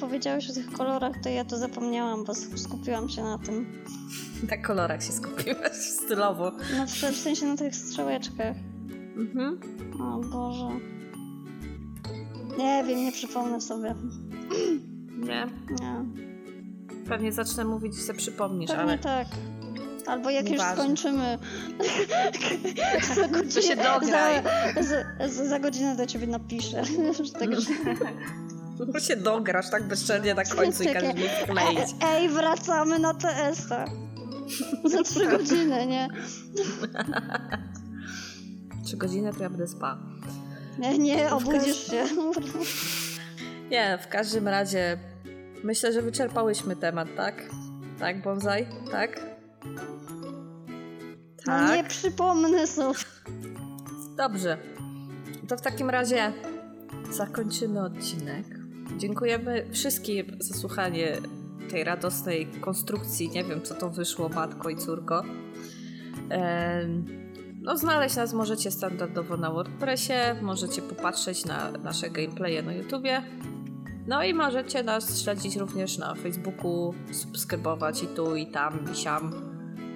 powiedziałeś 0.01 0.51
o 0.51 0.55
tych 0.55 0.73
kolorach, 0.73 1.13
to 1.23 1.29
ja 1.29 1.45
to 1.45 1.59
zapomniałam, 1.59 2.25
bo 2.25 2.33
sk- 2.33 2.59
skupiłam 2.59 3.09
się 3.09 3.23
na 3.23 3.39
tym. 3.39 3.83
Na 4.51 4.57
kolorach 4.57 5.03
się 5.05 5.13
skupiłaś 5.13 5.73
stylowo. 5.77 6.53
No 6.77 6.87
w, 6.87 6.91
w 6.91 7.17
sensie 7.17 7.47
na 7.47 7.57
tych 7.57 7.77
strzałeczkach. 7.77 8.57
Mhm. 9.17 9.59
O 10.01 10.21
Boże. 10.21 10.69
Nie 12.59 12.85
wiem, 12.87 12.99
nie 12.99 13.13
przypomnę 13.13 13.61
sobie. 13.61 13.95
Nie. 15.19 15.47
Nie. 15.81 16.05
Pewnie 17.09 17.33
zacznę 17.33 17.65
mówić 17.65 17.95
i 17.99 18.01
sobie 18.01 18.19
przypomnisz, 18.19 18.71
Pewnie 18.71 18.83
ale 18.83 18.99
tak. 18.99 19.27
Albo 20.07 20.31
jak 20.31 20.51
już 20.51 20.61
skończymy. 20.61 21.39
za 23.15 23.29
godzinę, 23.29 23.53
To 23.55 23.63
się 23.63 23.77
dograj. 23.77 24.43
Za, 24.81 25.29
za, 25.29 25.49
za, 25.49 25.59
godzinę 25.61 25.97
do 25.97 26.07
ciebie 26.07 26.27
napiszę. 26.27 26.85
Że 26.85 27.33
tak, 27.41 27.51
że... 27.61 29.01
się 29.09 29.17
dograsz 29.17 29.71
tak 29.71 29.89
bezczelnie 29.89 30.35
na 30.35 30.45
końcu 30.45 30.83
i 30.83 30.87
każesz 30.87 31.15
mi 31.15 31.23
wkleić. 31.43 31.79
Ej, 31.79 32.23
ej, 32.23 32.29
wracamy 32.29 32.99
na 32.99 33.15
TS-a. 33.15 33.85
Za 34.85 35.03
trzy 35.03 35.27
godziny, 35.27 35.87
nie? 35.87 36.09
Trzy 38.87 38.97
godziny 38.97 39.33
to 39.33 39.43
ja 39.43 39.51
będę 39.51 39.69
spała. 39.69 39.99
Nie, 40.79 40.99
nie, 40.99 41.31
obudzisz 41.35 41.87
się. 41.87 42.05
Nie, 43.71 43.99
w 44.03 44.09
każdym 44.09 44.49
razie 44.49 44.99
myślę, 45.65 45.93
że 45.93 46.03
wyczerpałyśmy 46.03 46.77
temat, 46.77 47.09
tak? 47.17 47.49
Tak, 47.99 48.23
bonsai? 48.23 48.67
Tak? 48.91 49.21
No 51.47 51.63
nie 51.63 51.83
Tak. 51.83 51.89
przypomnę 51.89 52.67
sobie. 52.67 52.99
Dobrze. 54.17 54.59
To 55.49 55.57
w 55.57 55.61
takim 55.61 55.91
razie 55.91 56.33
zakończymy 57.11 57.81
odcinek. 57.81 58.47
Dziękujemy 58.97 59.67
wszystkim 59.73 60.37
za 60.39 60.55
słuchanie 60.55 61.17
tej 61.71 61.85
radosnej 61.85 62.47
konstrukcji. 62.47 63.29
Nie 63.29 63.45
wiem, 63.45 63.63
co 63.63 63.75
to 63.75 63.91
wyszło, 63.91 64.29
matko 64.29 64.69
i 64.71 64.77
córko. 64.77 65.23
Em, 66.31 67.26
No, 67.67 67.77
znaleźć 67.77 68.17
nas 68.17 68.33
możecie 68.33 68.71
standardowo 68.71 69.37
na 69.37 69.51
WordPressie, 69.51 70.13
możecie 70.43 70.83
popatrzeć 70.83 71.45
na 71.45 71.71
nasze 71.71 72.11
gameplaye 72.11 72.63
na 72.63 72.73
YouTubie. 72.73 73.23
No 74.07 74.25
i 74.25 74.35
możecie 74.35 74.83
nas 74.83 75.23
śledzić 75.23 75.57
również 75.57 75.99
na 75.99 76.15
Facebooku, 76.15 76.95
subskrybować 77.13 78.03
i 78.03 78.07
tu, 78.07 78.37
i 78.37 78.47
tam, 78.47 78.93
i 78.93 78.97
siam. 78.97 79.33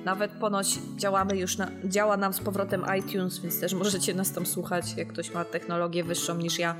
Nawet 0.05 0.33
ponoć 0.33 0.79
działamy 0.97 1.37
już 1.37 1.59
na, 1.59 1.69
działa 1.85 2.17
nam 2.17 2.33
z 2.33 2.41
powrotem 2.41 2.85
iTunes, 2.99 3.39
więc 3.39 3.61
też 3.61 3.75
możecie 3.75 4.15
nas 4.15 4.33
tam 4.33 4.47
słuchać, 4.47 4.97
jak 4.97 5.09
ktoś 5.09 5.35
ma 5.35 5.45
technologię 5.45 6.05
wyższą 6.05 6.37
niż 6.37 6.59
ja. 6.59 6.77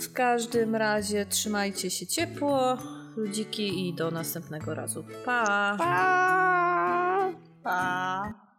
W 0.00 0.12
każdym 0.12 0.76
razie 0.76 1.26
trzymajcie 1.26 1.90
się 1.90 2.06
ciepło, 2.06 2.78
ludziki 3.16 3.88
i 3.88 3.94
do 3.94 4.10
następnego 4.10 4.74
razu. 4.74 5.04
Pa! 5.24 5.76
Pa! 7.62 8.51